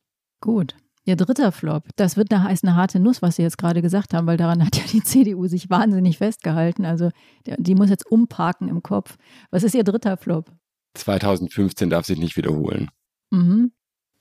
Gut. 0.42 0.76
Ihr 1.06 1.18
dritter 1.18 1.52
Flop, 1.52 1.84
das 1.98 2.16
wird 2.16 2.32
eine, 2.32 2.46
heißt 2.46 2.64
eine 2.64 2.78
harte 2.78 2.98
Nuss, 2.98 3.22
was 3.22 3.36
Sie 3.36 3.42
jetzt 3.42 3.58
gerade 3.58 3.82
gesagt 3.82 4.14
haben, 4.14 4.26
weil 4.26 4.38
daran 4.38 4.66
hat 4.66 4.78
ja 4.78 4.84
die 4.90 5.04
CDU 5.04 5.48
sich 5.48 5.70
wahnsinnig 5.70 6.18
festgehalten. 6.18 6.86
Also 6.86 7.10
die 7.46 7.76
muss 7.76 7.90
jetzt 7.90 8.10
umparken 8.10 8.70
im 8.70 8.82
Kopf. 8.82 9.18
Was 9.52 9.64
ist 9.64 9.76
Ihr 9.76 9.84
dritter 9.84 10.16
Flop? 10.16 10.50
2015 10.94 11.90
darf 11.90 12.06
sich 12.06 12.20
nicht 12.20 12.38
wiederholen. 12.38 12.90
Mhm. 13.32 13.74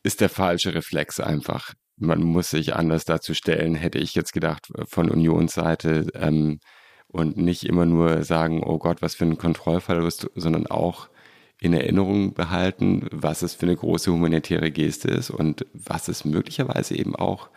Ist 0.02 0.20
der 0.20 0.28
falsche 0.28 0.74
Reflex 0.74 1.20
einfach 1.20 1.74
man 2.02 2.22
muss 2.22 2.50
sich 2.50 2.74
anders 2.74 3.04
dazu 3.04 3.34
stellen, 3.34 3.74
hätte 3.74 3.98
ich 3.98 4.14
jetzt 4.14 4.32
gedacht, 4.32 4.68
von 4.86 5.10
Unionsseite 5.10 6.06
ähm, 6.14 6.60
und 7.08 7.36
nicht 7.36 7.64
immer 7.64 7.84
nur 7.86 8.22
sagen, 8.24 8.62
oh 8.62 8.78
Gott, 8.78 9.02
was 9.02 9.14
für 9.14 9.24
ein 9.24 9.38
Kontrollverlust, 9.38 10.30
sondern 10.34 10.66
auch 10.66 11.08
in 11.60 11.74
Erinnerung 11.74 12.34
behalten, 12.34 13.06
was 13.12 13.42
es 13.42 13.54
für 13.54 13.66
eine 13.66 13.76
große 13.76 14.12
humanitäre 14.12 14.72
Geste 14.72 15.08
ist 15.08 15.30
und 15.30 15.64
was 15.72 16.08
es 16.08 16.24
möglicherweise 16.24 16.96
eben 16.96 17.14
auch 17.14 17.50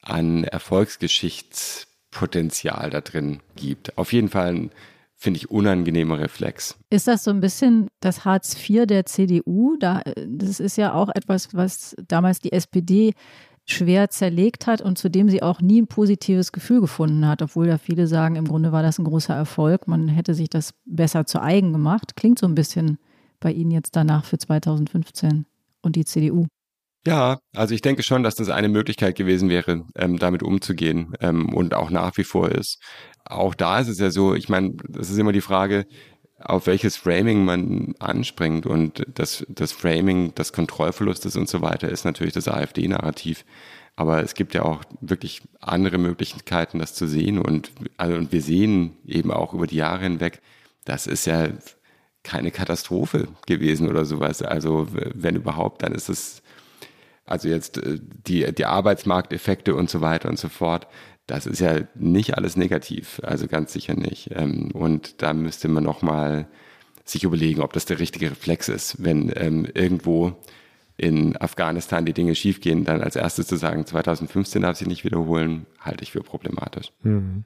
an 0.00 0.44
Erfolgsgeschichtspotenzial 0.44 2.88
da 2.88 3.02
drin 3.02 3.40
gibt. 3.56 3.98
Auf 3.98 4.14
jeden 4.14 4.30
Fall 4.30 4.54
ein 4.54 4.70
finde 5.20 5.36
ich, 5.36 5.50
unangenehmer 5.50 6.18
Reflex. 6.18 6.76
Ist 6.88 7.06
das 7.06 7.24
so 7.24 7.30
ein 7.30 7.42
bisschen 7.42 7.88
das 8.00 8.24
Hartz 8.24 8.56
IV 8.56 8.86
der 8.86 9.04
CDU? 9.04 9.76
Da, 9.78 10.00
das 10.26 10.60
ist 10.60 10.78
ja 10.78 10.94
auch 10.94 11.10
etwas, 11.10 11.54
was 11.54 11.94
damals 12.08 12.38
die 12.38 12.52
SPD 12.52 13.12
schwer 13.70 14.10
zerlegt 14.10 14.66
hat 14.66 14.80
und 14.80 14.98
zu 14.98 15.08
dem 15.08 15.28
sie 15.28 15.42
auch 15.42 15.60
nie 15.60 15.82
ein 15.82 15.86
positives 15.86 16.52
Gefühl 16.52 16.80
gefunden 16.80 17.26
hat, 17.26 17.42
obwohl 17.42 17.68
ja 17.68 17.78
viele 17.78 18.06
sagen, 18.06 18.36
im 18.36 18.46
Grunde 18.46 18.72
war 18.72 18.82
das 18.82 18.98
ein 18.98 19.04
großer 19.04 19.34
Erfolg. 19.34 19.88
Man 19.88 20.08
hätte 20.08 20.34
sich 20.34 20.48
das 20.48 20.74
besser 20.84 21.26
zu 21.26 21.40
eigen 21.40 21.72
gemacht. 21.72 22.16
Klingt 22.16 22.38
so 22.38 22.46
ein 22.46 22.54
bisschen 22.54 22.98
bei 23.40 23.52
Ihnen 23.52 23.70
jetzt 23.70 23.96
danach 23.96 24.24
für 24.24 24.38
2015 24.38 25.46
und 25.82 25.96
die 25.96 26.04
CDU. 26.04 26.46
Ja, 27.06 27.38
also 27.54 27.74
ich 27.74 27.80
denke 27.80 28.02
schon, 28.02 28.22
dass 28.22 28.34
das 28.34 28.50
eine 28.50 28.68
Möglichkeit 28.68 29.16
gewesen 29.16 29.48
wäre, 29.48 29.86
ähm, 29.96 30.18
damit 30.18 30.42
umzugehen 30.42 31.14
ähm, 31.20 31.54
und 31.54 31.72
auch 31.72 31.88
nach 31.88 32.18
wie 32.18 32.24
vor 32.24 32.50
ist. 32.50 32.78
Auch 33.24 33.54
da 33.54 33.78
ist 33.78 33.88
es 33.88 33.98
ja 33.98 34.10
so, 34.10 34.34
ich 34.34 34.50
meine, 34.50 34.74
das 34.86 35.08
ist 35.08 35.16
immer 35.16 35.32
die 35.32 35.40
Frage, 35.40 35.86
auf 36.40 36.66
welches 36.66 36.96
Framing 36.96 37.44
man 37.44 37.94
anspringt 37.98 38.66
und 38.66 39.06
das, 39.14 39.44
das 39.48 39.72
Framing 39.72 40.34
des 40.34 40.52
Kontrollverlustes 40.52 41.36
und 41.36 41.48
so 41.48 41.60
weiter 41.60 41.88
ist 41.88 42.04
natürlich 42.04 42.34
das 42.34 42.48
AfD-Narrativ. 42.48 43.44
Aber 43.96 44.22
es 44.22 44.34
gibt 44.34 44.54
ja 44.54 44.62
auch 44.62 44.82
wirklich 45.00 45.42
andere 45.60 45.98
Möglichkeiten, 45.98 46.78
das 46.78 46.94
zu 46.94 47.06
sehen 47.06 47.38
und, 47.38 47.70
also, 47.98 48.16
und 48.16 48.32
wir 48.32 48.40
sehen 48.40 48.96
eben 49.06 49.30
auch 49.30 49.52
über 49.52 49.66
die 49.66 49.76
Jahre 49.76 50.04
hinweg, 50.04 50.40
das 50.84 51.06
ist 51.06 51.26
ja 51.26 51.48
keine 52.22 52.50
Katastrophe 52.50 53.28
gewesen 53.46 53.88
oder 53.88 54.04
sowas. 54.04 54.42
Also 54.42 54.88
wenn 54.90 55.36
überhaupt, 55.36 55.82
dann 55.82 55.92
ist 55.92 56.08
es 56.08 56.42
also 57.30 57.48
jetzt 57.48 57.78
äh, 57.78 57.98
die, 58.26 58.52
die 58.52 58.64
Arbeitsmarkteffekte 58.66 59.74
und 59.74 59.88
so 59.88 60.00
weiter 60.00 60.28
und 60.28 60.38
so 60.38 60.48
fort, 60.48 60.88
das 61.30 61.46
ist 61.46 61.60
ja 61.60 61.80
nicht 61.94 62.36
alles 62.36 62.56
negativ, 62.56 63.20
also 63.22 63.46
ganz 63.46 63.72
sicher 63.72 63.94
nicht. 63.94 64.30
Ähm, 64.34 64.72
und 64.72 65.22
da 65.22 65.32
müsste 65.32 65.68
man 65.68 65.84
nochmal 65.84 66.48
sich 67.04 67.22
überlegen, 67.22 67.62
ob 67.62 67.72
das 67.72 67.84
der 67.84 68.00
richtige 68.00 68.32
Reflex 68.32 68.68
ist, 68.68 69.02
wenn 69.02 69.32
ähm, 69.36 69.66
irgendwo 69.72 70.32
in 70.96 71.36
Afghanistan 71.40 72.04
die 72.04 72.12
Dinge 72.12 72.34
schiefgehen, 72.34 72.84
dann 72.84 73.00
als 73.00 73.16
erstes 73.16 73.46
zu 73.46 73.56
sagen, 73.56 73.86
2015 73.86 74.62
darf 74.62 74.76
sich 74.76 74.88
nicht 74.88 75.04
wiederholen, 75.04 75.66
halte 75.78 76.02
ich 76.02 76.12
für 76.12 76.20
problematisch. 76.20 76.92
Mhm. 77.02 77.44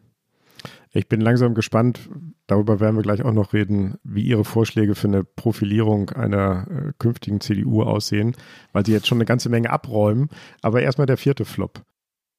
Ich 0.93 1.09
bin 1.09 1.21
langsam 1.21 1.55
gespannt, 1.55 2.09
darüber 2.47 2.81
werden 2.81 2.97
wir 2.97 3.03
gleich 3.03 3.23
auch 3.23 3.33
noch 3.33 3.53
reden, 3.53 3.97
wie 4.03 4.23
Ihre 4.23 4.45
Vorschläge 4.45 4.95
für 4.95 5.09
eine 5.09 5.25
Profilierung 5.25 6.11
einer 6.11 6.67
äh, 6.71 6.93
künftigen 6.99 7.41
CDU 7.41 7.83
aussehen, 7.83 8.35
weil 8.73 8.87
Sie 8.87 8.93
jetzt 8.93 9.09
schon 9.09 9.19
eine 9.19 9.27
ganze 9.27 9.51
Menge 9.51 9.71
abräumen. 9.71 10.31
Aber 10.63 10.81
erstmal 10.81 11.07
der 11.07 11.19
vierte 11.19 11.45
Flop. 11.45 11.85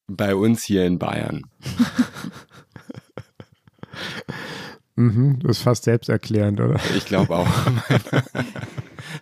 Bei 0.07 0.35
uns 0.35 0.63
hier 0.63 0.85
in 0.85 0.99
Bayern. 0.99 1.43
mhm, 4.95 5.39
das 5.39 5.57
ist 5.57 5.63
fast 5.63 5.85
selbsterklärend, 5.85 6.59
oder? 6.59 6.79
Ich 6.95 7.05
glaube 7.05 7.35
auch. 7.35 7.47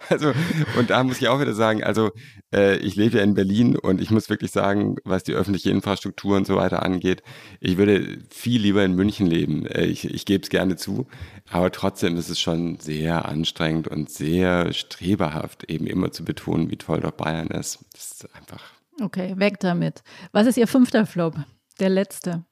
Also, 0.09 0.33
und 0.77 0.89
da 0.89 1.03
muss 1.03 1.21
ich 1.21 1.27
auch 1.27 1.39
wieder 1.39 1.53
sagen, 1.53 1.83
also 1.83 2.11
äh, 2.53 2.77
ich 2.77 2.95
lebe 2.95 3.17
ja 3.17 3.23
in 3.23 3.33
Berlin 3.33 3.77
und 3.77 4.01
ich 4.01 4.11
muss 4.11 4.29
wirklich 4.29 4.51
sagen, 4.51 4.97
was 5.03 5.23
die 5.23 5.33
öffentliche 5.33 5.71
Infrastruktur 5.71 6.37
und 6.37 6.47
so 6.47 6.55
weiter 6.55 6.83
angeht, 6.83 7.23
ich 7.59 7.77
würde 7.77 8.19
viel 8.29 8.61
lieber 8.61 8.83
in 8.83 8.95
München 8.95 9.27
leben. 9.27 9.65
Äh, 9.65 9.85
ich 9.85 10.05
ich 10.05 10.25
gebe 10.25 10.43
es 10.43 10.49
gerne 10.49 10.75
zu, 10.75 11.07
aber 11.49 11.71
trotzdem 11.71 12.17
ist 12.17 12.29
es 12.29 12.39
schon 12.39 12.77
sehr 12.79 13.25
anstrengend 13.25 13.87
und 13.87 14.09
sehr 14.09 14.73
streberhaft, 14.73 15.69
eben 15.69 15.87
immer 15.87 16.11
zu 16.11 16.23
betonen, 16.25 16.69
wie 16.69 16.77
toll 16.77 17.01
doch 17.01 17.11
Bayern 17.11 17.47
ist. 17.47 17.79
Das 17.93 18.11
ist 18.11 18.35
einfach. 18.35 18.72
Okay, 19.01 19.33
weg 19.37 19.59
damit. 19.59 20.03
Was 20.31 20.47
ist 20.47 20.57
Ihr 20.57 20.67
fünfter 20.67 21.05
Flop? 21.05 21.35
Der 21.79 21.89
letzte. 21.89 22.45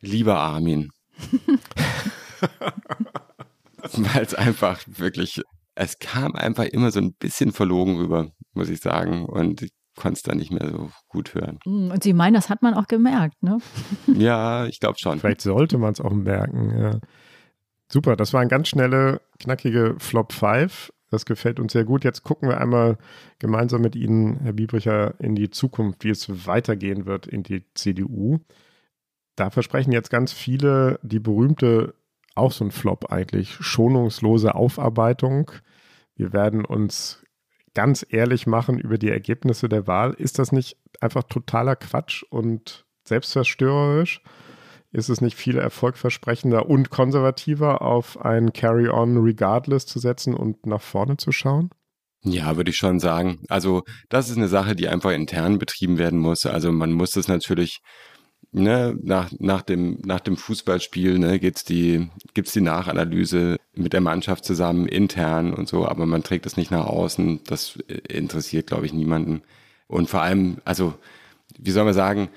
Lieber 0.00 0.38
Armin. 0.38 0.90
Weil 3.92 4.22
es 4.22 4.34
einfach 4.34 4.80
wirklich 4.86 5.40
es 5.80 5.98
kam 5.98 6.34
einfach 6.34 6.64
immer 6.64 6.90
so 6.90 7.00
ein 7.00 7.14
bisschen 7.14 7.52
verlogen 7.52 7.96
rüber, 7.96 8.30
muss 8.52 8.68
ich 8.68 8.80
sagen. 8.80 9.24
Und 9.24 9.62
ich 9.62 9.72
konnte 9.96 10.18
es 10.18 10.22
dann 10.22 10.36
nicht 10.36 10.52
mehr 10.52 10.68
so 10.70 10.90
gut 11.08 11.34
hören. 11.34 11.58
Hm, 11.64 11.90
und 11.90 12.02
Sie 12.02 12.12
meinen, 12.12 12.34
das 12.34 12.50
hat 12.50 12.62
man 12.62 12.74
auch 12.74 12.86
gemerkt, 12.86 13.42
ne? 13.42 13.58
ja, 14.06 14.66
ich 14.66 14.78
glaube 14.78 14.98
schon. 14.98 15.18
Vielleicht 15.18 15.40
sollte 15.40 15.78
man 15.78 15.92
es 15.92 16.00
auch 16.00 16.12
merken, 16.12 16.78
ja. 16.78 17.00
Super, 17.90 18.14
das 18.14 18.32
war 18.32 18.40
ein 18.40 18.48
ganz 18.48 18.68
schnelle, 18.68 19.20
knackige 19.40 19.96
Flop 19.98 20.32
5. 20.32 20.92
Das 21.10 21.26
gefällt 21.26 21.60
uns 21.60 21.72
sehr 21.72 21.84
gut. 21.84 22.04
Jetzt 22.04 22.22
gucken 22.22 22.48
wir 22.48 22.60
einmal 22.60 22.96
gemeinsam 23.38 23.82
mit 23.82 23.96
Ihnen, 23.96 24.40
Herr 24.40 24.52
Biebricher, 24.52 25.14
in 25.18 25.34
die 25.34 25.50
Zukunft, 25.50 26.04
wie 26.04 26.10
es 26.10 26.46
weitergehen 26.46 27.04
wird 27.06 27.26
in 27.26 27.42
die 27.42 27.64
CDU. 27.74 28.38
Da 29.36 29.50
versprechen 29.50 29.92
jetzt 29.92 30.10
ganz 30.10 30.32
viele 30.32 30.98
die 31.02 31.18
berühmte, 31.18 31.94
auch 32.34 32.52
so 32.52 32.64
ein 32.64 32.70
Flop 32.70 33.10
eigentlich, 33.10 33.52
schonungslose 33.54 34.54
Aufarbeitung 34.54 35.50
wir 36.20 36.34
werden 36.34 36.66
uns 36.66 37.24
ganz 37.72 38.04
ehrlich 38.06 38.46
machen 38.46 38.78
über 38.78 38.98
die 38.98 39.08
Ergebnisse 39.08 39.70
der 39.70 39.86
Wahl. 39.86 40.12
Ist 40.12 40.38
das 40.38 40.52
nicht 40.52 40.76
einfach 41.00 41.22
totaler 41.22 41.76
Quatsch 41.76 42.22
und 42.28 42.84
selbstzerstörerisch? 43.04 44.22
Ist 44.92 45.08
es 45.08 45.20
nicht 45.20 45.36
viel 45.36 45.56
erfolgversprechender 45.56 46.68
und 46.68 46.90
konservativer, 46.90 47.82
auf 47.82 48.20
ein 48.20 48.52
Carry-on 48.52 49.18
regardless 49.18 49.86
zu 49.86 50.00
setzen 50.00 50.34
und 50.34 50.66
nach 50.66 50.82
vorne 50.82 51.16
zu 51.16 51.30
schauen? 51.30 51.70
Ja, 52.22 52.56
würde 52.56 52.70
ich 52.70 52.76
schon 52.76 53.00
sagen. 53.00 53.40
Also 53.48 53.84
das 54.08 54.28
ist 54.28 54.36
eine 54.36 54.48
Sache, 54.48 54.74
die 54.74 54.88
einfach 54.88 55.12
intern 55.12 55.58
betrieben 55.58 55.96
werden 55.96 56.18
muss. 56.18 56.44
Also 56.44 56.72
man 56.72 56.92
muss 56.92 57.12
das 57.12 57.28
natürlich 57.28 57.80
ne, 58.52 58.96
nach, 59.02 59.30
nach, 59.38 59.62
dem, 59.62 59.98
nach 60.04 60.20
dem 60.20 60.36
Fußballspiel 60.36 61.18
ne, 61.18 61.38
gibt's 61.38 61.64
die, 61.64 62.10
gibt's 62.34 62.52
die 62.52 62.60
Nachanalyse 62.60 63.56
mit 63.74 63.92
der 63.92 64.00
Mannschaft 64.00 64.44
zusammen, 64.44 64.86
intern 64.86 65.54
und 65.54 65.68
so, 65.68 65.86
aber 65.86 66.04
man 66.04 66.22
trägt 66.22 66.46
das 66.46 66.56
nicht 66.56 66.70
nach 66.70 66.86
außen. 66.86 67.44
Das 67.44 67.78
interessiert, 68.08 68.66
glaube 68.66 68.86
ich, 68.86 68.92
niemanden. 68.92 69.42
Und 69.86 70.10
vor 70.10 70.22
allem, 70.22 70.58
also, 70.64 70.94
wie 71.58 71.70
soll 71.70 71.84
man 71.84 71.94
sagen, 71.94 72.28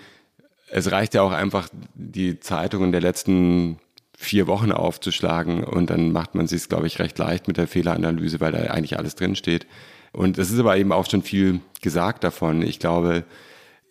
es 0.69 0.91
reicht 0.91 1.13
ja 1.13 1.21
auch 1.21 1.31
einfach, 1.31 1.69
die 1.93 2.39
Zeitungen 2.39 2.91
der 2.91 3.01
letzten 3.01 3.79
vier 4.17 4.47
Wochen 4.47 4.71
aufzuschlagen 4.71 5.63
und 5.63 5.89
dann 5.89 6.11
macht 6.11 6.35
man 6.35 6.47
sich, 6.47 6.69
glaube 6.69 6.87
ich, 6.87 6.99
recht 6.99 7.17
leicht 7.17 7.47
mit 7.47 7.57
der 7.57 7.67
Fehleranalyse, 7.67 8.39
weil 8.39 8.51
da 8.51 8.59
eigentlich 8.59 8.97
alles 8.97 9.15
drinsteht. 9.15 9.67
Und 10.11 10.37
es 10.37 10.51
ist 10.51 10.59
aber 10.59 10.77
eben 10.77 10.91
auch 10.91 11.09
schon 11.09 11.23
viel 11.23 11.59
gesagt 11.81 12.23
davon. 12.23 12.61
Ich 12.61 12.79
glaube, 12.79 13.25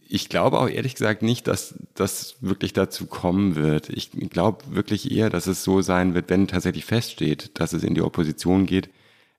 ich 0.08 0.28
glaube 0.28 0.58
auch 0.58 0.68
ehrlich 0.68 0.94
gesagt 0.94 1.22
nicht, 1.22 1.48
dass 1.48 1.74
das 1.94 2.36
wirklich 2.40 2.72
dazu 2.72 3.06
kommen 3.06 3.56
wird. 3.56 3.88
Ich 3.88 4.10
glaube 4.30 4.64
wirklich 4.70 5.10
eher, 5.10 5.30
dass 5.30 5.46
es 5.46 5.64
so 5.64 5.82
sein 5.82 6.14
wird, 6.14 6.30
wenn 6.30 6.48
tatsächlich 6.48 6.84
feststeht, 6.84 7.58
dass 7.58 7.72
es 7.72 7.82
in 7.82 7.94
die 7.94 8.02
Opposition 8.02 8.66
geht, 8.66 8.90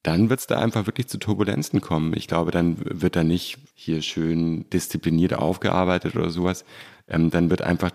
dann 0.04 0.30
wird 0.30 0.42
es 0.42 0.48
da 0.48 0.60
einfach 0.60 0.86
wirklich 0.86 1.08
zu 1.08 1.18
Turbulenzen 1.18 1.80
kommen. 1.80 2.14
Ich 2.16 2.28
glaube, 2.28 2.52
dann 2.52 2.78
wird 2.84 3.16
da 3.16 3.24
nicht 3.24 3.58
hier 3.74 4.02
schön 4.02 4.70
diszipliniert 4.70 5.34
aufgearbeitet 5.34 6.16
oder 6.16 6.30
sowas. 6.30 6.66
Ähm, 7.08 7.30
dann 7.30 7.50
wird 7.50 7.62
einfach 7.62 7.92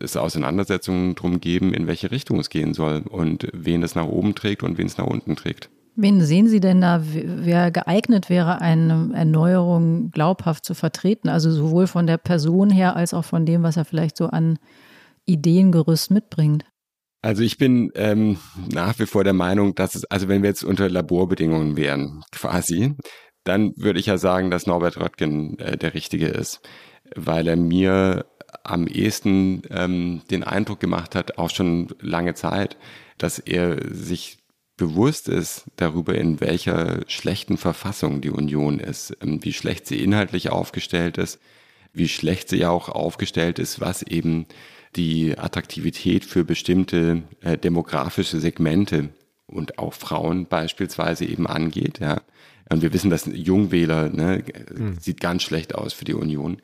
es 0.00 0.16
Auseinandersetzungen 0.16 1.14
drum 1.14 1.40
geben, 1.40 1.72
in 1.72 1.86
welche 1.86 2.10
Richtung 2.10 2.40
es 2.40 2.50
gehen 2.50 2.74
soll 2.74 3.02
und 3.08 3.48
wen 3.52 3.82
es 3.82 3.94
nach 3.94 4.06
oben 4.06 4.34
trägt 4.34 4.62
und 4.62 4.78
wen 4.78 4.86
es 4.86 4.98
nach 4.98 5.06
unten 5.06 5.36
trägt. 5.36 5.70
Wen 5.98 6.20
sehen 6.20 6.46
Sie 6.46 6.60
denn 6.60 6.82
da, 6.82 7.02
wer 7.02 7.70
geeignet 7.70 8.28
wäre, 8.28 8.60
eine 8.60 9.12
Erneuerung 9.14 10.10
glaubhaft 10.10 10.64
zu 10.64 10.74
vertreten? 10.74 11.30
Also 11.30 11.50
sowohl 11.50 11.86
von 11.86 12.06
der 12.06 12.18
Person 12.18 12.68
her 12.68 12.96
als 12.96 13.14
auch 13.14 13.24
von 13.24 13.46
dem, 13.46 13.62
was 13.62 13.78
er 13.78 13.86
vielleicht 13.86 14.16
so 14.16 14.26
an 14.26 14.58
Ideengerüst 15.24 16.10
mitbringt. 16.10 16.66
Also 17.22 17.42
ich 17.42 17.56
bin 17.56 17.90
ähm, 17.94 18.36
nach 18.70 18.98
wie 18.98 19.06
vor 19.06 19.24
der 19.24 19.32
Meinung, 19.32 19.74
dass 19.74 19.94
es, 19.94 20.04
also 20.04 20.28
wenn 20.28 20.42
wir 20.42 20.50
jetzt 20.50 20.64
unter 20.64 20.88
Laborbedingungen 20.88 21.76
wären, 21.76 22.22
quasi, 22.30 22.94
dann 23.44 23.72
würde 23.76 23.98
ich 23.98 24.06
ja 24.06 24.18
sagen, 24.18 24.50
dass 24.50 24.66
Norbert 24.66 24.98
Röttgen 24.98 25.58
äh, 25.58 25.78
der 25.78 25.94
Richtige 25.94 26.26
ist, 26.26 26.60
weil 27.14 27.46
er 27.46 27.56
mir 27.56 28.26
am 28.64 28.86
ehesten 28.86 29.62
ähm, 29.70 30.22
den 30.30 30.42
Eindruck 30.42 30.80
gemacht 30.80 31.14
hat, 31.14 31.38
auch 31.38 31.50
schon 31.50 31.88
lange 32.00 32.34
Zeit, 32.34 32.76
dass 33.18 33.38
er 33.38 33.78
sich 33.94 34.38
bewusst 34.76 35.28
ist 35.28 35.64
darüber, 35.76 36.14
in 36.14 36.40
welcher 36.40 37.00
schlechten 37.08 37.56
Verfassung 37.56 38.20
die 38.20 38.30
Union 38.30 38.78
ist, 38.78 39.16
ähm, 39.22 39.42
wie 39.42 39.52
schlecht 39.52 39.86
sie 39.86 40.02
inhaltlich 40.02 40.50
aufgestellt 40.50 41.18
ist, 41.18 41.40
wie 41.92 42.08
schlecht 42.08 42.48
sie 42.48 42.66
auch 42.66 42.88
aufgestellt 42.88 43.58
ist, 43.58 43.80
was 43.80 44.02
eben 44.02 44.46
die 44.96 45.36
Attraktivität 45.38 46.24
für 46.24 46.44
bestimmte 46.44 47.22
äh, 47.40 47.56
demografische 47.56 48.40
Segmente 48.40 49.10
und 49.46 49.78
auch 49.78 49.94
Frauen 49.94 50.46
beispielsweise 50.46 51.24
eben 51.24 51.46
angeht. 51.46 52.00
Ja. 52.00 52.20
Und 52.68 52.82
wir 52.82 52.92
wissen, 52.92 53.10
dass 53.10 53.26
Jungwähler 53.26 54.08
ne, 54.08 54.42
mhm. 54.74 54.98
sieht 54.98 55.20
ganz 55.20 55.42
schlecht 55.42 55.74
aus 55.74 55.92
für 55.92 56.04
die 56.04 56.14
Union. 56.14 56.60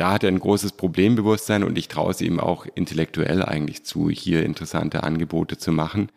Da 0.00 0.12
hat 0.12 0.24
er 0.24 0.30
ein 0.30 0.38
großes 0.38 0.72
Problembewusstsein 0.72 1.62
und 1.62 1.76
ich 1.76 1.88
traue 1.88 2.12
es 2.12 2.22
ihm 2.22 2.40
auch 2.40 2.64
intellektuell 2.74 3.44
eigentlich 3.44 3.84
zu, 3.84 4.08
hier 4.08 4.46
interessante 4.46 5.02
Angebote 5.02 5.58
zu 5.58 5.72
machen. 5.72 6.08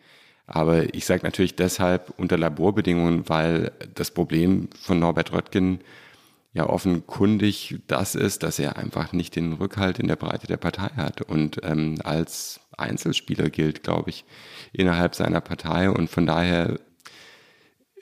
Aber 0.46 0.94
ich 0.94 1.04
sage 1.04 1.22
natürlich 1.22 1.54
deshalb 1.54 2.14
unter 2.16 2.38
Laborbedingungen, 2.38 3.28
weil 3.28 3.72
das 3.94 4.10
Problem 4.10 4.70
von 4.80 5.00
Norbert 5.00 5.34
Röttgen 5.34 5.80
ja 6.54 6.66
offenkundig 6.66 7.76
das 7.86 8.14
ist, 8.14 8.42
dass 8.42 8.58
er 8.58 8.78
einfach 8.78 9.12
nicht 9.12 9.36
den 9.36 9.52
Rückhalt 9.52 9.98
in 9.98 10.08
der 10.08 10.16
Breite 10.16 10.46
der 10.46 10.56
Partei 10.56 10.88
hat 10.96 11.20
und 11.20 11.60
ähm, 11.62 11.96
als 12.04 12.60
Einzelspieler 12.78 13.50
gilt, 13.50 13.82
glaube 13.82 14.08
ich, 14.08 14.24
innerhalb 14.72 15.14
seiner 15.14 15.42
Partei 15.42 15.90
und 15.90 16.08
von 16.08 16.24
daher 16.24 16.78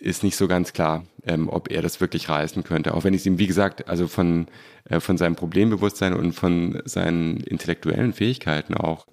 ist 0.03 0.25
nicht 0.25 0.37
so 0.37 0.49
ganz 0.49 0.73
klar, 0.73 1.05
ähm, 1.25 1.49
ob 1.49 1.71
er 1.71 1.81
das 1.81 2.01
wirklich 2.01 2.29
reißen 2.29 2.65
könnte. 2.65 2.95
Auch 2.95 3.05
wenn 3.05 3.15
ich 3.15 3.21
es 3.21 3.27
ihm, 3.27 3.39
wie 3.39 3.47
gesagt, 3.47 3.89
also 3.89 4.09
von, 4.09 4.47
äh, 4.85 5.01
von 5.01 5.17
seinem 5.17 5.37
Problembewusstsein 5.37 6.15
und 6.15 6.33
von 6.33 6.83
seinen 6.85 7.39
intellektuellen 7.39 8.13
Fähigkeiten 8.13 8.75
auch 8.75 9.07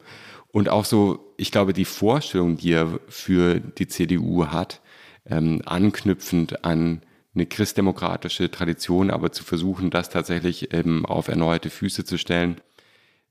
und 0.51 0.67
auch 0.69 0.85
so, 0.85 1.33
ich 1.37 1.51
glaube, 1.51 1.73
die 1.73 1.85
Vorstellung, 1.85 2.57
die 2.57 2.73
er 2.73 2.99
für 3.07 3.59
die 3.59 3.87
CDU 3.87 4.47
hat, 4.47 4.81
ähm, 5.25 5.61
anknüpfend 5.65 6.65
an 6.65 7.01
eine 7.35 7.45
christdemokratische 7.45 8.49
Tradition, 8.49 9.11
aber 9.11 9.31
zu 9.31 9.43
versuchen, 9.43 9.91
das 9.91 10.09
tatsächlich 10.09 10.73
eben 10.73 11.05
auf 11.05 11.27
erneuerte 11.27 11.69
Füße 11.69 12.03
zu 12.03 12.17
stellen, 12.17 12.59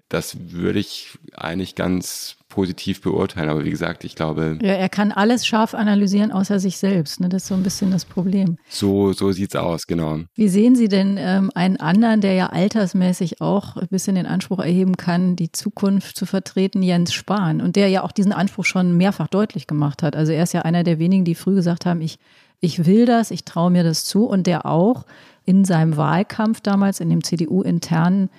das 0.09 0.36
würde 0.52 0.78
ich 0.78 1.18
eigentlich 1.36 1.74
ganz 1.74 2.36
positiv 2.48 3.02
beurteilen. 3.02 3.50
Aber 3.50 3.64
wie 3.64 3.70
gesagt, 3.70 4.04
ich 4.04 4.14
glaube. 4.14 4.59
Ja, 4.62 4.72
er 4.72 4.88
kann 4.88 5.12
alles 5.12 5.46
scharf 5.46 5.74
analysieren, 5.74 6.32
außer 6.32 6.59
sich 6.59 6.78
selbst. 6.78 7.20
Ne? 7.20 7.28
Das 7.28 7.42
ist 7.42 7.48
so 7.48 7.54
ein 7.54 7.62
bisschen 7.62 7.90
das 7.90 8.06
Problem. 8.06 8.56
So, 8.68 9.12
so 9.12 9.32
sieht's 9.32 9.54
aus, 9.54 9.86
genau. 9.86 10.20
Wie 10.34 10.48
sehen 10.48 10.74
Sie 10.74 10.88
denn 10.88 11.16
ähm, 11.18 11.50
einen 11.54 11.76
anderen, 11.76 12.22
der 12.22 12.32
ja 12.32 12.46
altersmäßig 12.46 13.42
auch 13.42 13.76
ein 13.76 13.88
bisschen 13.88 14.14
den 14.14 14.26
Anspruch 14.26 14.61
erheben 14.61 14.96
kann, 14.96 15.36
die 15.36 15.52
Zukunft 15.52 16.16
zu 16.16 16.24
vertreten, 16.24 16.82
Jens 16.82 17.12
Spahn? 17.12 17.61
Und 17.61 17.76
der 17.76 17.88
ja 17.88 18.02
auch 18.02 18.12
diesen 18.12 18.32
Anspruch 18.32 18.64
schon 18.64 18.96
mehrfach 18.96 19.28
deutlich 19.28 19.66
gemacht 19.66 20.02
hat. 20.02 20.16
Also 20.16 20.32
er 20.32 20.42
ist 20.42 20.54
ja 20.54 20.62
einer 20.62 20.84
der 20.84 20.98
wenigen, 20.98 21.26
die 21.26 21.34
früh 21.34 21.54
gesagt 21.54 21.84
haben, 21.84 22.00
ich, 22.00 22.18
ich 22.61 22.86
will 22.86 23.04
das, 23.04 23.30
ich 23.30 23.44
traue 23.44 23.70
mir 23.70 23.84
das 23.84 24.06
zu. 24.06 24.24
Und 24.24 24.46
der 24.46 24.64
auch 24.64 25.04
in 25.44 25.66
seinem 25.66 25.98
Wahlkampf 25.98 26.62
damals, 26.62 27.00
in 27.00 27.11
dem 27.11 27.22
CDU-internen 27.22 28.30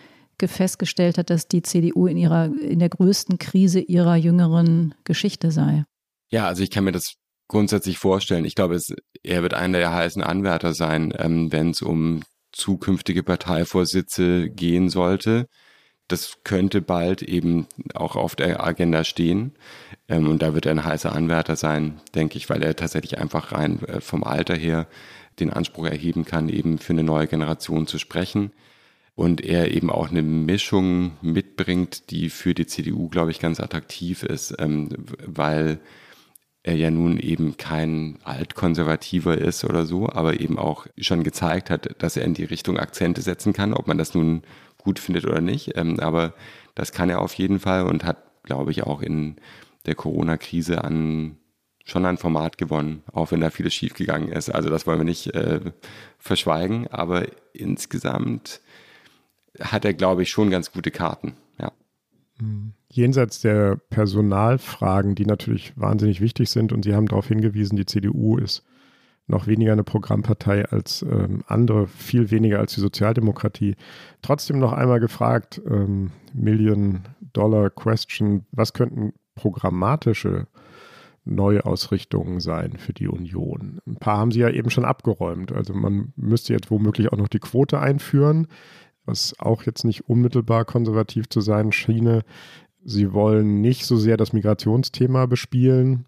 festgestellt 0.48 1.18
hat, 1.18 1.30
dass 1.30 1.48
die 1.48 1.62
CDU 1.62 2.08
in 2.08 2.18
ihrer, 2.18 2.46
in 2.62 2.80
der 2.80 2.90
größten 2.90 3.38
Krise 3.38 3.80
ihrer 3.80 4.16
jüngeren 4.16 4.96
Geschichte 5.04 5.52
sei. 5.52 5.86
Ja, 6.32 6.48
also 6.48 6.64
ich 6.64 6.72
kann 6.72 6.84
mir 6.84 6.92
das 6.92 7.16
grundsätzlich 7.48 7.98
vorstellen. 7.98 8.46
Ich 8.46 8.56
glaube, 8.56 8.76
es, 8.76 8.94
er 9.24 9.42
wird 9.42 9.54
einer 9.54 9.80
der 9.80 9.94
heißen 9.94 10.24
Anwärter 10.24 10.74
sein, 10.74 11.14
ähm, 11.18 11.52
wenn 11.52 11.72
es 11.72 11.82
um 11.82 12.22
zukünftige 12.52 13.24
Parteivorsitze 13.24 14.50
gehen 14.50 14.90
sollte. 14.90 15.48
Das 16.08 16.38
könnte 16.44 16.82
bald 16.82 17.22
eben 17.22 17.68
auch 17.94 18.16
auf 18.16 18.36
der 18.36 18.64
Agenda 18.64 19.04
stehen. 19.04 19.54
Ähm, 20.08 20.28
und 20.28 20.42
da 20.42 20.54
wird 20.54 20.66
er 20.66 20.72
ein 20.72 20.86
heißer 20.86 21.14
Anwärter 21.14 21.56
sein, 21.56 22.00
denke 22.16 22.38
ich, 22.38 22.50
weil 22.50 22.64
er 22.64 22.76
tatsächlich 22.76 23.20
einfach 23.20 23.52
rein 23.52 23.84
äh, 23.84 24.02
vom 24.02 24.24
Alter 24.24 24.56
her 24.56 24.88
den 25.40 25.52
Anspruch 25.52 25.86
erheben 25.86 26.26
kann, 26.26 26.50
eben 26.50 26.80
für 26.80 26.94
eine 26.94 27.04
neue 27.04 27.28
Generation 27.28 27.88
zu 27.88 27.98
sprechen 27.98 28.52
und 29.20 29.42
er 29.42 29.72
eben 29.72 29.90
auch 29.90 30.10
eine 30.10 30.22
Mischung 30.22 31.12
mitbringt, 31.22 32.10
die 32.10 32.30
für 32.30 32.54
die 32.54 32.68
CDU, 32.68 33.10
glaube 33.10 33.32
ich, 33.32 33.42
ganz 33.42 33.60
attraktiv 33.60 34.24
ist, 34.24 34.56
ähm, 34.60 34.88
weil 35.26 35.82
er 36.64 36.76
ja 36.78 36.90
nun 36.90 37.20
eben 37.20 37.58
kein 37.58 38.20
Altkonservativer 38.24 39.38
ist 39.38 39.66
oder 39.66 39.86
so, 39.86 40.08
aber 40.08 40.40
eben 40.40 40.58
auch 40.58 40.88
schon 40.98 41.24
gezeigt 41.24 41.70
hat, 41.70 42.02
dass 42.02 42.16
er 42.16 42.24
in 42.24 42.34
die 42.34 42.46
Richtung 42.46 42.78
Akzente 42.80 43.22
setzen 43.22 43.52
kann, 43.52 43.74
ob 43.74 43.88
man 43.88 43.98
das 43.98 44.16
nun 44.16 44.44
gut 44.78 45.00
findet 45.00 45.26
oder 45.26 45.42
nicht. 45.42 45.76
Ähm, 45.76 46.00
aber 46.00 46.34
das 46.74 46.94
kann 46.94 47.10
er 47.10 47.20
auf 47.20 47.34
jeden 47.34 47.60
Fall 47.60 47.88
und 47.88 48.06
hat, 48.06 48.24
glaube 48.44 48.72
ich, 48.72 48.84
auch 48.84 49.02
in 49.02 49.36
der 49.86 49.96
Corona-Krise 49.96 50.82
an 50.82 51.36
schon 51.84 52.06
ein 52.06 52.18
Format 52.18 52.58
gewonnen, 52.58 53.04
auch 53.12 53.32
wenn 53.32 53.42
da 53.42 53.50
vieles 53.50 53.74
schiefgegangen 53.74 54.32
ist. 54.32 54.50
Also 54.50 54.70
das 54.70 54.88
wollen 54.88 55.00
wir 55.00 55.04
nicht 55.04 55.36
äh, 55.36 55.60
verschweigen, 56.20 56.88
aber 56.88 57.26
insgesamt 57.52 58.62
hat 59.60 59.86
er, 59.86 59.94
glaube 59.94 60.24
ich, 60.24 60.30
schon 60.30 60.50
ganz 60.50 60.72
gute 60.72 60.92
Karten. 60.92 61.34
Ja. 61.60 61.72
Mhm. 62.40 62.74
Jenseits 62.92 63.42
der 63.42 63.76
Personalfragen, 63.90 65.16
die 65.16 65.26
natürlich 65.26 65.74
wahnsinnig 65.76 66.22
wichtig 66.22 66.50
sind, 66.50 66.74
und 66.74 66.84
Sie 66.84 66.96
haben 66.96 67.08
darauf 67.08 67.28
hingewiesen, 67.28 67.76
die 67.76 67.86
CDU 67.86 68.38
ist 68.38 68.64
noch 69.30 69.46
weniger 69.46 69.72
eine 69.72 69.84
Programmpartei 69.84 70.66
als 70.66 71.04
ähm, 71.04 71.44
andere, 71.48 71.88
viel 71.88 72.32
weniger 72.32 72.60
als 72.60 72.74
die 72.74 72.82
Sozialdemokratie. 72.82 73.76
Trotzdem 74.22 74.58
noch 74.58 74.74
einmal 74.74 75.00
gefragt, 75.00 75.62
ähm, 75.70 76.12
Million 76.34 77.02
Dollar 77.34 77.70
Question, 77.70 78.46
was 78.52 78.74
könnten 78.74 79.14
programmatische 79.36 80.48
Neuausrichtungen 81.26 82.40
sein 82.40 82.78
für 82.78 82.94
die 82.94 83.08
Union? 83.08 83.80
Ein 83.86 83.98
paar 83.98 84.18
haben 84.18 84.32
Sie 84.32 84.40
ja 84.40 84.50
eben 84.50 84.72
schon 84.72 84.86
abgeräumt. 84.86 85.52
Also 85.52 85.74
man 85.74 86.12
müsste 86.16 86.54
jetzt 86.54 86.72
womöglich 86.72 87.12
auch 87.14 87.18
noch 87.18 87.28
die 87.28 87.40
Quote 87.40 87.80
einführen 87.80 88.48
was 89.10 89.34
auch 89.40 89.64
jetzt 89.64 89.84
nicht 89.84 90.08
unmittelbar 90.08 90.66
konservativ 90.66 91.28
zu 91.30 91.42
sein 91.42 91.72
schiene. 91.72 92.24
Sie 92.84 93.12
wollen 93.12 93.60
nicht 93.62 93.86
so 93.86 93.98
sehr 93.98 94.18
das 94.18 94.34
Migrationsthema 94.34 95.26
bespielen. 95.26 96.06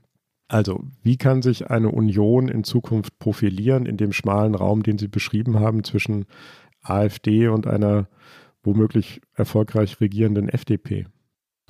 Also, 0.47 0.83
wie 1.01 1.17
kann 1.17 1.41
sich 1.41 1.69
eine 1.69 1.89
Union 1.89 2.47
in 2.47 2.63
Zukunft 2.63 3.17
profilieren 3.19 3.85
in 3.85 3.97
dem 3.97 4.11
schmalen 4.13 4.53
Raum, 4.55 4.83
den 4.83 4.97
Sie 4.97 5.07
beschrieben 5.07 5.59
haben, 5.59 5.83
zwischen 5.83 6.25
AfD 6.81 7.47
und 7.47 7.67
einer 7.67 8.07
womöglich 8.63 9.21
erfolgreich 9.33 9.99
regierenden 9.99 10.49
FDP? 10.49 11.07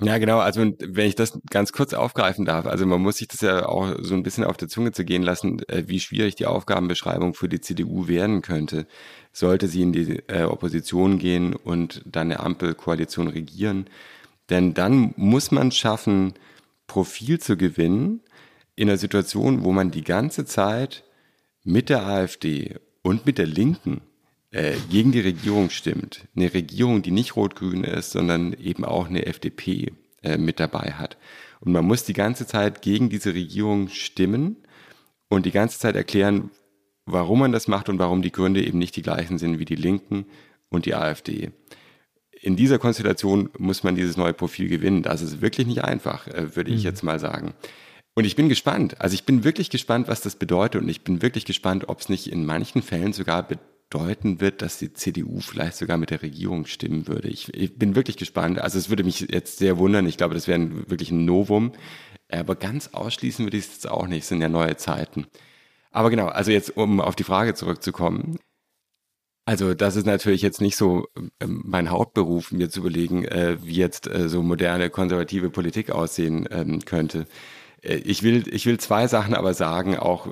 Ja, 0.02 0.18
genau. 0.18 0.38
Also 0.38 0.60
wenn 0.60 1.06
ich 1.06 1.14
das 1.14 1.38
ganz 1.50 1.72
kurz 1.72 1.94
aufgreifen 1.94 2.44
darf, 2.44 2.66
also 2.66 2.86
man 2.86 3.00
muss 3.00 3.18
sich 3.18 3.28
das 3.28 3.40
ja 3.40 3.66
auch 3.66 3.94
so 4.00 4.14
ein 4.14 4.22
bisschen 4.22 4.44
auf 4.44 4.56
der 4.56 4.68
Zunge 4.68 4.92
zu 4.92 5.04
gehen 5.04 5.22
lassen, 5.22 5.60
äh, 5.68 5.84
wie 5.86 6.00
schwierig 6.00 6.34
die 6.34 6.46
Aufgabenbeschreibung 6.46 7.34
für 7.34 7.48
die 7.48 7.60
CDU 7.60 8.08
werden 8.08 8.42
könnte, 8.42 8.86
sollte 9.32 9.68
sie 9.68 9.82
in 9.82 9.92
die 9.92 10.22
äh, 10.28 10.44
Opposition 10.44 11.18
gehen 11.18 11.54
und 11.54 12.02
dann 12.04 12.32
eine 12.32 12.40
Ampelkoalition 12.40 13.28
regieren. 13.28 13.86
Denn 14.50 14.74
dann 14.74 15.14
muss 15.16 15.50
man 15.50 15.70
schaffen, 15.70 16.34
Profil 16.86 17.38
zu 17.38 17.56
gewinnen 17.56 18.20
in 18.74 18.88
einer 18.88 18.98
Situation, 18.98 19.64
wo 19.64 19.72
man 19.72 19.90
die 19.90 20.04
ganze 20.04 20.44
Zeit 20.44 21.04
mit 21.64 21.88
der 21.88 22.04
AfD 22.04 22.76
und 23.02 23.24
mit 23.24 23.38
der 23.38 23.46
Linken 23.46 24.02
äh, 24.52 24.74
gegen 24.90 25.12
die 25.12 25.20
Regierung 25.20 25.70
stimmt, 25.70 26.28
eine 26.36 26.52
Regierung, 26.52 27.02
die 27.02 27.10
nicht 27.10 27.36
rot-grün 27.36 27.84
ist, 27.84 28.10
sondern 28.10 28.52
eben 28.52 28.84
auch 28.84 29.08
eine 29.08 29.26
FDP 29.26 29.92
äh, 30.22 30.36
mit 30.36 30.60
dabei 30.60 30.92
hat. 30.92 31.16
Und 31.60 31.72
man 31.72 31.86
muss 31.86 32.04
die 32.04 32.12
ganze 32.12 32.46
Zeit 32.46 32.82
gegen 32.82 33.08
diese 33.08 33.34
Regierung 33.34 33.88
stimmen 33.88 34.56
und 35.28 35.46
die 35.46 35.52
ganze 35.52 35.78
Zeit 35.78 35.96
erklären, 35.96 36.50
warum 37.06 37.38
man 37.38 37.52
das 37.52 37.66
macht 37.66 37.88
und 37.88 37.98
warum 37.98 38.20
die 38.20 38.32
Gründe 38.32 38.64
eben 38.64 38.78
nicht 38.78 38.94
die 38.94 39.02
gleichen 39.02 39.38
sind 39.38 39.58
wie 39.58 39.64
die 39.64 39.76
Linken 39.76 40.26
und 40.68 40.86
die 40.86 40.94
AfD. 40.94 41.50
In 42.42 42.56
dieser 42.56 42.78
Konstellation 42.78 43.48
muss 43.56 43.84
man 43.84 43.94
dieses 43.94 44.16
neue 44.16 44.34
Profil 44.34 44.68
gewinnen. 44.68 45.02
Das 45.02 45.22
ist 45.22 45.40
wirklich 45.40 45.66
nicht 45.66 45.82
einfach, 45.82 46.26
äh, 46.26 46.56
würde 46.56 46.70
ich 46.70 46.80
mhm. 46.80 46.84
jetzt 46.84 47.02
mal 47.02 47.18
sagen. 47.18 47.54
Und 48.14 48.24
ich 48.24 48.36
bin 48.36 48.50
gespannt. 48.50 49.00
Also 49.00 49.14
ich 49.14 49.24
bin 49.24 49.44
wirklich 49.44 49.70
gespannt, 49.70 50.08
was 50.08 50.20
das 50.20 50.36
bedeutet. 50.36 50.82
Und 50.82 50.88
ich 50.90 51.02
bin 51.02 51.22
wirklich 51.22 51.46
gespannt, 51.46 51.88
ob 51.88 52.00
es 52.00 52.10
nicht 52.10 52.30
in 52.30 52.44
manchen 52.44 52.82
Fällen 52.82 53.14
sogar 53.14 53.48
bedeuten 53.92 54.40
wird, 54.40 54.62
dass 54.62 54.78
die 54.78 54.92
CDU 54.92 55.40
vielleicht 55.40 55.76
sogar 55.76 55.98
mit 55.98 56.10
der 56.10 56.22
Regierung 56.22 56.66
stimmen 56.66 57.06
würde. 57.06 57.28
Ich, 57.28 57.52
ich 57.54 57.78
bin 57.78 57.94
wirklich 57.94 58.16
gespannt. 58.16 58.58
Also 58.58 58.78
es 58.78 58.88
würde 58.88 59.04
mich 59.04 59.20
jetzt 59.20 59.58
sehr 59.58 59.78
wundern. 59.78 60.06
Ich 60.06 60.16
glaube, 60.16 60.34
das 60.34 60.48
wäre 60.48 60.88
wirklich 60.88 61.10
ein 61.10 61.24
Novum. 61.24 61.72
Aber 62.30 62.54
ganz 62.56 62.88
ausschließen 62.88 63.44
würde 63.44 63.58
ich 63.58 63.66
es 63.66 63.72
jetzt 63.72 63.90
auch 63.90 64.06
nicht. 64.06 64.22
Es 64.22 64.28
sind 64.28 64.40
ja 64.40 64.48
neue 64.48 64.76
Zeiten. 64.76 65.26
Aber 65.90 66.08
genau, 66.08 66.28
also 66.28 66.50
jetzt, 66.50 66.74
um 66.76 67.00
auf 67.00 67.16
die 67.16 67.24
Frage 67.24 67.54
zurückzukommen. 67.54 68.38
Also 69.44 69.74
das 69.74 69.96
ist 69.96 70.06
natürlich 70.06 70.40
jetzt 70.40 70.62
nicht 70.62 70.76
so 70.76 71.08
äh, 71.40 71.46
mein 71.46 71.90
Hauptberuf, 71.90 72.52
mir 72.52 72.70
zu 72.70 72.80
überlegen, 72.80 73.24
äh, 73.26 73.58
wie 73.62 73.74
jetzt 73.74 74.06
äh, 74.06 74.28
so 74.28 74.42
moderne 74.42 74.88
konservative 74.88 75.50
Politik 75.50 75.90
aussehen 75.90 76.48
ähm, 76.50 76.80
könnte. 76.84 77.26
Äh, 77.82 77.96
ich 77.96 78.22
will, 78.22 78.44
ich 78.48 78.64
will 78.64 78.78
zwei 78.78 79.06
Sachen 79.08 79.34
aber 79.34 79.52
sagen, 79.52 79.98
auch 79.98 80.28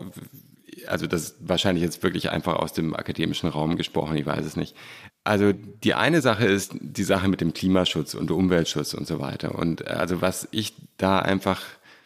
also 0.87 1.07
das 1.07 1.23
ist 1.23 1.37
wahrscheinlich 1.41 1.83
jetzt 1.83 2.03
wirklich 2.03 2.31
einfach 2.31 2.55
aus 2.55 2.73
dem 2.73 2.95
akademischen 2.95 3.49
Raum 3.49 3.77
gesprochen, 3.77 4.17
ich 4.17 4.27
weiß 4.27 4.45
es 4.45 4.57
nicht. 4.57 4.77
Also 5.25 5.53
die 5.53 5.95
eine 5.95 6.21
Sache 6.21 6.47
ist 6.47 6.73
die 6.81 7.03
Sache 7.03 7.29
mit 7.29 7.41
dem 7.41 7.53
Klimaschutz 7.53 8.15
und 8.15 8.31
Umweltschutz 8.31 8.95
und 8.95 9.07
so 9.07 9.21
weiter. 9.21 9.55
Und 9.55 9.83
äh, 9.83 9.91
also 9.91 10.21
was 10.21 10.49
ich 10.51 10.75
da 10.97 11.19
einfach 11.19 11.63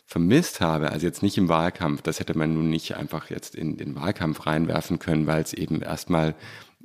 vermisst 0.06 0.60
habe, 0.60 0.90
also 0.90 1.06
jetzt 1.06 1.22
nicht 1.22 1.38
im 1.38 1.48
Wahlkampf, 1.48 2.02
das 2.02 2.20
hätte 2.20 2.36
man 2.36 2.54
nun 2.54 2.68
nicht 2.68 2.96
einfach 2.96 3.30
jetzt 3.30 3.54
in 3.54 3.76
den 3.76 3.96
Wahlkampf 3.96 4.46
reinwerfen 4.46 4.98
können, 4.98 5.26
weil 5.26 5.42
es 5.42 5.54
eben 5.54 5.80
erstmal 5.80 6.34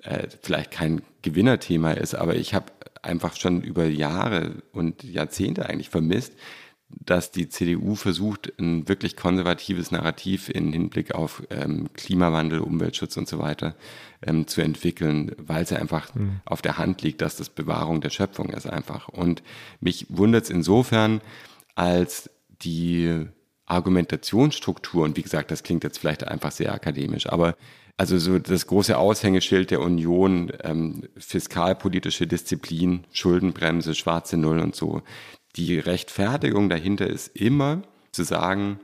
äh, 0.04 0.28
vielleicht 0.42 0.72
kein 0.72 1.02
Gewinnerthema 1.22 1.92
ist, 1.92 2.16
aber 2.16 2.36
ich 2.36 2.54
habe 2.54 2.72
einfach 3.02 3.36
schon 3.36 3.62
über 3.62 3.86
Jahre 3.86 4.56
und 4.72 5.04
Jahrzehnte 5.04 5.68
eigentlich 5.68 5.90
vermisst, 5.90 6.34
dass 6.90 7.32
die 7.32 7.50
CDU 7.50 7.96
versucht, 7.96 8.52
ein 8.60 8.88
wirklich 8.88 9.16
konservatives 9.16 9.92
Narrativ 9.92 10.50
in 10.50 10.74
Hinblick 10.74 11.14
auf 11.14 11.44
ähm, 11.50 11.90
Klimawandel, 11.94 12.60
Umweltschutz 12.60 13.16
und 13.18 13.28
so 13.28 13.40
weiter 13.40 13.76
ähm, 14.22 14.48
zu 14.48 14.62
entwickeln, 14.62 15.32
weil 15.38 15.64
es 15.64 15.70
ja 15.70 15.78
einfach 15.78 16.14
mhm. 16.16 16.42
auf 16.46 16.62
der 16.62 16.78
Hand 16.78 17.02
liegt, 17.02 17.22
dass 17.22 17.36
das 17.36 17.50
Bewahrung 17.50 18.02
der 18.02 18.10
Schöpfung 18.10 18.50
ist 18.50 18.68
einfach. 18.68 19.08
Und 19.08 19.44
mich 19.80 20.08
wundert 20.10 20.46
es 20.46 20.50
insofern, 20.50 21.22
als 21.76 22.30
die 22.62 23.28
Argumentationsstruktur, 23.66 25.04
und 25.04 25.16
wie 25.16 25.22
gesagt, 25.22 25.52
das 25.52 25.64
klingt 25.64 25.84
jetzt 25.84 26.00
vielleicht 26.00 26.28
einfach 26.28 26.52
sehr 26.52 26.74
akademisch, 26.74 27.28
aber 27.28 27.56
also 27.98 28.18
so 28.18 28.40
das 28.40 28.66
große 28.66 28.98
Aushängeschild 28.98 29.72
der 29.72 29.82
Union, 29.82 30.52
ähm, 30.64 31.04
fiskalpolitische 31.18 32.28
Disziplin, 32.28 33.04
Schuldenbremse, 33.12 33.94
schwarze 33.94 34.38
Null 34.38 34.60
und 34.60 34.74
so. 34.74 35.02
Die 35.56 35.80
Rechtfertigung 35.80 36.70
dahinter 36.70 37.08
ist 37.08 37.36
immer 37.36 37.82
zu 38.12 38.24
sagen, 38.24 38.80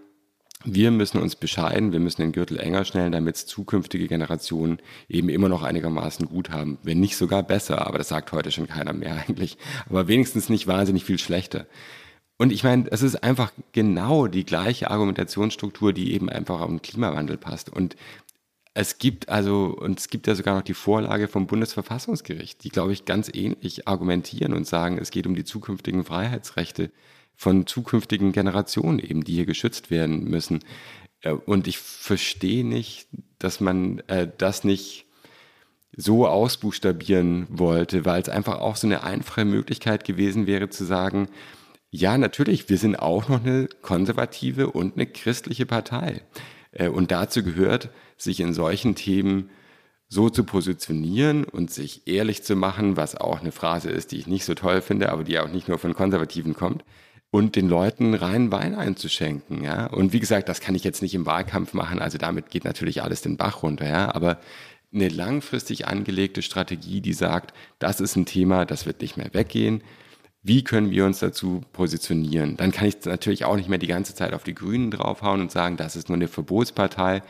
wir 0.68 0.90
müssen 0.90 1.20
uns 1.20 1.36
bescheiden, 1.36 1.92
wir 1.92 2.00
müssen 2.00 2.22
den 2.22 2.32
Gürtel 2.32 2.60
enger 2.60 2.86
schnellen, 2.86 3.12
damit 3.12 3.38
zukünftige 3.38 4.08
Generationen 4.08 4.80
eben 5.08 5.30
immer 5.30 5.48
noch 5.48 5.62
einigermaßen 5.62 6.26
gut 6.28 6.50
haben. 6.50 6.80
Wenn 6.82 7.00
nicht 7.00 7.18
sogar 7.18 7.44
besser, 7.44 7.86
aber 7.86 8.00
das 8.00 8.08
sagt 8.10 8.32
heute 8.32 8.52
schon 8.52 8.68
keiner 8.68 8.94
mehr 8.94 9.16
eigentlich. 9.28 9.58
Aber 9.88 10.08
wenigstens 10.08 10.50
nicht 10.50 10.66
wahnsinnig 10.66 11.06
viel 11.06 11.20
schlechter. 11.20 11.68
Und 12.38 12.52
ich 12.52 12.64
meine, 12.64 12.92
es 12.92 13.02
ist 13.02 13.24
einfach 13.24 13.54
genau 13.72 14.28
die 14.28 14.46
gleiche 14.46 14.92
Argumentationsstruktur, 14.92 15.94
die 15.94 16.14
eben 16.14 16.30
einfach 16.30 16.60
auf 16.60 16.68
den 16.68 16.82
Klimawandel 16.82 17.38
passt. 17.38 17.70
Und 17.70 17.96
es 18.78 18.98
gibt 18.98 19.30
also, 19.30 19.68
und 19.68 20.00
es 20.00 20.10
gibt 20.10 20.28
ja 20.28 20.36
sogar 20.36 20.54
noch 20.54 20.62
die 20.62 20.74
Vorlage 20.74 21.30
vom 21.30 21.48
Bundesverfassungsgericht, 21.48 22.62
die, 22.62 22.70
glaube 22.70 22.92
ich, 22.92 23.06
ganz 23.06 23.32
ähnlich 23.34 23.88
argumentieren 23.88 24.54
und 24.54 24.68
sagen, 24.68 24.98
es 24.98 25.12
geht 25.12 25.26
um 25.26 25.34
die 25.34 25.46
zukünftigen 25.46 26.04
Freiheitsrechte 26.04 26.92
von 27.36 27.66
zukünftigen 27.68 28.34
Generationen 28.34 29.00
eben, 29.00 29.24
die 29.24 29.34
hier 29.34 29.46
geschützt 29.46 29.92
werden 29.92 30.26
müssen. 30.26 30.60
Äh, 31.22 31.32
und 31.32 31.68
ich 31.68 31.78
verstehe 31.78 32.66
nicht, 32.66 33.08
dass 33.40 33.62
man 33.62 34.00
äh, 34.08 34.28
das 34.38 34.66
nicht 34.66 35.06
so 35.96 36.28
ausbuchstabieren 36.28 37.48
wollte, 37.50 38.04
weil 38.04 38.22
es 38.22 38.28
einfach 38.28 38.60
auch 38.60 38.76
so 38.76 38.88
eine 38.88 39.04
einfache 39.04 39.46
Möglichkeit 39.46 40.04
gewesen 40.04 40.48
wäre 40.48 40.70
zu 40.70 40.84
sagen, 40.84 41.30
ja, 41.92 42.18
natürlich, 42.18 42.68
wir 42.68 42.78
sind 42.78 42.98
auch 42.98 43.30
noch 43.30 43.42
eine 43.42 43.70
konservative 43.82 44.70
und 44.72 44.96
eine 44.96 45.06
christliche 45.06 45.66
Partei. 45.66 46.24
Äh, 46.76 46.90
und 46.90 47.12
dazu 47.12 47.44
gehört, 47.44 47.90
sich 48.18 48.40
in 48.40 48.54
solchen 48.54 48.94
Themen 48.96 49.50
so 50.08 50.30
zu 50.30 50.44
positionieren 50.44 51.44
und 51.44 51.72
sich 51.72 52.08
ehrlich 52.08 52.44
zu 52.44 52.56
machen, 52.56 52.96
was 52.96 53.16
auch 53.16 53.42
eine 53.42 53.52
Phrase 53.52 53.90
ist, 53.90 54.12
die 54.12 54.18
ich 54.18 54.28
nicht 54.28 54.46
so 54.46 54.54
toll 54.54 54.82
finde, 54.82 55.12
aber 55.12 55.24
die 55.24 55.40
auch 55.40 55.50
nicht 55.50 55.68
nur 55.68 55.80
von 55.80 55.96
Konservativen 55.96 56.54
kommt, 56.54 56.84
und 57.32 57.58
den 57.58 57.68
Leuten 57.68 58.14
reinen 58.14 58.52
Wein 58.52 58.76
einzuschenken, 58.76 59.62
ja. 59.62 59.88
Und 59.88 60.14
wie 60.14 60.22
gesagt, 60.22 60.48
das 60.48 60.62
kann 60.62 60.74
ich 60.74 60.86
jetzt 60.86 61.02
nicht 61.02 61.14
im 61.14 61.26
Wahlkampf 61.26 61.74
machen, 61.74 62.00
also 62.00 62.18
damit 62.18 62.50
geht 62.50 62.64
natürlich 62.64 63.04
alles 63.04 63.22
den 63.22 63.36
Bach 63.36 63.62
runter, 63.62 63.88
ja. 63.88 64.16
Aber 64.16 64.40
eine 64.94 65.10
langfristig 65.10 65.88
angelegte 65.88 66.42
Strategie, 66.42 67.02
die 67.02 67.12
sagt, 67.12 67.54
das 67.80 68.00
ist 68.00 68.16
ein 68.16 68.26
Thema, 68.26 68.66
das 68.66 68.86
wird 68.86 69.02
nicht 69.02 69.18
mehr 69.18 69.34
weggehen. 69.34 69.84
Wie 70.48 70.64
können 70.64 70.92
wir 70.92 71.06
uns 71.06 71.20
dazu 71.20 71.62
positionieren? 71.74 72.56
Dann 72.56 72.72
kann 72.72 72.88
ich 72.88 73.04
natürlich 73.06 73.46
auch 73.46 73.56
nicht 73.56 73.68
mehr 73.68 73.80
die 73.80 73.88
ganze 73.88 74.14
Zeit 74.14 74.32
auf 74.32 74.44
die 74.44 74.54
Grünen 74.54 74.92
draufhauen 74.92 75.42
und 75.42 75.52
sagen, 75.52 75.76
das 75.76 75.96
ist 75.96 76.08
nur 76.08 76.18
eine 76.18 76.28
Verbotspartei, 76.28 77.24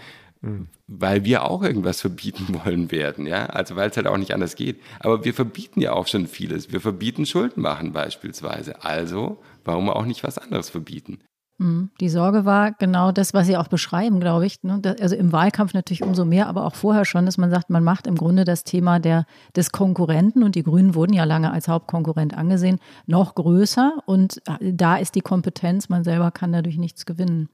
weil 0.87 1.23
wir 1.23 1.45
auch 1.45 1.63
irgendwas 1.63 2.01
verbieten 2.01 2.59
wollen 2.65 2.91
werden, 2.91 3.25
ja, 3.25 3.45
also 3.45 3.77
weil 3.77 3.89
es 3.89 3.95
halt 3.95 4.07
auch 4.07 4.17
nicht 4.17 4.33
anders 4.33 4.55
geht. 4.55 4.81
Aber 4.99 5.23
wir 5.23 5.33
verbieten 5.33 5.79
ja 5.79 5.93
auch 5.93 6.07
schon 6.07 6.27
vieles. 6.27 6.73
Wir 6.73 6.81
verbieten 6.81 7.25
Schulden 7.25 7.61
machen 7.61 7.93
beispielsweise. 7.93 8.83
Also 8.83 9.41
warum 9.63 9.89
auch 9.89 10.05
nicht 10.05 10.23
was 10.23 10.37
anderes 10.37 10.69
verbieten? 10.69 11.19
Mhm. 11.57 11.89
Die 12.01 12.09
Sorge 12.09 12.45
war 12.45 12.71
genau 12.73 13.11
das, 13.11 13.33
was 13.33 13.47
Sie 13.47 13.55
auch 13.55 13.67
beschreiben, 13.67 14.19
glaube 14.19 14.45
ich. 14.45 14.61
Ne? 14.63 14.81
Also 14.99 15.15
im 15.15 15.31
Wahlkampf 15.31 15.73
natürlich 15.73 16.03
umso 16.03 16.25
mehr, 16.25 16.47
aber 16.47 16.65
auch 16.65 16.75
vorher 16.75 17.05
schon, 17.05 17.25
dass 17.25 17.37
man 17.37 17.49
sagt, 17.49 17.69
man 17.69 17.83
macht 17.83 18.07
im 18.07 18.15
Grunde 18.15 18.43
das 18.43 18.63
Thema 18.63 18.99
der, 18.99 19.25
des 19.55 19.71
Konkurrenten 19.71 20.43
und 20.43 20.55
die 20.55 20.63
Grünen 20.63 20.95
wurden 20.95 21.13
ja 21.13 21.23
lange 21.23 21.51
als 21.51 21.67
Hauptkonkurrent 21.67 22.37
angesehen, 22.37 22.79
noch 23.05 23.35
größer 23.35 23.93
und 24.05 24.41
äh, 24.47 24.73
da 24.73 24.97
ist 24.97 25.15
die 25.15 25.21
Kompetenz, 25.21 25.87
man 25.87 26.03
selber 26.03 26.31
kann 26.31 26.51
dadurch 26.51 26.77
nichts 26.77 27.05
gewinnen. 27.05 27.49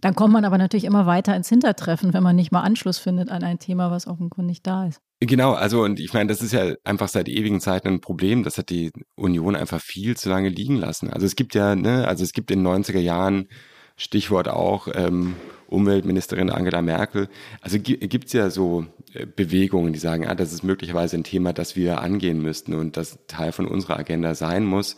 Dann 0.00 0.14
kommt 0.14 0.32
man 0.32 0.44
aber 0.44 0.58
natürlich 0.58 0.84
immer 0.84 1.06
weiter 1.06 1.34
ins 1.36 1.48
Hintertreffen, 1.48 2.12
wenn 2.12 2.22
man 2.22 2.36
nicht 2.36 2.52
mal 2.52 2.60
Anschluss 2.60 2.98
findet 2.98 3.30
an 3.30 3.44
ein 3.44 3.58
Thema, 3.58 3.90
was 3.90 4.06
offenkundig 4.06 4.62
da 4.62 4.86
ist. 4.86 5.00
Genau, 5.26 5.52
also 5.52 5.82
und 5.82 6.00
ich 6.00 6.12
meine, 6.12 6.28
das 6.28 6.42
ist 6.42 6.52
ja 6.52 6.74
einfach 6.84 7.08
seit 7.08 7.28
ewigen 7.28 7.60
Zeiten 7.60 7.88
ein 7.88 8.00
Problem. 8.00 8.42
Das 8.42 8.58
hat 8.58 8.70
die 8.70 8.92
Union 9.14 9.56
einfach 9.56 9.80
viel 9.80 10.16
zu 10.16 10.28
lange 10.28 10.48
liegen 10.48 10.76
lassen. 10.76 11.10
Also 11.10 11.24
es 11.26 11.36
gibt 11.36 11.54
ja, 11.54 11.74
ne, 11.74 12.06
also 12.06 12.24
es 12.24 12.32
gibt 12.32 12.50
in 12.50 12.64
den 12.64 12.84
90er 12.84 13.00
Jahren, 13.00 13.48
Stichwort 13.96 14.48
auch 14.48 14.88
ähm, 14.92 15.36
Umweltministerin 15.68 16.50
Angela 16.50 16.82
Merkel, 16.82 17.28
also 17.60 17.78
gibt 17.78 18.26
es 18.26 18.32
ja 18.32 18.50
so 18.50 18.86
äh, 19.12 19.24
Bewegungen, 19.24 19.92
die 19.92 20.00
sagen, 20.00 20.26
ah, 20.26 20.34
das 20.34 20.52
ist 20.52 20.64
möglicherweise 20.64 21.16
ein 21.16 21.22
Thema, 21.22 21.52
das 21.52 21.76
wir 21.76 22.00
angehen 22.00 22.42
müssten 22.42 22.74
und 22.74 22.96
das 22.96 23.18
Teil 23.28 23.52
von 23.52 23.68
unserer 23.68 23.98
Agenda 23.98 24.34
sein 24.34 24.64
muss 24.64 24.96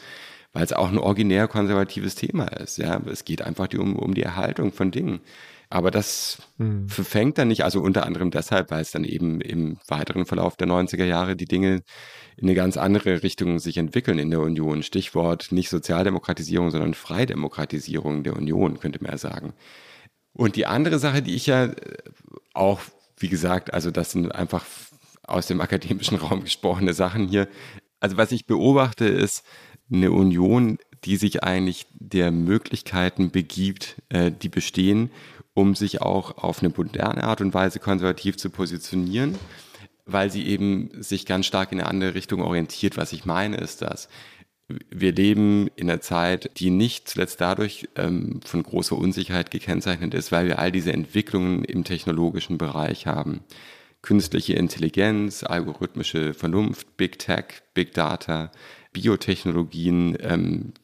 weil 0.56 0.64
es 0.64 0.72
auch 0.72 0.88
ein 0.88 0.96
originär 0.96 1.48
konservatives 1.48 2.14
Thema 2.14 2.46
ist. 2.46 2.78
Ja, 2.78 2.98
es 3.12 3.26
geht 3.26 3.42
einfach 3.42 3.68
um, 3.74 3.94
um 3.94 4.14
die 4.14 4.22
Erhaltung 4.22 4.72
von 4.72 4.90
Dingen. 4.90 5.20
Aber 5.68 5.90
das 5.90 6.38
mhm. 6.58 6.88
verfängt 6.88 7.38
dann 7.38 7.48
nicht, 7.48 7.64
also 7.64 7.80
unter 7.80 8.06
anderem 8.06 8.30
deshalb, 8.30 8.70
weil 8.70 8.82
es 8.82 8.92
dann 8.92 9.04
eben 9.04 9.40
im 9.40 9.78
weiteren 9.88 10.26
Verlauf 10.26 10.56
der 10.56 10.68
90er 10.68 11.04
Jahre 11.04 11.36
die 11.36 11.46
Dinge 11.46 11.82
in 12.36 12.44
eine 12.44 12.54
ganz 12.54 12.76
andere 12.76 13.22
Richtung 13.22 13.58
sich 13.58 13.76
entwickeln 13.78 14.18
in 14.18 14.30
der 14.30 14.40
Union. 14.40 14.82
Stichwort 14.82 15.50
nicht 15.50 15.70
Sozialdemokratisierung, 15.70 16.70
sondern 16.70 16.94
Freidemokratisierung 16.94 18.22
der 18.22 18.36
Union, 18.36 18.78
könnte 18.78 19.02
man 19.02 19.12
ja 19.12 19.18
sagen. 19.18 19.54
Und 20.32 20.56
die 20.56 20.66
andere 20.66 20.98
Sache, 20.98 21.22
die 21.22 21.34
ich 21.34 21.46
ja 21.46 21.70
auch, 22.52 22.80
wie 23.18 23.28
gesagt, 23.28 23.72
also 23.72 23.90
das 23.90 24.12
sind 24.12 24.34
einfach 24.34 24.64
aus 25.22 25.46
dem 25.46 25.60
akademischen 25.60 26.16
Raum 26.18 26.44
gesprochene 26.44 26.92
Sachen 26.92 27.26
hier. 27.26 27.48
Also 28.00 28.16
was 28.16 28.32
ich 28.32 28.46
beobachte 28.46 29.06
ist, 29.06 29.44
eine 29.90 30.12
Union, 30.12 30.78
die 31.04 31.16
sich 31.16 31.42
eigentlich 31.44 31.86
der 31.94 32.30
Möglichkeiten 32.32 33.30
begibt, 33.30 34.02
äh, 34.08 34.30
die 34.30 34.48
bestehen, 34.48 35.10
um 35.56 35.74
sich 35.74 36.02
auch 36.02 36.36
auf 36.36 36.62
eine 36.62 36.70
moderne 36.76 37.24
Art 37.24 37.40
und 37.40 37.54
Weise 37.54 37.80
konservativ 37.80 38.36
zu 38.36 38.50
positionieren, 38.50 39.36
weil 40.04 40.30
sie 40.30 40.46
eben 40.46 40.90
sich 41.02 41.24
ganz 41.24 41.46
stark 41.46 41.72
in 41.72 41.80
eine 41.80 41.88
andere 41.88 42.14
Richtung 42.14 42.42
orientiert. 42.42 42.98
Was 42.98 43.14
ich 43.14 43.24
meine, 43.24 43.56
ist 43.56 43.80
das. 43.80 44.10
Wir 44.68 45.12
leben 45.12 45.68
in 45.74 45.88
einer 45.88 46.02
Zeit, 46.02 46.50
die 46.58 46.68
nicht 46.68 47.08
zuletzt 47.08 47.40
dadurch 47.40 47.88
ähm, 47.96 48.40
von 48.44 48.62
großer 48.62 48.98
Unsicherheit 48.98 49.50
gekennzeichnet 49.50 50.12
ist, 50.12 50.30
weil 50.30 50.46
wir 50.46 50.58
all 50.58 50.70
diese 50.70 50.92
Entwicklungen 50.92 51.64
im 51.64 51.84
technologischen 51.84 52.58
Bereich 52.58 53.06
haben. 53.06 53.40
Künstliche 54.02 54.54
Intelligenz, 54.54 55.42
algorithmische 55.42 56.34
Vernunft, 56.34 56.98
Big 56.98 57.18
Tech, 57.18 57.62
Big 57.72 57.94
Data, 57.94 58.52
Biotechnologien, 58.92 60.18
ähm, 60.20 60.74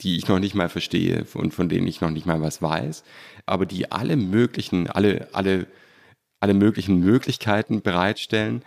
die 0.00 0.16
ich 0.16 0.28
noch 0.28 0.38
nicht 0.38 0.54
mal 0.54 0.68
verstehe 0.68 1.26
und 1.34 1.52
von 1.52 1.68
denen 1.68 1.86
ich 1.86 2.00
noch 2.00 2.10
nicht 2.10 2.26
mal 2.26 2.40
was 2.40 2.62
weiß, 2.62 3.04
aber 3.46 3.66
die 3.66 3.92
alle 3.92 4.16
möglichen, 4.16 4.88
alle, 4.88 5.28
alle, 5.32 5.66
alle 6.40 6.54
möglichen 6.54 7.00
Möglichkeiten 7.00 7.82
bereitstellen, 7.82 8.62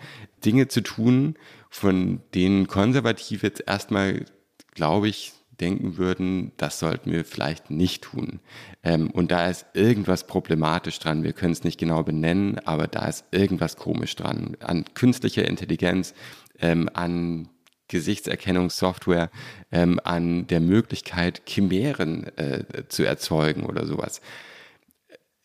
Dinge 0.46 0.68
zu 0.68 0.82
tun, 0.82 1.36
von 1.70 2.22
denen 2.34 2.68
Konservative 2.68 3.48
jetzt 3.48 3.64
erstmal, 3.66 4.26
glaube 4.74 5.08
ich, 5.08 5.34
denken 5.60 5.98
würden, 5.98 6.52
das 6.58 6.80
sollten 6.80 7.12
wir 7.12 7.26
vielleicht 7.26 7.72
nicht 7.72 8.04
tun. 8.04 8.40
Ähm, 8.84 9.10
und 9.10 9.32
da 9.32 9.48
ist 9.48 9.66
irgendwas 9.74 10.28
problematisch 10.28 11.00
dran. 11.00 11.24
Wir 11.24 11.34
können 11.34 11.54
es 11.54 11.64
nicht 11.64 11.80
genau 11.80 12.04
benennen, 12.04 12.60
aber 12.66 12.88
da 12.88 13.08
ist 13.08 13.26
irgendwas 13.32 13.76
komisch 13.76 14.16
dran. 14.16 14.56
An 14.60 14.86
künstlicher 14.94 15.48
Intelligenz, 15.48 16.14
ähm, 16.60 16.90
an 16.94 17.50
Gesichtserkennungssoftware 17.88 19.30
ähm, 19.72 20.00
an 20.04 20.48
der 20.48 20.60
Möglichkeit, 20.60 21.42
Chimären 21.48 22.28
äh, 22.38 22.64
zu 22.90 23.04
erzeugen 23.04 23.66
oder 23.66 23.86
sowas. 23.86 24.22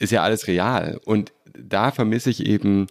Ist 0.02 0.10
ja 0.10 0.24
alles 0.24 0.48
real. 0.48 1.00
Und 1.04 1.32
da 1.56 1.92
vermisse 1.92 2.28
ich 2.28 2.44
eben 2.44 2.88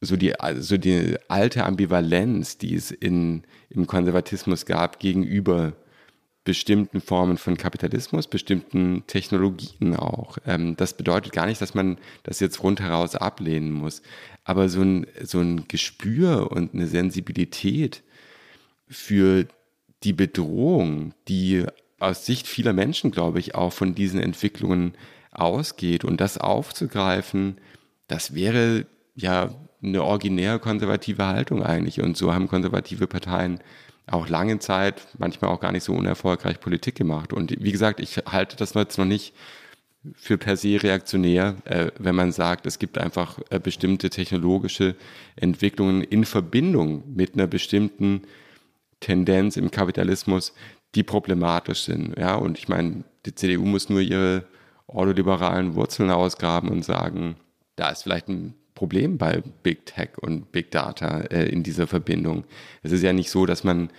so 0.00 0.16
die, 0.16 0.32
so 0.60 0.78
die 0.78 1.16
alte 1.28 1.62
Ambivalenz, 1.64 2.56
die 2.56 2.74
es 2.74 2.90
in, 2.90 3.42
im 3.68 3.86
Konservatismus 3.86 4.64
gab 4.64 4.98
gegenüber 4.98 5.74
bestimmten 6.44 7.02
Formen 7.02 7.36
von 7.36 7.58
Kapitalismus, 7.58 8.28
bestimmten 8.28 9.02
Technologien 9.06 9.94
auch. 9.94 10.38
Ähm, 10.46 10.74
das 10.74 10.96
bedeutet 10.96 11.32
gar 11.34 11.44
nicht, 11.44 11.60
dass 11.60 11.74
man 11.74 11.98
das 12.22 12.40
jetzt 12.40 12.62
rundheraus 12.62 13.14
ablehnen 13.14 13.70
muss. 13.70 14.00
Aber 14.44 14.70
so 14.70 14.80
ein, 14.80 15.06
so 15.22 15.40
ein 15.40 15.68
Gespür 15.68 16.50
und 16.50 16.72
eine 16.72 16.86
Sensibilität 16.86 18.02
für 18.88 19.46
die 20.02 20.14
Bedrohung, 20.14 21.12
die 21.28 21.66
aus 21.98 22.24
Sicht 22.24 22.46
vieler 22.46 22.72
Menschen, 22.72 23.10
glaube 23.10 23.38
ich, 23.38 23.54
auch 23.54 23.74
von 23.74 23.94
diesen 23.94 24.18
Entwicklungen 24.18 24.94
ausgeht 25.40 26.04
und 26.04 26.20
das 26.20 26.38
aufzugreifen, 26.38 27.58
das 28.06 28.34
wäre 28.34 28.86
ja 29.14 29.50
eine 29.82 30.02
originär 30.02 30.58
konservative 30.58 31.26
Haltung 31.26 31.62
eigentlich. 31.62 32.00
Und 32.00 32.16
so 32.16 32.34
haben 32.34 32.48
konservative 32.48 33.06
Parteien 33.06 33.60
auch 34.06 34.28
lange 34.28 34.58
Zeit, 34.58 35.06
manchmal 35.18 35.50
auch 35.50 35.60
gar 35.60 35.72
nicht 35.72 35.84
so 35.84 35.92
unerfolgreich 35.92 36.60
Politik 36.60 36.94
gemacht. 36.94 37.32
Und 37.32 37.62
wie 37.62 37.72
gesagt, 37.72 38.00
ich 38.00 38.16
halte 38.26 38.56
das 38.56 38.74
jetzt 38.74 38.98
noch 38.98 39.04
nicht 39.04 39.34
für 40.14 40.38
per 40.38 40.56
se 40.56 40.82
reaktionär, 40.82 41.56
äh, 41.64 41.90
wenn 41.98 42.14
man 42.14 42.32
sagt, 42.32 42.66
es 42.66 42.78
gibt 42.78 42.98
einfach 42.98 43.38
äh, 43.50 43.58
bestimmte 43.58 44.10
technologische 44.10 44.94
Entwicklungen 45.36 46.02
in 46.02 46.24
Verbindung 46.24 47.02
mit 47.14 47.34
einer 47.34 47.46
bestimmten 47.46 48.22
Tendenz 49.00 49.56
im 49.56 49.70
Kapitalismus, 49.70 50.54
die 50.94 51.02
problematisch 51.02 51.82
sind. 51.82 52.16
Ja, 52.16 52.36
und 52.36 52.58
ich 52.58 52.68
meine, 52.68 53.04
die 53.26 53.34
CDU 53.34 53.64
muss 53.64 53.88
nur 53.88 54.00
ihre 54.00 54.44
ordoliberalen 54.88 55.74
Wurzeln 55.74 56.10
ausgraben 56.10 56.70
und 56.70 56.84
sagen, 56.84 57.36
da 57.76 57.90
ist 57.90 58.02
vielleicht 58.02 58.28
ein 58.28 58.54
Problem 58.74 59.18
bei 59.18 59.42
Big 59.62 59.86
Tech 59.86 60.10
und 60.20 60.50
Big 60.52 60.70
Data 60.70 61.20
äh, 61.20 61.48
in 61.48 61.62
dieser 61.62 61.86
Verbindung. 61.86 62.44
Es 62.82 62.92
ist 62.92 63.02
ja 63.02 63.12
nicht 63.12 63.30
so, 63.30 63.46
dass 63.46 63.64
man 63.64 63.90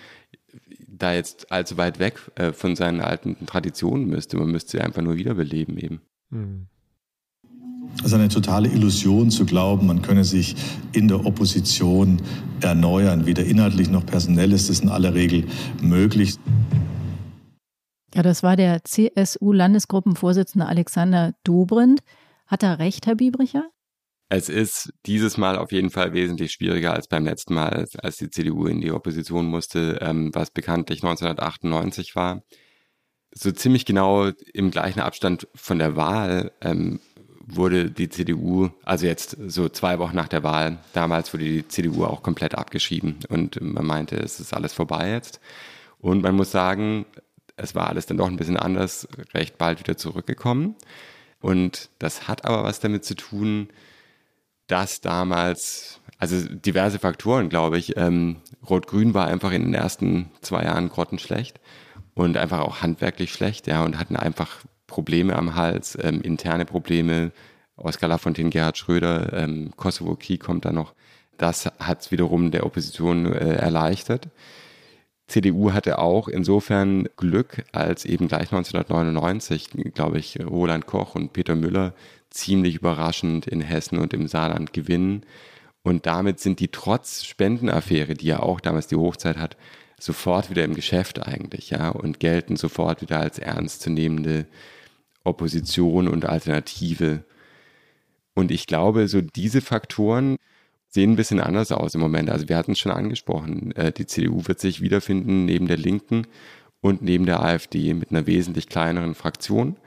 da 0.87 1.13
jetzt 1.13 1.51
allzu 1.51 1.77
weit 1.77 1.99
weg 1.99 2.19
äh, 2.35 2.51
von 2.51 2.75
seinen 2.75 3.01
alten 3.01 3.45
Traditionen 3.45 4.07
müsste. 4.07 4.37
Man 4.37 4.51
müsste 4.51 4.71
sie 4.71 4.81
einfach 4.81 5.01
nur 5.01 5.15
wiederbeleben 5.15 5.77
eben. 5.77 6.01
Mhm. 6.29 6.67
Es 7.99 8.05
ist 8.05 8.13
eine 8.13 8.29
totale 8.29 8.69
Illusion 8.69 9.31
zu 9.31 9.45
glauben, 9.45 9.87
man 9.87 10.01
könne 10.01 10.23
sich 10.23 10.55
in 10.91 11.07
der 11.07 11.25
Opposition 11.25 12.21
erneuern. 12.61 13.25
Weder 13.25 13.43
inhaltlich 13.43 13.89
noch 13.89 14.05
personell 14.05 14.53
ist 14.53 14.69
es 14.69 14.79
in 14.81 14.89
aller 14.89 15.13
Regel 15.13 15.45
möglich. 15.81 16.35
Ja, 18.15 18.23
das 18.23 18.41
war 18.41 18.55
der 18.55 18.83
CSU-Landesgruppenvorsitzende 18.83 20.65
Alexander 20.65 21.33
Dobrindt. 21.43 22.01
Hat 22.47 22.63
er 22.63 22.79
recht, 22.79 23.05
Herr 23.05 23.15
Biebricher? 23.15 23.69
Es 24.29 24.47
ist 24.47 24.93
dieses 25.05 25.37
Mal 25.37 25.57
auf 25.57 25.71
jeden 25.71 25.89
Fall 25.89 26.13
wesentlich 26.13 26.51
schwieriger 26.51 26.93
als 26.93 27.07
beim 27.07 27.25
letzten 27.25 27.55
Mal, 27.55 27.87
als 27.97 28.17
die 28.17 28.29
CDU 28.29 28.67
in 28.67 28.79
die 28.79 28.91
Opposition 28.91 29.47
musste, 29.47 29.99
ähm, 30.01 30.29
was 30.33 30.51
bekanntlich 30.51 31.03
1998 31.03 32.15
war. 32.15 32.43
So 33.31 33.51
ziemlich 33.51 33.85
genau 33.85 34.29
im 34.53 34.71
gleichen 34.71 34.99
Abstand 34.99 35.47
von 35.55 35.79
der 35.79 35.95
Wahl 35.95 36.51
ähm, 36.61 36.99
wurde 37.55 37.89
die 37.89 38.09
CDU, 38.09 38.69
also 38.83 39.07
jetzt 39.07 39.35
so 39.47 39.69
zwei 39.69 39.97
Wochen 39.97 40.15
nach 40.15 40.27
der 40.27 40.43
Wahl, 40.43 40.77
damals 40.93 41.33
wurde 41.33 41.45
die 41.45 41.67
CDU 41.67 42.05
auch 42.05 42.21
komplett 42.21 42.55
abgeschrieben 42.55 43.17
und 43.29 43.59
man 43.61 43.85
meinte, 43.85 44.15
es 44.17 44.39
ist 44.39 44.53
alles 44.53 44.73
vorbei 44.73 45.11
jetzt. 45.11 45.39
Und 45.97 46.21
man 46.21 46.35
muss 46.35 46.51
sagen, 46.51 47.05
es 47.59 47.75
war 47.75 47.87
alles 47.87 48.05
dann 48.05 48.17
doch 48.17 48.27
ein 48.27 48.37
bisschen 48.37 48.57
anders, 48.57 49.07
recht 49.33 49.57
bald 49.57 49.79
wieder 49.79 49.97
zurückgekommen. 49.97 50.75
Und 51.41 51.89
das 51.99 52.27
hat 52.27 52.45
aber 52.45 52.63
was 52.63 52.79
damit 52.79 53.05
zu 53.05 53.15
tun, 53.15 53.69
dass 54.67 55.01
damals, 55.01 55.99
also 56.17 56.47
diverse 56.47 56.99
Faktoren, 56.99 57.49
glaube 57.49 57.77
ich, 57.77 57.97
ähm, 57.97 58.37
Rot-Grün 58.69 59.13
war 59.13 59.27
einfach 59.27 59.51
in 59.51 59.63
den 59.63 59.73
ersten 59.73 60.31
zwei 60.41 60.63
Jahren 60.63 60.89
grottenschlecht 60.89 61.59
und 62.13 62.37
einfach 62.37 62.59
auch 62.59 62.81
handwerklich 62.81 63.31
schlecht, 63.31 63.67
ja, 63.67 63.83
und 63.83 63.97
hatten 63.97 64.15
einfach 64.15 64.57
Probleme 64.85 65.35
am 65.35 65.55
Hals, 65.55 65.97
ähm, 66.01 66.21
interne 66.21 66.65
Probleme. 66.65 67.31
Oskar 67.75 68.09
Lafontaine, 68.09 68.49
Gerhard 68.49 68.77
Schröder, 68.77 69.31
ähm, 69.33 69.71
Kosovo-Krieg 69.77 70.41
kommt 70.41 70.65
da 70.65 70.73
noch. 70.73 70.93
Das 71.37 71.65
hat 71.79 72.01
es 72.01 72.11
wiederum 72.11 72.51
der 72.51 72.65
Opposition 72.65 73.25
äh, 73.31 73.55
erleichtert. 73.55 74.27
CDU 75.29 75.73
hatte 75.73 75.99
auch 75.99 76.27
insofern 76.27 77.07
Glück, 77.15 77.63
als 77.71 78.05
eben 78.05 78.27
gleich 78.27 78.51
1999, 78.51 79.69
glaube 79.93 80.19
ich, 80.19 80.39
Roland 80.39 80.85
Koch 80.85 81.15
und 81.15 81.33
Peter 81.33 81.55
Müller 81.55 81.93
ziemlich 82.29 82.75
überraschend 82.75 83.47
in 83.47 83.61
Hessen 83.61 83.99
und 83.99 84.13
im 84.13 84.27
Saarland 84.27 84.73
gewinnen. 84.73 85.23
Und 85.83 86.05
damit 86.05 86.39
sind 86.39 86.59
die 86.59 86.67
trotz 86.67 87.23
Spendenaffäre, 87.25 88.13
die 88.13 88.27
ja 88.27 88.39
auch 88.39 88.59
damals 88.59 88.87
die 88.87 88.95
Hochzeit 88.95 89.37
hat, 89.37 89.55
sofort 89.99 90.49
wieder 90.49 90.63
im 90.63 90.75
Geschäft 90.75 91.25
eigentlich, 91.25 91.69
ja, 91.69 91.89
und 91.89 92.19
gelten 92.19 92.55
sofort 92.55 93.01
wieder 93.01 93.19
als 93.19 93.39
ernstzunehmende 93.39 94.45
Opposition 95.23 96.07
und 96.07 96.25
Alternative. 96.25 97.23
Und 98.33 98.51
ich 98.51 98.67
glaube, 98.67 99.07
so 99.07 99.21
diese 99.21 99.61
Faktoren 99.61 100.37
sehen 100.89 101.11
ein 101.11 101.15
bisschen 101.15 101.39
anders 101.39 101.71
aus 101.71 101.95
im 101.95 102.01
Moment. 102.01 102.29
Also 102.29 102.49
wir 102.49 102.57
hatten 102.57 102.71
es 102.71 102.79
schon 102.79 102.91
angesprochen, 102.91 103.71
äh, 103.75 103.91
die 103.91 104.07
CDU 104.07 104.47
wird 104.47 104.59
sich 104.59 104.81
wiederfinden 104.81 105.45
neben 105.45 105.67
der 105.67 105.77
Linken 105.77 106.27
und 106.81 107.01
neben 107.01 107.25
der 107.25 107.43
AfD 107.43 107.93
mit 107.93 108.11
einer 108.11 108.27
wesentlich 108.27 108.67
kleineren 108.67 109.15
Fraktion, 109.15 109.77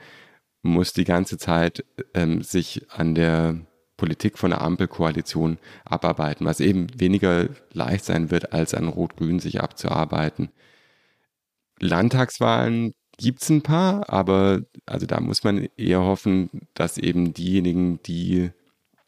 muss 0.61 0.93
die 0.93 1.03
ganze 1.03 1.37
Zeit 1.37 1.83
ähm, 2.13 2.41
sich 2.41 2.89
an 2.89 3.15
der 3.15 3.57
Politik 3.97 4.37
von 4.37 4.51
der 4.51 4.61
Ampelkoalition 4.61 5.57
abarbeiten, 5.85 6.45
was 6.45 6.59
eben 6.59 6.87
weniger 6.99 7.49
leicht 7.73 8.05
sein 8.05 8.31
wird, 8.31 8.53
als 8.53 8.73
an 8.73 8.87
Rot-Grün 8.87 9.39
sich 9.39 9.61
abzuarbeiten. 9.61 10.49
Landtagswahlen 11.79 12.93
gibt 13.17 13.41
es 13.41 13.49
ein 13.49 13.61
paar, 13.61 14.09
aber 14.09 14.61
also 14.85 15.05
da 15.05 15.19
muss 15.19 15.43
man 15.43 15.67
eher 15.77 16.01
hoffen, 16.01 16.49
dass 16.73 16.97
eben 16.97 17.33
diejenigen, 17.33 18.01
die 18.03 18.51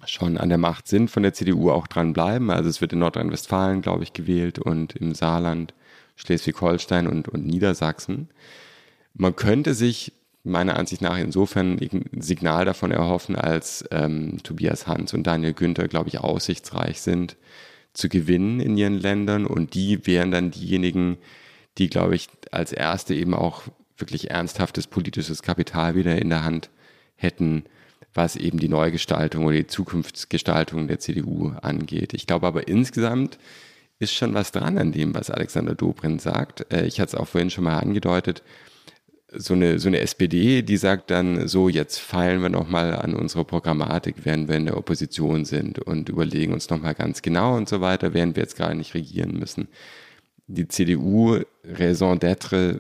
schon 0.07 0.37
an 0.37 0.49
der 0.49 0.57
Macht 0.57 0.87
sind, 0.87 1.09
von 1.09 1.23
der 1.23 1.33
CDU 1.33 1.71
auch 1.71 1.87
dranbleiben. 1.87 2.49
Also 2.49 2.69
es 2.69 2.81
wird 2.81 2.93
in 2.93 2.99
Nordrhein-Westfalen, 2.99 3.81
glaube 3.81 4.03
ich, 4.03 4.13
gewählt 4.13 4.59
und 4.59 4.95
im 4.95 5.13
Saarland, 5.13 5.73
Schleswig-Holstein 6.15 7.07
und, 7.07 7.27
und 7.27 7.45
Niedersachsen. 7.45 8.29
Man 9.13 9.35
könnte 9.35 9.73
sich 9.73 10.13
meiner 10.43 10.77
Ansicht 10.77 11.01
nach 11.01 11.17
insofern 11.17 11.79
ein 11.79 12.21
Signal 12.21 12.65
davon 12.65 12.91
erhoffen, 12.91 13.35
als 13.35 13.83
ähm, 13.91 14.37
Tobias 14.43 14.87
Hans 14.87 15.13
und 15.13 15.25
Daniel 15.25 15.53
Günther, 15.53 15.87
glaube 15.87 16.09
ich, 16.09 16.19
aussichtsreich 16.19 17.01
sind 17.01 17.35
zu 17.93 18.09
gewinnen 18.09 18.59
in 18.59 18.77
ihren 18.77 18.99
Ländern 18.99 19.45
und 19.45 19.73
die 19.73 20.05
wären 20.05 20.29
dann 20.29 20.51
diejenigen, 20.51 21.17
die, 21.77 21.89
glaube 21.89 22.15
ich, 22.15 22.27
als 22.51 22.71
erste 22.71 23.15
eben 23.15 23.33
auch 23.33 23.63
wirklich 23.97 24.29
ernsthaftes 24.29 24.87
politisches 24.87 25.41
Kapital 25.41 25.95
wieder 25.95 26.21
in 26.21 26.29
der 26.29 26.43
Hand 26.43 26.69
hätten, 27.15 27.63
was 28.15 28.35
eben 28.37 28.59
die 28.59 28.69
Neugestaltung 28.69 29.45
oder 29.45 29.57
die 29.57 29.67
Zukunftsgestaltung 29.67 30.87
der 30.87 30.99
CDU 30.99 31.51
angeht. 31.61 32.13
Ich 32.13 32.25
glaube 32.25 32.47
aber 32.47 32.67
insgesamt 32.67 33.37
ist 33.99 34.13
schon 34.13 34.33
was 34.33 34.51
dran 34.51 34.77
an 34.77 34.91
dem, 34.91 35.13
was 35.13 35.29
Alexander 35.29 35.75
Dobrindt 35.75 36.21
sagt. 36.21 36.71
Äh, 36.73 36.85
ich 36.85 36.99
hatte 36.99 37.15
es 37.15 37.21
auch 37.21 37.27
vorhin 37.27 37.49
schon 37.49 37.65
mal 37.65 37.77
angedeutet. 37.77 38.41
So 39.37 39.53
eine, 39.53 39.79
so 39.79 39.89
eine 39.89 39.99
SPD, 39.99 40.61
die 40.61 40.77
sagt 40.77 41.11
dann 41.11 41.47
so, 41.47 41.67
jetzt 41.67 41.99
feilen 41.99 42.41
wir 42.41 42.49
nochmal 42.49 42.95
an 42.95 43.13
unsere 43.13 43.43
Programmatik, 43.43 44.17
während 44.23 44.47
wir 44.47 44.55
in 44.55 44.65
der 44.65 44.77
Opposition 44.77 45.43
sind 45.43 45.79
und 45.79 46.07
überlegen 46.07 46.53
uns 46.53 46.69
nochmal 46.69 46.93
ganz 46.93 47.21
genau 47.21 47.57
und 47.57 47.67
so 47.67 47.81
weiter, 47.81 48.13
während 48.13 48.35
wir 48.37 48.43
jetzt 48.43 48.55
gerade 48.55 48.75
nicht 48.75 48.93
regieren 48.93 49.37
müssen. 49.37 49.67
Die 50.47 50.67
CDU, 50.67 51.39
Raison 51.65 52.17
d'être, 52.17 52.79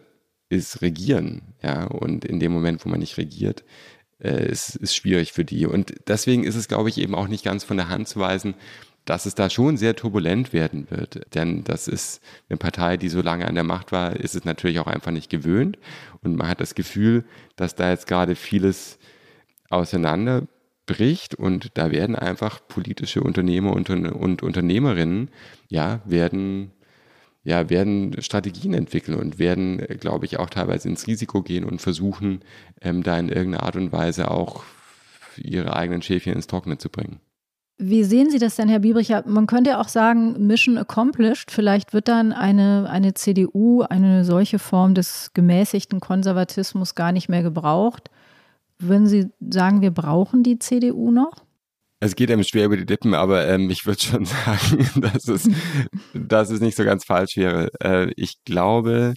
ist 0.49 0.81
regieren. 0.81 1.41
Ja, 1.63 1.85
und 1.85 2.23
in 2.23 2.39
dem 2.39 2.51
Moment, 2.51 2.85
wo 2.85 2.89
man 2.89 2.99
nicht 2.99 3.17
regiert, 3.17 3.63
äh, 4.19 4.49
ist, 4.49 4.75
ist 4.75 4.95
schwierig 4.95 5.33
für 5.33 5.45
die. 5.45 5.65
Und 5.65 5.93
deswegen 6.07 6.43
ist 6.43 6.55
es, 6.55 6.67
glaube 6.67 6.89
ich, 6.89 6.97
eben 6.97 7.15
auch 7.15 7.27
nicht 7.27 7.43
ganz 7.43 7.63
von 7.63 7.77
der 7.77 7.89
Hand 7.89 8.07
zu 8.07 8.19
weisen, 8.19 8.55
dass 9.05 9.25
es 9.25 9.35
da 9.35 9.49
schon 9.49 9.77
sehr 9.77 9.95
turbulent 9.95 10.51
werden 10.51 10.89
wird. 10.89 11.33
Denn 11.35 11.63
das 11.63 11.87
ist 11.87 12.21
eine 12.49 12.57
Partei, 12.57 12.97
die 12.97 13.09
so 13.09 13.21
lange 13.21 13.47
an 13.47 13.55
der 13.55 13.63
Macht 13.63 13.91
war, 13.91 14.15
ist 14.15 14.35
es 14.35 14.45
natürlich 14.45 14.79
auch 14.79 14.87
einfach 14.87 15.11
nicht 15.11 15.29
gewöhnt. 15.29 15.77
Und 16.23 16.35
man 16.35 16.47
hat 16.47 16.59
das 16.59 16.75
Gefühl, 16.75 17.23
dass 17.55 17.75
da 17.75 17.91
jetzt 17.91 18.07
gerade 18.07 18.35
vieles 18.35 18.97
auseinanderbricht 19.69 21.35
und 21.35 21.77
da 21.77 21.91
werden 21.91 22.15
einfach 22.15 22.67
politische 22.67 23.21
Unternehmer 23.21 23.73
und, 23.73 23.89
und 23.89 24.43
Unternehmerinnen, 24.43 25.29
ja, 25.69 26.01
werden 26.05 26.71
ja, 27.45 27.69
werden 27.69 28.21
Strategien 28.21 28.73
entwickeln 28.73 29.17
und 29.17 29.39
werden, 29.39 29.79
äh, 29.79 29.95
glaube 29.95 30.25
ich, 30.25 30.39
auch 30.39 30.49
teilweise 30.49 30.89
ins 30.89 31.07
Risiko 31.07 31.43
gehen 31.43 31.63
und 31.63 31.79
versuchen, 31.81 32.41
ähm, 32.81 33.03
da 33.03 33.17
in 33.17 33.29
irgendeiner 33.29 33.63
Art 33.63 33.75
und 33.77 33.93
Weise 33.93 34.31
auch 34.31 34.63
ihre 35.37 35.75
eigenen 35.75 36.01
Schäfchen 36.01 36.33
ins 36.33 36.47
Trockene 36.47 36.77
zu 36.77 36.89
bringen. 36.89 37.19
Wie 37.77 38.03
sehen 38.03 38.29
Sie 38.31 38.39
das 38.39 38.55
denn, 38.55 38.69
Herr 38.69 38.79
Biebricher? 38.79 39.23
Man 39.27 39.47
könnte 39.47 39.71
ja 39.71 39.81
auch 39.81 39.89
sagen, 39.89 40.47
Mission 40.47 40.77
accomplished. 40.77 41.51
Vielleicht 41.51 41.93
wird 41.93 42.07
dann 42.07 42.31
eine, 42.31 42.89
eine 42.89 43.13
CDU, 43.13 43.81
eine 43.81 44.23
solche 44.23 44.59
Form 44.59 44.95
des 44.95 45.31
gemäßigten 45.33 45.99
Konservatismus 45.99 46.95
gar 46.95 47.11
nicht 47.11 47.27
mehr 47.27 47.43
gebraucht. 47.43 48.09
Würden 48.79 49.07
Sie 49.07 49.29
sagen, 49.49 49.81
wir 49.81 49.91
brauchen 49.91 50.41
die 50.41 50.57
CDU 50.57 51.11
noch? 51.11 51.43
Es 51.99 52.15
geht 52.15 52.29
einem 52.29 52.43
schwer 52.43 52.65
über 52.65 52.77
die 52.77 52.83
Lippen, 52.83 53.13
aber 53.13 53.47
ähm, 53.47 53.69
ich 53.69 53.85
würde 53.85 54.01
schon 54.01 54.25
sagen, 54.25 54.89
dass 54.95 55.27
es, 55.27 55.49
dass 56.13 56.49
es 56.49 56.59
nicht 56.59 56.75
so 56.77 56.83
ganz 56.83 57.05
falsch 57.05 57.37
wäre. 57.37 57.71
Äh, 57.81 58.11
ich 58.15 58.43
glaube 58.43 59.13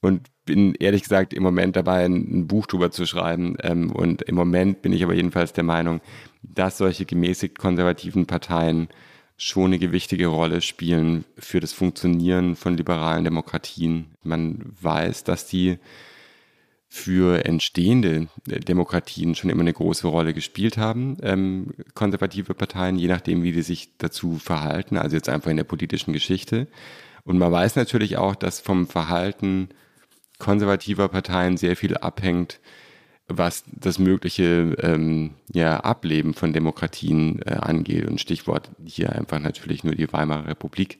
und 0.00 0.28
bin 0.46 0.74
ehrlich 0.74 1.02
gesagt 1.02 1.34
im 1.34 1.42
Moment 1.42 1.76
dabei, 1.76 2.04
ein, 2.04 2.46
Buch 2.46 2.66
drüber 2.66 2.90
zu 2.90 3.06
schreiben. 3.06 3.56
Ähm, 3.62 3.90
und 3.92 4.22
im 4.22 4.34
Moment 4.34 4.82
bin 4.82 4.92
ich 4.92 5.04
aber 5.04 5.14
jedenfalls 5.14 5.52
der 5.52 5.64
Meinung, 5.64 6.00
dass 6.42 6.78
solche 6.78 7.04
gemäßigt 7.04 7.58
konservativen 7.58 8.26
Parteien 8.26 8.88
schon 9.36 9.66
eine 9.66 9.78
gewichtige 9.78 10.26
Rolle 10.26 10.60
spielen 10.60 11.24
für 11.38 11.60
das 11.60 11.72
Funktionieren 11.72 12.56
von 12.56 12.76
liberalen 12.76 13.24
Demokratien. 13.24 14.06
Man 14.22 14.74
weiß, 14.80 15.24
dass 15.24 15.46
die 15.46 15.78
für 16.92 17.44
entstehende 17.46 18.26
äh, 18.50 18.58
Demokratien 18.58 19.36
schon 19.36 19.48
immer 19.48 19.60
eine 19.60 19.72
große 19.72 20.08
Rolle 20.08 20.34
gespielt 20.34 20.76
haben, 20.76 21.16
ähm, 21.22 21.68
konservative 21.94 22.52
Parteien, 22.52 22.98
je 22.98 23.06
nachdem, 23.06 23.44
wie 23.44 23.52
die 23.52 23.62
sich 23.62 23.96
dazu 23.96 24.38
verhalten, 24.38 24.98
also 24.98 25.14
jetzt 25.14 25.28
einfach 25.28 25.52
in 25.52 25.56
der 25.56 25.64
politischen 25.64 26.12
Geschichte. 26.12 26.66
Und 27.24 27.38
man 27.38 27.52
weiß 27.52 27.76
natürlich 27.76 28.16
auch, 28.16 28.34
dass 28.34 28.58
vom 28.58 28.88
Verhalten 28.88 29.68
konservativer 30.38 31.06
Parteien 31.08 31.56
sehr 31.56 31.76
viel 31.76 31.96
abhängt, 31.96 32.58
was 33.28 33.62
das 33.68 34.00
mögliche 34.00 34.76
ähm, 34.82 35.34
ja, 35.52 35.78
Ableben 35.78 36.34
von 36.34 36.52
Demokratien 36.52 37.40
äh, 37.42 37.52
angeht. 37.52 38.06
Und 38.06 38.20
Stichwort 38.20 38.72
hier 38.84 39.12
einfach 39.12 39.38
natürlich 39.38 39.84
nur 39.84 39.94
die 39.94 40.12
Weimarer 40.12 40.48
Republik. 40.48 40.98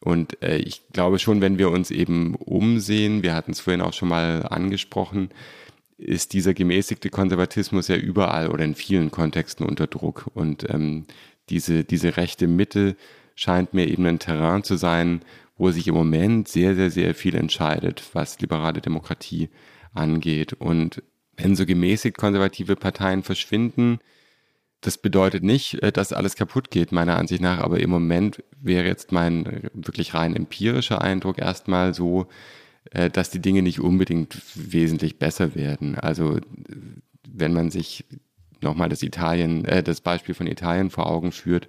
Und 0.00 0.42
äh, 0.42 0.58
ich 0.58 0.82
glaube 0.92 1.18
schon, 1.18 1.40
wenn 1.40 1.58
wir 1.58 1.70
uns 1.70 1.90
eben 1.90 2.34
umsehen, 2.34 3.22
wir 3.22 3.34
hatten 3.34 3.52
es 3.52 3.60
vorhin 3.60 3.80
auch 3.80 3.92
schon 3.92 4.08
mal 4.08 4.46
angesprochen, 4.48 5.30
ist 5.98 6.32
dieser 6.34 6.54
gemäßigte 6.54 7.10
Konservatismus 7.10 7.88
ja 7.88 7.96
überall 7.96 8.48
oder 8.48 8.64
in 8.64 8.74
vielen 8.74 9.10
Kontexten 9.10 9.66
unter 9.66 9.86
Druck. 9.86 10.30
Und 10.34 10.68
ähm, 10.70 11.06
diese, 11.48 11.84
diese 11.84 12.16
rechte 12.16 12.46
Mitte 12.46 12.96
scheint 13.34 13.74
mir 13.74 13.88
eben 13.88 14.04
ein 14.06 14.18
Terrain 14.18 14.62
zu 14.62 14.76
sein, 14.76 15.22
wo 15.56 15.70
sich 15.70 15.88
im 15.88 15.94
Moment 15.94 16.48
sehr, 16.48 16.74
sehr, 16.74 16.90
sehr 16.90 17.14
viel 17.14 17.34
entscheidet, 17.34 18.02
was 18.12 18.40
liberale 18.40 18.80
Demokratie 18.80 19.48
angeht. 19.94 20.52
Und 20.52 21.02
wenn 21.36 21.56
so 21.56 21.64
gemäßigt 21.64 22.16
konservative 22.16 22.76
Parteien 22.76 23.22
verschwinden, 23.22 23.98
das 24.86 24.98
bedeutet 24.98 25.42
nicht, 25.42 25.82
äh, 25.82 25.90
dass 25.90 26.12
alles 26.12 26.36
kaputt 26.36 26.70
geht, 26.70 26.92
meiner 26.92 27.16
Ansicht 27.16 27.42
nach, 27.42 27.58
aber 27.58 27.80
im 27.80 27.90
Moment 27.90 28.44
wäre 28.60 28.86
jetzt 28.86 29.10
mein 29.10 29.68
wirklich 29.74 30.14
rein 30.14 30.36
empirischer 30.36 31.02
Eindruck 31.02 31.38
erstmal 31.38 31.92
so, 31.92 32.28
äh, 32.92 33.10
dass 33.10 33.30
die 33.30 33.40
Dinge 33.40 33.62
nicht 33.62 33.80
unbedingt 33.80 34.40
wesentlich 34.54 35.18
besser 35.18 35.56
werden. 35.56 35.96
Also 35.96 36.38
wenn 37.28 37.52
man 37.52 37.70
sich 37.72 38.04
nochmal 38.60 38.88
das 38.88 39.02
Italien, 39.02 39.64
äh, 39.64 39.82
das 39.82 40.00
Beispiel 40.00 40.36
von 40.36 40.46
Italien 40.46 40.90
vor 40.90 41.08
Augen 41.10 41.32
führt, 41.32 41.68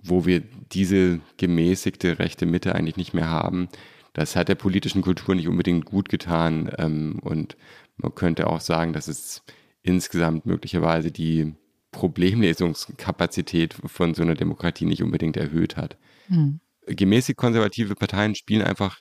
wo 0.00 0.26
wir 0.26 0.42
diese 0.72 1.20
gemäßigte 1.36 2.18
rechte 2.18 2.44
Mitte 2.44 2.74
eigentlich 2.74 2.96
nicht 2.96 3.14
mehr 3.14 3.28
haben, 3.28 3.68
das 4.14 4.34
hat 4.34 4.48
der 4.48 4.56
politischen 4.56 5.02
Kultur 5.02 5.36
nicht 5.36 5.46
unbedingt 5.46 5.84
gut 5.84 6.08
getan. 6.08 6.72
Ähm, 6.76 7.20
und 7.22 7.56
man 7.98 8.16
könnte 8.16 8.48
auch 8.48 8.60
sagen, 8.60 8.92
dass 8.92 9.06
es 9.06 9.44
insgesamt 9.82 10.44
möglicherweise 10.44 11.12
die 11.12 11.54
Problemlesungskapazität 11.90 13.74
von 13.86 14.14
so 14.14 14.22
einer 14.22 14.34
Demokratie 14.34 14.84
nicht 14.84 15.02
unbedingt 15.02 15.36
erhöht 15.36 15.76
hat. 15.76 15.96
Mhm. 16.28 16.60
Gemäßig 16.86 17.36
konservative 17.36 17.94
Parteien 17.94 18.34
spielen 18.34 18.62
einfach 18.62 19.00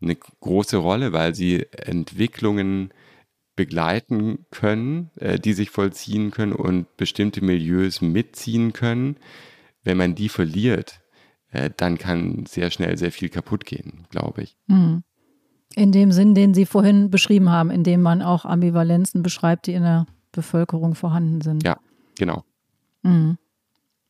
eine 0.00 0.16
große 0.16 0.76
Rolle, 0.76 1.12
weil 1.12 1.34
sie 1.34 1.66
Entwicklungen 1.72 2.92
begleiten 3.56 4.46
können, 4.50 5.10
äh, 5.16 5.38
die 5.38 5.54
sich 5.54 5.70
vollziehen 5.70 6.30
können 6.30 6.52
und 6.52 6.94
bestimmte 6.96 7.42
Milieus 7.42 8.02
mitziehen 8.02 8.72
können. 8.72 9.16
Wenn 9.82 9.96
man 9.96 10.14
die 10.14 10.28
verliert, 10.28 11.00
äh, 11.50 11.70
dann 11.74 11.96
kann 11.96 12.44
sehr 12.46 12.70
schnell 12.70 12.98
sehr 12.98 13.12
viel 13.12 13.30
kaputt 13.30 13.64
gehen, 13.64 14.06
glaube 14.10 14.42
ich. 14.42 14.56
Mhm. 14.66 15.02
In 15.74 15.92
dem 15.92 16.12
Sinn, 16.12 16.34
den 16.34 16.54
Sie 16.54 16.66
vorhin 16.66 17.10
beschrieben 17.10 17.50
haben, 17.50 17.70
in 17.70 17.82
dem 17.82 18.02
man 18.02 18.22
auch 18.22 18.44
Ambivalenzen 18.44 19.22
beschreibt, 19.22 19.66
die 19.66 19.72
in 19.72 19.82
der 19.82 20.06
Bevölkerung 20.32 20.94
vorhanden 20.94 21.40
sind. 21.40 21.64
Ja, 21.64 21.78
genau. 22.18 22.44
Mhm. 23.02 23.38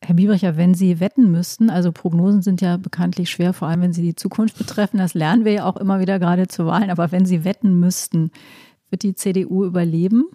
Herr 0.03 0.15
Biebricher, 0.15 0.57
wenn 0.57 0.73
Sie 0.73 0.99
wetten 0.99 1.31
müssten, 1.31 1.69
also 1.69 1.91
Prognosen 1.91 2.41
sind 2.41 2.61
ja 2.61 2.77
bekanntlich 2.77 3.29
schwer, 3.31 3.53
vor 3.53 3.67
allem 3.67 3.81
wenn 3.81 3.93
sie 3.93 4.03
die 4.03 4.15
Zukunft 4.15 4.57
betreffen, 4.57 4.99
das 4.99 5.15
lernen 5.15 5.43
wir 5.43 5.53
ja 5.53 5.65
auch 5.65 5.75
immer 5.75 5.99
wieder 5.99 6.19
gerade 6.19 6.47
zu 6.47 6.65
Wahlen, 6.67 6.91
aber 6.91 7.11
wenn 7.11 7.25
Sie 7.25 7.43
wetten 7.43 7.79
müssten, 7.79 8.31
wird 8.89 9.03
die 9.03 9.15
CDU 9.15 9.65
überleben? 9.65 10.25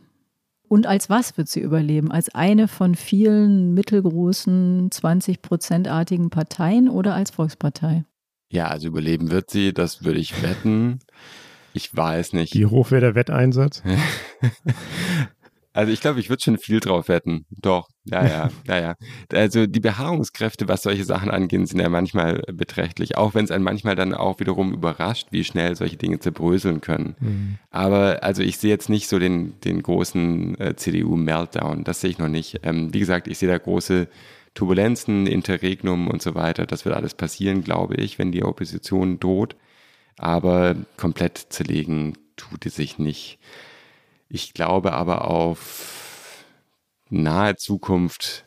Und 0.68 0.86
als 0.86 1.10
was 1.10 1.36
wird 1.36 1.48
sie 1.48 1.60
überleben? 1.60 2.10
Als 2.10 2.34
eine 2.34 2.66
von 2.66 2.94
vielen 2.94 3.74
mittelgroßen, 3.74 4.88
20-prozentartigen 4.88 6.30
Parteien 6.30 6.88
oder 6.88 7.14
als 7.14 7.30
Volkspartei? 7.30 8.04
Ja, 8.48 8.68
also 8.68 8.88
überleben 8.88 9.30
wird 9.30 9.50
sie, 9.50 9.74
das 9.74 10.02
würde 10.02 10.18
ich 10.18 10.42
wetten. 10.42 11.00
Ich 11.74 11.94
weiß 11.94 12.32
nicht. 12.32 12.54
Wie 12.54 12.66
hoch 12.66 12.90
wäre 12.90 13.02
der 13.02 13.14
Wetteinsatz? 13.14 13.82
Also 15.74 15.92
ich 15.92 16.00
glaube, 16.00 16.20
ich 16.20 16.28
würde 16.28 16.42
schon 16.42 16.58
viel 16.58 16.80
drauf 16.80 17.08
wetten. 17.08 17.46
Doch, 17.50 17.88
ja, 18.04 18.26
ja, 18.26 18.50
ja, 18.68 18.80
ja. 18.80 18.94
Also 19.32 19.66
die 19.66 19.80
Beharrungskräfte, 19.80 20.68
was 20.68 20.82
solche 20.82 21.04
Sachen 21.04 21.30
angeht, 21.30 21.66
sind 21.68 21.80
ja 21.80 21.88
manchmal 21.88 22.42
beträchtlich. 22.52 23.16
Auch 23.16 23.34
wenn 23.34 23.44
es 23.44 23.50
einen 23.50 23.64
manchmal 23.64 23.96
dann 23.96 24.14
auch 24.14 24.40
wiederum 24.40 24.72
überrascht, 24.72 25.28
wie 25.30 25.44
schnell 25.44 25.74
solche 25.74 25.96
Dinge 25.96 26.18
zerbröseln 26.18 26.80
können. 26.80 27.16
Mhm. 27.20 27.58
Aber 27.70 28.22
also 28.22 28.42
ich 28.42 28.58
sehe 28.58 28.70
jetzt 28.70 28.90
nicht 28.90 29.08
so 29.08 29.18
den, 29.18 29.58
den 29.60 29.82
großen 29.82 30.60
äh, 30.60 30.76
CDU-Meltdown. 30.76 31.84
Das 31.84 32.00
sehe 32.00 32.10
ich 32.10 32.18
noch 32.18 32.28
nicht. 32.28 32.60
Ähm, 32.62 32.92
wie 32.92 33.00
gesagt, 33.00 33.28
ich 33.28 33.38
sehe 33.38 33.48
da 33.48 33.56
große 33.56 34.08
Turbulenzen, 34.54 35.26
Interregnum 35.26 36.08
und 36.08 36.20
so 36.20 36.34
weiter. 36.34 36.66
Das 36.66 36.84
wird 36.84 36.94
alles 36.94 37.14
passieren, 37.14 37.64
glaube 37.64 37.94
ich, 37.94 38.18
wenn 38.18 38.32
die 38.32 38.44
Opposition 38.44 39.18
droht. 39.18 39.56
Aber 40.18 40.76
komplett 40.98 41.38
zerlegen 41.38 42.18
tut 42.36 42.66
es 42.66 42.76
sich 42.76 42.98
nicht. 42.98 43.38
Ich 44.34 44.54
glaube 44.54 44.94
aber 44.94 45.28
auf 45.30 46.46
nahe 47.10 47.56
Zukunft 47.56 48.46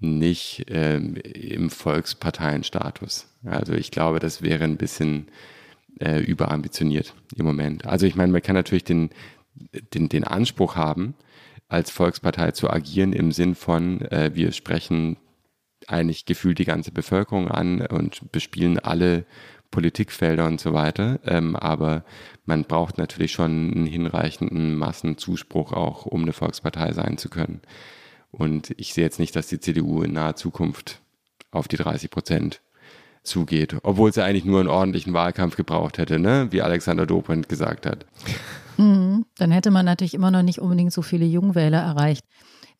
nicht 0.00 0.64
ähm, 0.66 1.14
im 1.14 1.70
Volksparteienstatus. 1.70 3.28
Also 3.44 3.74
ich 3.74 3.92
glaube, 3.92 4.18
das 4.18 4.42
wäre 4.42 4.64
ein 4.64 4.76
bisschen 4.76 5.28
äh, 6.00 6.18
überambitioniert 6.18 7.14
im 7.36 7.46
Moment. 7.46 7.86
Also 7.86 8.06
ich 8.06 8.16
meine, 8.16 8.32
man 8.32 8.42
kann 8.42 8.56
natürlich 8.56 8.82
den, 8.82 9.10
den, 9.94 10.08
den 10.08 10.24
Anspruch 10.24 10.74
haben, 10.74 11.14
als 11.68 11.92
Volkspartei 11.92 12.50
zu 12.50 12.68
agieren 12.68 13.12
im 13.12 13.30
Sinn 13.30 13.54
von, 13.54 14.00
äh, 14.10 14.32
wir 14.34 14.50
sprechen 14.50 15.16
eigentlich 15.86 16.24
gefühlt 16.24 16.58
die 16.58 16.64
ganze 16.64 16.90
Bevölkerung 16.90 17.46
an 17.46 17.86
und 17.86 18.32
bespielen 18.32 18.80
alle 18.80 19.26
Politikfelder 19.70 20.46
und 20.46 20.60
so 20.60 20.72
weiter. 20.72 21.20
Ähm, 21.24 21.56
aber 21.56 22.04
man 22.44 22.64
braucht 22.64 22.98
natürlich 22.98 23.32
schon 23.32 23.72
einen 23.72 23.86
hinreichenden 23.86 24.76
Massenzuspruch 24.76 25.72
auch, 25.72 26.06
um 26.06 26.22
eine 26.22 26.32
Volkspartei 26.32 26.92
sein 26.92 27.18
zu 27.18 27.28
können. 27.28 27.60
Und 28.30 28.74
ich 28.76 28.94
sehe 28.94 29.04
jetzt 29.04 29.18
nicht, 29.18 29.34
dass 29.36 29.48
die 29.48 29.60
CDU 29.60 30.02
in 30.02 30.12
naher 30.12 30.36
Zukunft 30.36 31.00
auf 31.50 31.68
die 31.68 31.76
30 31.76 32.10
Prozent 32.10 32.60
zugeht, 33.22 33.76
obwohl 33.82 34.12
sie 34.12 34.24
eigentlich 34.24 34.44
nur 34.44 34.60
einen 34.60 34.68
ordentlichen 34.68 35.12
Wahlkampf 35.12 35.56
gebraucht 35.56 35.98
hätte, 35.98 36.18
ne? 36.18 36.48
wie 36.50 36.62
Alexander 36.62 37.06
Dobrindt 37.06 37.48
gesagt 37.48 37.86
hat. 37.86 38.06
Mhm. 38.78 39.26
Dann 39.36 39.50
hätte 39.50 39.70
man 39.70 39.84
natürlich 39.84 40.14
immer 40.14 40.30
noch 40.30 40.42
nicht 40.42 40.58
unbedingt 40.58 40.92
so 40.92 41.02
viele 41.02 41.26
Jungwähler 41.26 41.80
erreicht. 41.80 42.24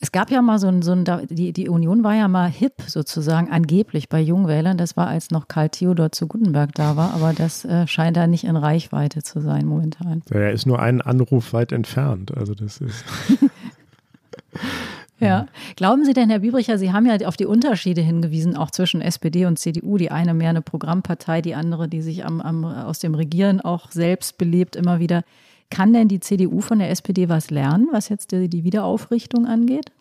Es 0.02 0.12
gab 0.12 0.30
ja 0.30 0.40
mal 0.40 0.58
so 0.58 0.66
ein, 0.68 0.80
so 0.80 0.92
ein 0.92 1.04
die, 1.28 1.52
die 1.52 1.68
Union 1.68 2.02
war 2.02 2.14
ja 2.14 2.26
mal 2.26 2.48
hip 2.48 2.72
sozusagen, 2.86 3.50
angeblich 3.50 4.08
bei 4.08 4.18
Jungwählern. 4.18 4.78
Das 4.78 4.96
war, 4.96 5.08
als 5.08 5.30
noch 5.30 5.46
Karl 5.46 5.68
Theodor 5.68 6.10
zu 6.10 6.26
Gutenberg 6.26 6.74
da 6.74 6.96
war, 6.96 7.12
aber 7.12 7.34
das 7.34 7.66
äh, 7.66 7.86
scheint 7.86 8.16
da 8.16 8.26
nicht 8.26 8.44
in 8.44 8.56
Reichweite 8.56 9.22
zu 9.22 9.40
sein 9.40 9.66
momentan. 9.66 10.22
Er 10.30 10.52
ist 10.52 10.66
nur 10.66 10.80
einen 10.80 11.02
Anruf 11.02 11.52
weit 11.52 11.72
entfernt. 11.72 12.34
Also 12.34 12.54
das 12.54 12.78
ist. 12.78 13.04
Ja. 15.20 15.46
Glauben 15.76 16.04
Sie 16.06 16.14
denn, 16.14 16.30
Herr 16.30 16.38
Biebricher, 16.38 16.78
Sie 16.78 16.92
haben 16.92 17.04
ja 17.04 17.14
auf 17.26 17.36
die 17.36 17.44
Unterschiede 17.44 18.00
hingewiesen, 18.00 18.56
auch 18.56 18.70
zwischen 18.70 19.02
SPD 19.02 19.44
und 19.44 19.58
CDU. 19.58 19.98
Die 19.98 20.10
eine 20.10 20.32
mehr 20.32 20.48
eine 20.48 20.62
Programmpartei, 20.62 21.42
die 21.42 21.54
andere, 21.54 21.88
die 21.88 22.00
sich 22.00 22.24
am, 22.24 22.40
am, 22.40 22.64
aus 22.64 23.00
dem 23.00 23.14
Regieren 23.14 23.60
auch 23.60 23.90
selbst 23.90 24.38
belebt, 24.38 24.76
immer 24.76 24.98
wieder. 24.98 25.22
Kann 25.70 25.92
denn 25.92 26.08
die 26.08 26.20
CDU 26.20 26.60
von 26.60 26.80
der 26.80 26.90
SPD 26.90 27.28
was 27.28 27.50
lernen, 27.50 27.88
was 27.92 28.08
jetzt 28.08 28.32
die, 28.32 28.48
die 28.48 28.64
Wiederaufrichtung 28.64 29.46
angeht? 29.46 29.92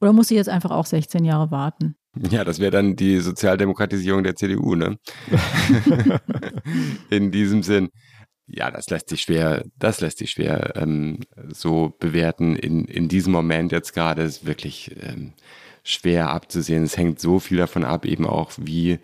Oder 0.00 0.12
muss 0.12 0.28
sie 0.28 0.36
jetzt 0.36 0.48
einfach 0.48 0.70
auch 0.70 0.86
16 0.86 1.24
Jahre 1.24 1.50
warten? 1.50 1.96
Ja, 2.30 2.44
das 2.44 2.58
wäre 2.58 2.70
dann 2.70 2.96
die 2.96 3.18
Sozialdemokratisierung 3.18 4.24
der 4.24 4.36
CDU, 4.36 4.74
ne? 4.74 4.98
In 7.10 7.30
diesem 7.30 7.62
Sinn. 7.62 7.90
Ja, 8.46 8.70
das 8.70 8.90
lässt 8.90 9.08
sich 9.08 9.22
schwer, 9.22 9.64
das 9.78 10.00
lässt 10.00 10.18
sich 10.18 10.32
schwer 10.32 10.72
ähm, 10.74 11.20
so 11.48 11.94
bewerten. 12.00 12.56
In, 12.56 12.84
in 12.84 13.08
diesem 13.08 13.32
Moment 13.32 13.70
jetzt 13.70 13.94
gerade 13.94 14.22
ist 14.22 14.44
wirklich 14.44 14.96
ähm, 15.02 15.34
schwer 15.84 16.30
abzusehen. 16.30 16.82
Es 16.82 16.96
hängt 16.96 17.20
so 17.20 17.38
viel 17.38 17.58
davon 17.58 17.84
ab, 17.84 18.04
eben 18.04 18.26
auch 18.26 18.50
wie 18.56 18.98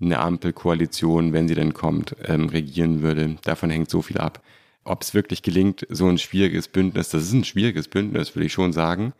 eine 0.00 0.18
Ampelkoalition, 0.18 1.32
wenn 1.32 1.48
sie 1.48 1.54
denn 1.54 1.72
kommt, 1.72 2.14
ähm, 2.26 2.48
regieren 2.50 3.00
würde. 3.00 3.36
Davon 3.42 3.70
hängt 3.70 3.88
so 3.88 4.02
viel 4.02 4.18
ab 4.18 4.42
ob 4.84 5.02
es 5.02 5.14
wirklich 5.14 5.42
gelingt, 5.42 5.86
so 5.90 6.08
ein 6.08 6.18
schwieriges 6.18 6.68
Bündnis, 6.68 7.10
das 7.10 7.24
ist 7.24 7.32
ein 7.32 7.44
schwieriges 7.44 7.88
Bündnis, 7.88 8.34
würde 8.34 8.46
ich 8.46 8.52
schon 8.52 8.72
sagen. 8.72 9.12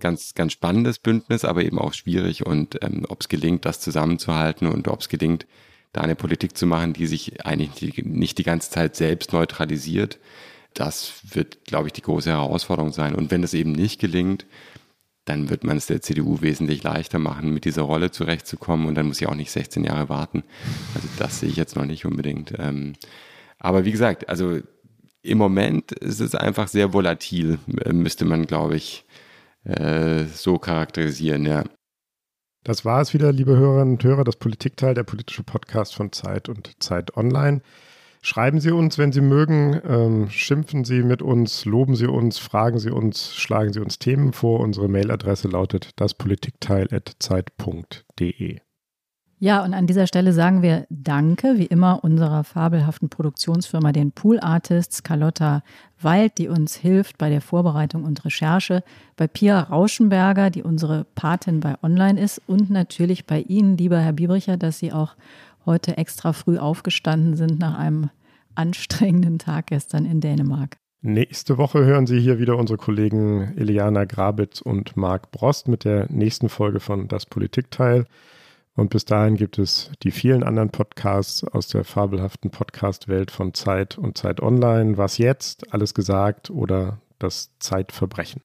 Ganz, 0.00 0.34
ganz 0.34 0.52
spannendes 0.52 0.98
Bündnis, 0.98 1.44
aber 1.44 1.64
eben 1.64 1.78
auch 1.78 1.92
schwierig 1.92 2.44
und 2.44 2.82
ähm, 2.82 3.06
ob 3.08 3.20
es 3.20 3.28
gelingt, 3.28 3.64
das 3.64 3.80
zusammenzuhalten 3.80 4.66
und 4.66 4.88
ob 4.88 5.00
es 5.00 5.08
gelingt, 5.08 5.46
da 5.92 6.00
eine 6.00 6.16
Politik 6.16 6.56
zu 6.56 6.66
machen, 6.66 6.92
die 6.92 7.06
sich 7.06 7.44
eigentlich 7.44 8.04
nicht 8.04 8.38
die 8.38 8.44
ganze 8.44 8.70
Zeit 8.70 8.96
selbst 8.96 9.32
neutralisiert, 9.32 10.18
das 10.74 11.12
wird, 11.22 11.64
glaube 11.66 11.88
ich, 11.88 11.92
die 11.92 12.02
große 12.02 12.30
Herausforderung 12.30 12.92
sein. 12.92 13.14
Und 13.14 13.30
wenn 13.30 13.42
das 13.42 13.52
eben 13.52 13.72
nicht 13.72 14.00
gelingt, 14.00 14.46
dann 15.24 15.50
wird 15.50 15.64
man 15.64 15.76
es 15.76 15.86
der 15.86 16.02
CDU 16.02 16.40
wesentlich 16.40 16.82
leichter 16.82 17.18
machen, 17.18 17.52
mit 17.52 17.64
dieser 17.64 17.82
Rolle 17.82 18.10
zurechtzukommen 18.10 18.86
und 18.86 18.94
dann 18.96 19.06
muss 19.06 19.18
sie 19.18 19.26
auch 19.26 19.34
nicht 19.34 19.52
16 19.52 19.84
Jahre 19.84 20.08
warten. 20.08 20.42
Also 20.94 21.06
das 21.18 21.40
sehe 21.40 21.48
ich 21.48 21.56
jetzt 21.56 21.76
noch 21.76 21.84
nicht 21.84 22.04
unbedingt. 22.04 22.54
Ähm, 22.58 22.94
aber 23.58 23.84
wie 23.84 23.92
gesagt, 23.92 24.28
also 24.28 24.60
im 25.22 25.38
Moment 25.38 25.92
ist 25.92 26.20
es 26.20 26.34
einfach 26.34 26.68
sehr 26.68 26.92
volatil, 26.92 27.58
äh, 27.84 27.92
müsste 27.92 28.24
man, 28.24 28.46
glaube 28.46 28.76
ich, 28.76 29.04
äh, 29.64 30.24
so 30.24 30.58
charakterisieren, 30.58 31.46
ja. 31.46 31.64
Das 32.64 32.84
war 32.84 33.00
es 33.00 33.14
wieder, 33.14 33.32
liebe 33.32 33.56
Hörerinnen 33.56 33.94
und 33.94 34.04
Hörer, 34.04 34.24
das 34.24 34.36
Politikteil, 34.36 34.94
der 34.94 35.02
politische 35.02 35.42
Podcast 35.42 35.94
von 35.94 36.12
Zeit 36.12 36.48
und 36.48 36.82
Zeit 36.82 37.16
Online. 37.16 37.60
Schreiben 38.24 38.60
Sie 38.60 38.70
uns, 38.70 38.98
wenn 38.98 39.10
Sie 39.10 39.20
mögen, 39.20 39.80
ähm, 39.84 40.30
schimpfen 40.30 40.84
Sie 40.84 41.02
mit 41.02 41.22
uns, 41.22 41.64
loben 41.64 41.96
Sie 41.96 42.06
uns, 42.06 42.38
fragen 42.38 42.78
Sie 42.78 42.90
uns, 42.90 43.34
schlagen 43.34 43.72
Sie 43.72 43.80
uns 43.80 43.98
Themen 43.98 44.32
vor. 44.32 44.60
Unsere 44.60 44.86
Mailadresse 44.88 45.48
lautet 45.48 46.00
daspolitikteil.zeit.de. 46.00 48.60
Ja, 49.44 49.64
und 49.64 49.74
an 49.74 49.88
dieser 49.88 50.06
Stelle 50.06 50.32
sagen 50.32 50.62
wir 50.62 50.86
Danke, 50.88 51.54
wie 51.56 51.66
immer, 51.66 52.04
unserer 52.04 52.44
fabelhaften 52.44 53.08
Produktionsfirma, 53.08 53.90
den 53.90 54.12
Pool 54.12 54.38
Artists, 54.38 55.02
Carlotta 55.02 55.64
Wald, 56.00 56.38
die 56.38 56.46
uns 56.46 56.76
hilft 56.76 57.18
bei 57.18 57.28
der 57.28 57.40
Vorbereitung 57.40 58.04
und 58.04 58.24
Recherche, 58.24 58.84
bei 59.16 59.26
Pia 59.26 59.58
Rauschenberger, 59.58 60.50
die 60.50 60.62
unsere 60.62 61.06
Patin 61.16 61.58
bei 61.58 61.74
Online 61.82 62.20
ist 62.20 62.40
und 62.46 62.70
natürlich 62.70 63.26
bei 63.26 63.40
Ihnen, 63.40 63.76
lieber 63.76 63.98
Herr 63.98 64.12
Biebricher, 64.12 64.56
dass 64.56 64.78
Sie 64.78 64.92
auch 64.92 65.16
heute 65.66 65.96
extra 65.96 66.32
früh 66.32 66.58
aufgestanden 66.58 67.34
sind 67.34 67.58
nach 67.58 67.76
einem 67.76 68.10
anstrengenden 68.54 69.40
Tag 69.40 69.66
gestern 69.66 70.04
in 70.04 70.20
Dänemark. 70.20 70.76
Nächste 71.00 71.58
Woche 71.58 71.84
hören 71.84 72.06
Sie 72.06 72.20
hier 72.20 72.38
wieder 72.38 72.56
unsere 72.56 72.76
Kollegen 72.76 73.54
Eliana 73.56 74.04
Grabitz 74.04 74.60
und 74.60 74.96
Marc 74.96 75.32
Brost 75.32 75.66
mit 75.66 75.84
der 75.84 76.06
nächsten 76.12 76.48
Folge 76.48 76.78
von 76.78 77.08
Das 77.08 77.26
Politikteil. 77.26 78.06
Und 78.74 78.88
bis 78.90 79.04
dahin 79.04 79.36
gibt 79.36 79.58
es 79.58 79.90
die 80.02 80.10
vielen 80.10 80.42
anderen 80.42 80.70
Podcasts 80.70 81.44
aus 81.44 81.68
der 81.68 81.84
fabelhaften 81.84 82.50
Podcast-Welt 82.50 83.30
von 83.30 83.52
Zeit 83.52 83.98
und 83.98 84.16
Zeit 84.16 84.40
Online. 84.40 84.96
Was 84.96 85.18
jetzt? 85.18 85.72
Alles 85.74 85.92
gesagt 85.92 86.48
oder 86.50 87.00
das 87.18 87.50
Zeitverbrechen? 87.58 88.40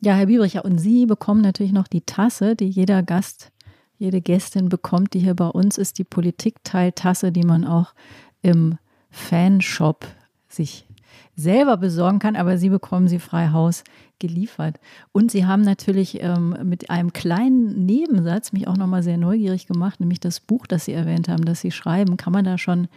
Ja, 0.00 0.14
Herr 0.14 0.26
Biebricher, 0.26 0.64
und 0.64 0.78
Sie 0.78 1.06
bekommen 1.06 1.42
natürlich 1.42 1.72
noch 1.72 1.86
die 1.86 2.02
Tasse, 2.02 2.56
die 2.56 2.68
jeder 2.68 3.02
Gast, 3.02 3.52
jede 3.96 4.20
Gästin 4.20 4.68
bekommt, 4.68 5.14
die 5.14 5.20
hier 5.20 5.34
bei 5.34 5.48
uns 5.48 5.78
ist, 5.78 5.98
die 5.98 6.04
Politikteil-Tasse, 6.04 7.30
die 7.30 7.44
man 7.44 7.64
auch 7.64 7.94
im 8.42 8.78
Fanshop 9.10 10.06
sich 10.48 10.87
selber 11.38 11.76
besorgen 11.76 12.18
kann, 12.18 12.34
aber 12.34 12.58
Sie 12.58 12.68
bekommen 12.68 13.06
sie 13.06 13.20
frei 13.20 13.50
Haus 13.50 13.84
geliefert. 14.18 14.80
Und 15.12 15.30
Sie 15.30 15.46
haben 15.46 15.62
natürlich 15.62 16.20
ähm, 16.20 16.56
mit 16.64 16.90
einem 16.90 17.12
kleinen 17.12 17.86
Nebensatz 17.86 18.52
mich 18.52 18.66
auch 18.66 18.76
nochmal 18.76 19.04
sehr 19.04 19.18
neugierig 19.18 19.68
gemacht, 19.68 20.00
nämlich 20.00 20.18
das 20.18 20.40
Buch, 20.40 20.66
das 20.66 20.84
Sie 20.84 20.92
erwähnt 20.92 21.28
haben, 21.28 21.44
das 21.44 21.60
Sie 21.60 21.70
schreiben. 21.70 22.16
Kann 22.16 22.32
man 22.32 22.44
da 22.44 22.58
schon 22.58 22.88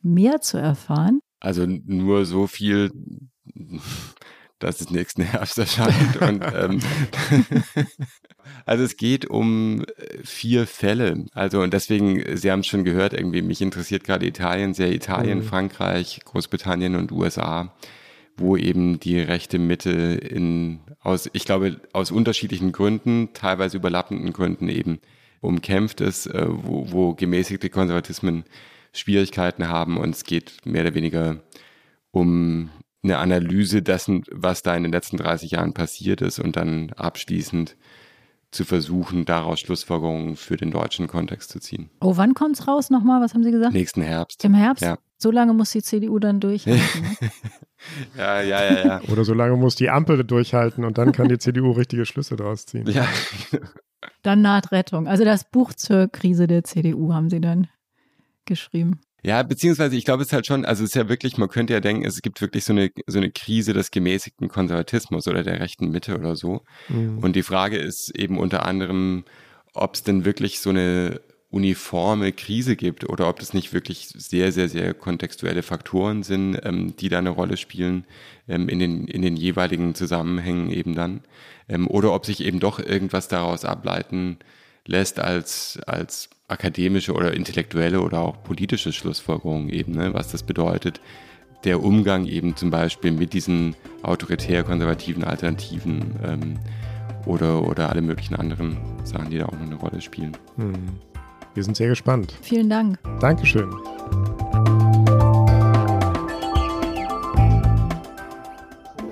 mehr 0.00 0.40
zu 0.40 0.56
erfahren? 0.56 1.20
Also 1.38 1.66
nur 1.66 2.24
so 2.24 2.46
viel, 2.46 2.90
dass 4.62 4.80
es 4.80 4.90
nächsten 4.90 5.22
Herbst 5.22 5.58
erscheint. 5.58 6.16
Und, 6.16 6.44
ähm, 6.54 6.80
also 8.66 8.84
es 8.84 8.96
geht 8.96 9.26
um 9.26 9.84
vier 10.24 10.66
Fälle. 10.66 11.26
Also 11.32 11.60
und 11.60 11.72
deswegen, 11.72 12.36
Sie 12.36 12.50
haben 12.50 12.60
es 12.60 12.66
schon 12.66 12.84
gehört, 12.84 13.12
irgendwie, 13.12 13.42
mich 13.42 13.60
interessiert 13.60 14.04
gerade 14.04 14.26
Italien, 14.26 14.74
sehr 14.74 14.92
Italien, 14.92 15.38
mhm. 15.38 15.44
Frankreich, 15.44 16.20
Großbritannien 16.24 16.96
und 16.96 17.12
USA 17.12 17.72
wo 18.36 18.56
eben 18.56 18.98
die 18.98 19.20
rechte 19.20 19.58
Mitte 19.58 19.90
in, 19.90 20.80
aus, 21.00 21.28
ich 21.32 21.44
glaube, 21.44 21.80
aus 21.92 22.10
unterschiedlichen 22.10 22.72
Gründen, 22.72 23.30
teilweise 23.34 23.76
überlappenden 23.76 24.32
Gründen 24.32 24.68
eben 24.68 25.00
umkämpft 25.40 26.00
ist, 26.00 26.26
äh, 26.26 26.46
wo, 26.48 26.90
wo 26.90 27.14
gemäßigte 27.14 27.68
Konservatismen 27.68 28.44
Schwierigkeiten 28.92 29.68
haben 29.68 29.96
und 29.96 30.14
es 30.14 30.24
geht 30.24 30.64
mehr 30.64 30.82
oder 30.82 30.94
weniger 30.94 31.40
um 32.10 32.70
eine 33.02 33.18
Analyse 33.18 33.82
dessen, 33.82 34.24
was 34.30 34.62
da 34.62 34.76
in 34.76 34.84
den 34.84 34.92
letzten 34.92 35.16
30 35.16 35.52
Jahren 35.52 35.74
passiert 35.74 36.20
ist 36.20 36.38
und 36.38 36.56
dann 36.56 36.90
abschließend 36.92 37.76
zu 38.52 38.64
versuchen, 38.64 39.24
daraus 39.24 39.60
Schlussfolgerungen 39.60 40.36
für 40.36 40.56
den 40.56 40.70
deutschen 40.70 41.08
Kontext 41.08 41.50
zu 41.50 41.58
ziehen. 41.58 41.90
Oh, 42.00 42.16
wann 42.16 42.34
kommt 42.34 42.58
es 42.58 42.68
raus 42.68 42.90
nochmal? 42.90 43.22
Was 43.22 43.34
haben 43.34 43.42
Sie 43.42 43.50
gesagt? 43.50 43.72
Nächsten 43.72 44.02
Herbst. 44.02 44.44
Im 44.44 44.54
Herbst? 44.54 44.84
Ja. 44.84 44.98
So 45.16 45.30
lange 45.30 45.54
muss 45.54 45.70
die 45.70 45.82
CDU 45.82 46.18
dann 46.18 46.38
durchhalten. 46.38 47.02
Ne? 47.02 47.30
ja, 48.18 48.42
ja, 48.42 48.64
ja, 48.64 48.86
ja. 48.86 49.00
Oder 49.10 49.24
so 49.24 49.32
lange 49.32 49.56
muss 49.56 49.74
die 49.74 49.88
Ampel 49.88 50.22
durchhalten 50.22 50.84
und 50.84 50.98
dann 50.98 51.12
kann 51.12 51.28
die 51.28 51.38
CDU 51.38 51.70
richtige 51.70 52.04
Schlüsse 52.04 52.36
daraus 52.36 52.66
ziehen. 52.66 52.86
Ja. 52.88 53.08
dann 54.22 54.42
naht 54.42 54.70
Rettung. 54.70 55.08
Also 55.08 55.24
das 55.24 55.44
Buch 55.44 55.72
zur 55.72 56.08
Krise 56.08 56.46
der 56.46 56.62
CDU 56.64 57.14
haben 57.14 57.30
Sie 57.30 57.40
dann 57.40 57.68
geschrieben. 58.44 59.00
Ja, 59.24 59.42
beziehungsweise 59.44 59.96
ich 59.96 60.04
glaube 60.04 60.22
es 60.22 60.28
ist 60.28 60.32
halt 60.32 60.46
schon, 60.46 60.64
also 60.64 60.82
es 60.82 60.90
ist 60.90 60.96
ja 60.96 61.08
wirklich, 61.08 61.38
man 61.38 61.48
könnte 61.48 61.72
ja 61.72 61.80
denken, 61.80 62.04
es 62.04 62.22
gibt 62.22 62.40
wirklich 62.40 62.64
so 62.64 62.72
eine, 62.72 62.90
so 63.06 63.18
eine 63.18 63.30
Krise 63.30 63.72
des 63.72 63.92
gemäßigten 63.92 64.48
Konservatismus 64.48 65.28
oder 65.28 65.44
der 65.44 65.60
rechten 65.60 65.90
Mitte 65.90 66.18
oder 66.18 66.34
so. 66.34 66.62
Mhm. 66.88 67.18
Und 67.18 67.36
die 67.36 67.44
Frage 67.44 67.78
ist 67.78 68.10
eben 68.10 68.38
unter 68.38 68.66
anderem, 68.66 69.24
ob 69.74 69.94
es 69.94 70.02
denn 70.02 70.24
wirklich 70.24 70.58
so 70.58 70.70
eine 70.70 71.20
uniforme 71.50 72.32
Krise 72.32 72.76
gibt 72.76 73.08
oder 73.08 73.28
ob 73.28 73.38
das 73.38 73.52
nicht 73.52 73.72
wirklich 73.72 74.08
sehr, 74.08 74.52
sehr, 74.52 74.68
sehr 74.70 74.94
kontextuelle 74.94 75.62
Faktoren 75.62 76.22
sind, 76.22 76.58
ähm, 76.64 76.96
die 76.96 77.10
da 77.10 77.18
eine 77.18 77.30
Rolle 77.30 77.58
spielen 77.58 78.06
ähm, 78.48 78.68
in, 78.70 78.78
den, 78.78 79.06
in 79.06 79.22
den 79.22 79.36
jeweiligen 79.36 79.94
Zusammenhängen 79.94 80.70
eben 80.70 80.94
dann. 80.94 81.20
Ähm, 81.68 81.86
oder 81.86 82.14
ob 82.14 82.24
sich 82.24 82.42
eben 82.42 82.58
doch 82.58 82.78
irgendwas 82.78 83.28
daraus 83.28 83.66
ableiten 83.66 84.38
lässt 84.86 85.20
als, 85.20 85.78
als 85.86 86.30
akademische 86.48 87.12
oder 87.12 87.34
intellektuelle 87.34 88.00
oder 88.00 88.20
auch 88.20 88.42
politische 88.42 88.92
Schlussfolgerungen 88.92 89.68
eben, 89.68 89.92
ne, 89.92 90.12
was 90.14 90.32
das 90.32 90.42
bedeutet, 90.42 91.00
der 91.64 91.82
Umgang 91.82 92.26
eben 92.26 92.56
zum 92.56 92.70
Beispiel 92.70 93.12
mit 93.12 93.32
diesen 93.32 93.76
autoritär-konservativen 94.02 95.24
Alternativen 95.24 96.16
ähm, 96.24 96.58
oder, 97.26 97.62
oder 97.66 97.90
alle 97.90 98.02
möglichen 98.02 98.34
anderen 98.34 98.76
Sachen, 99.04 99.30
die 99.30 99.38
da 99.38 99.46
auch 99.46 99.52
noch 99.52 99.66
eine 99.66 99.76
Rolle 99.76 100.00
spielen. 100.00 100.36
Hm. 100.56 100.74
Wir 101.54 101.62
sind 101.62 101.76
sehr 101.76 101.88
gespannt. 101.88 102.34
Vielen 102.42 102.68
Dank. 102.68 102.98
Dankeschön. 103.20 103.70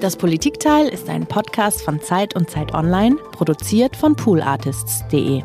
Das 0.01 0.17
Politikteil 0.17 0.89
ist 0.89 1.11
ein 1.11 1.27
Podcast 1.27 1.83
von 1.83 2.01
Zeit 2.01 2.35
und 2.35 2.49
Zeit 2.49 2.73
Online, 2.73 3.17
produziert 3.33 3.95
von 3.95 4.17
poolartists.de. 4.17 5.43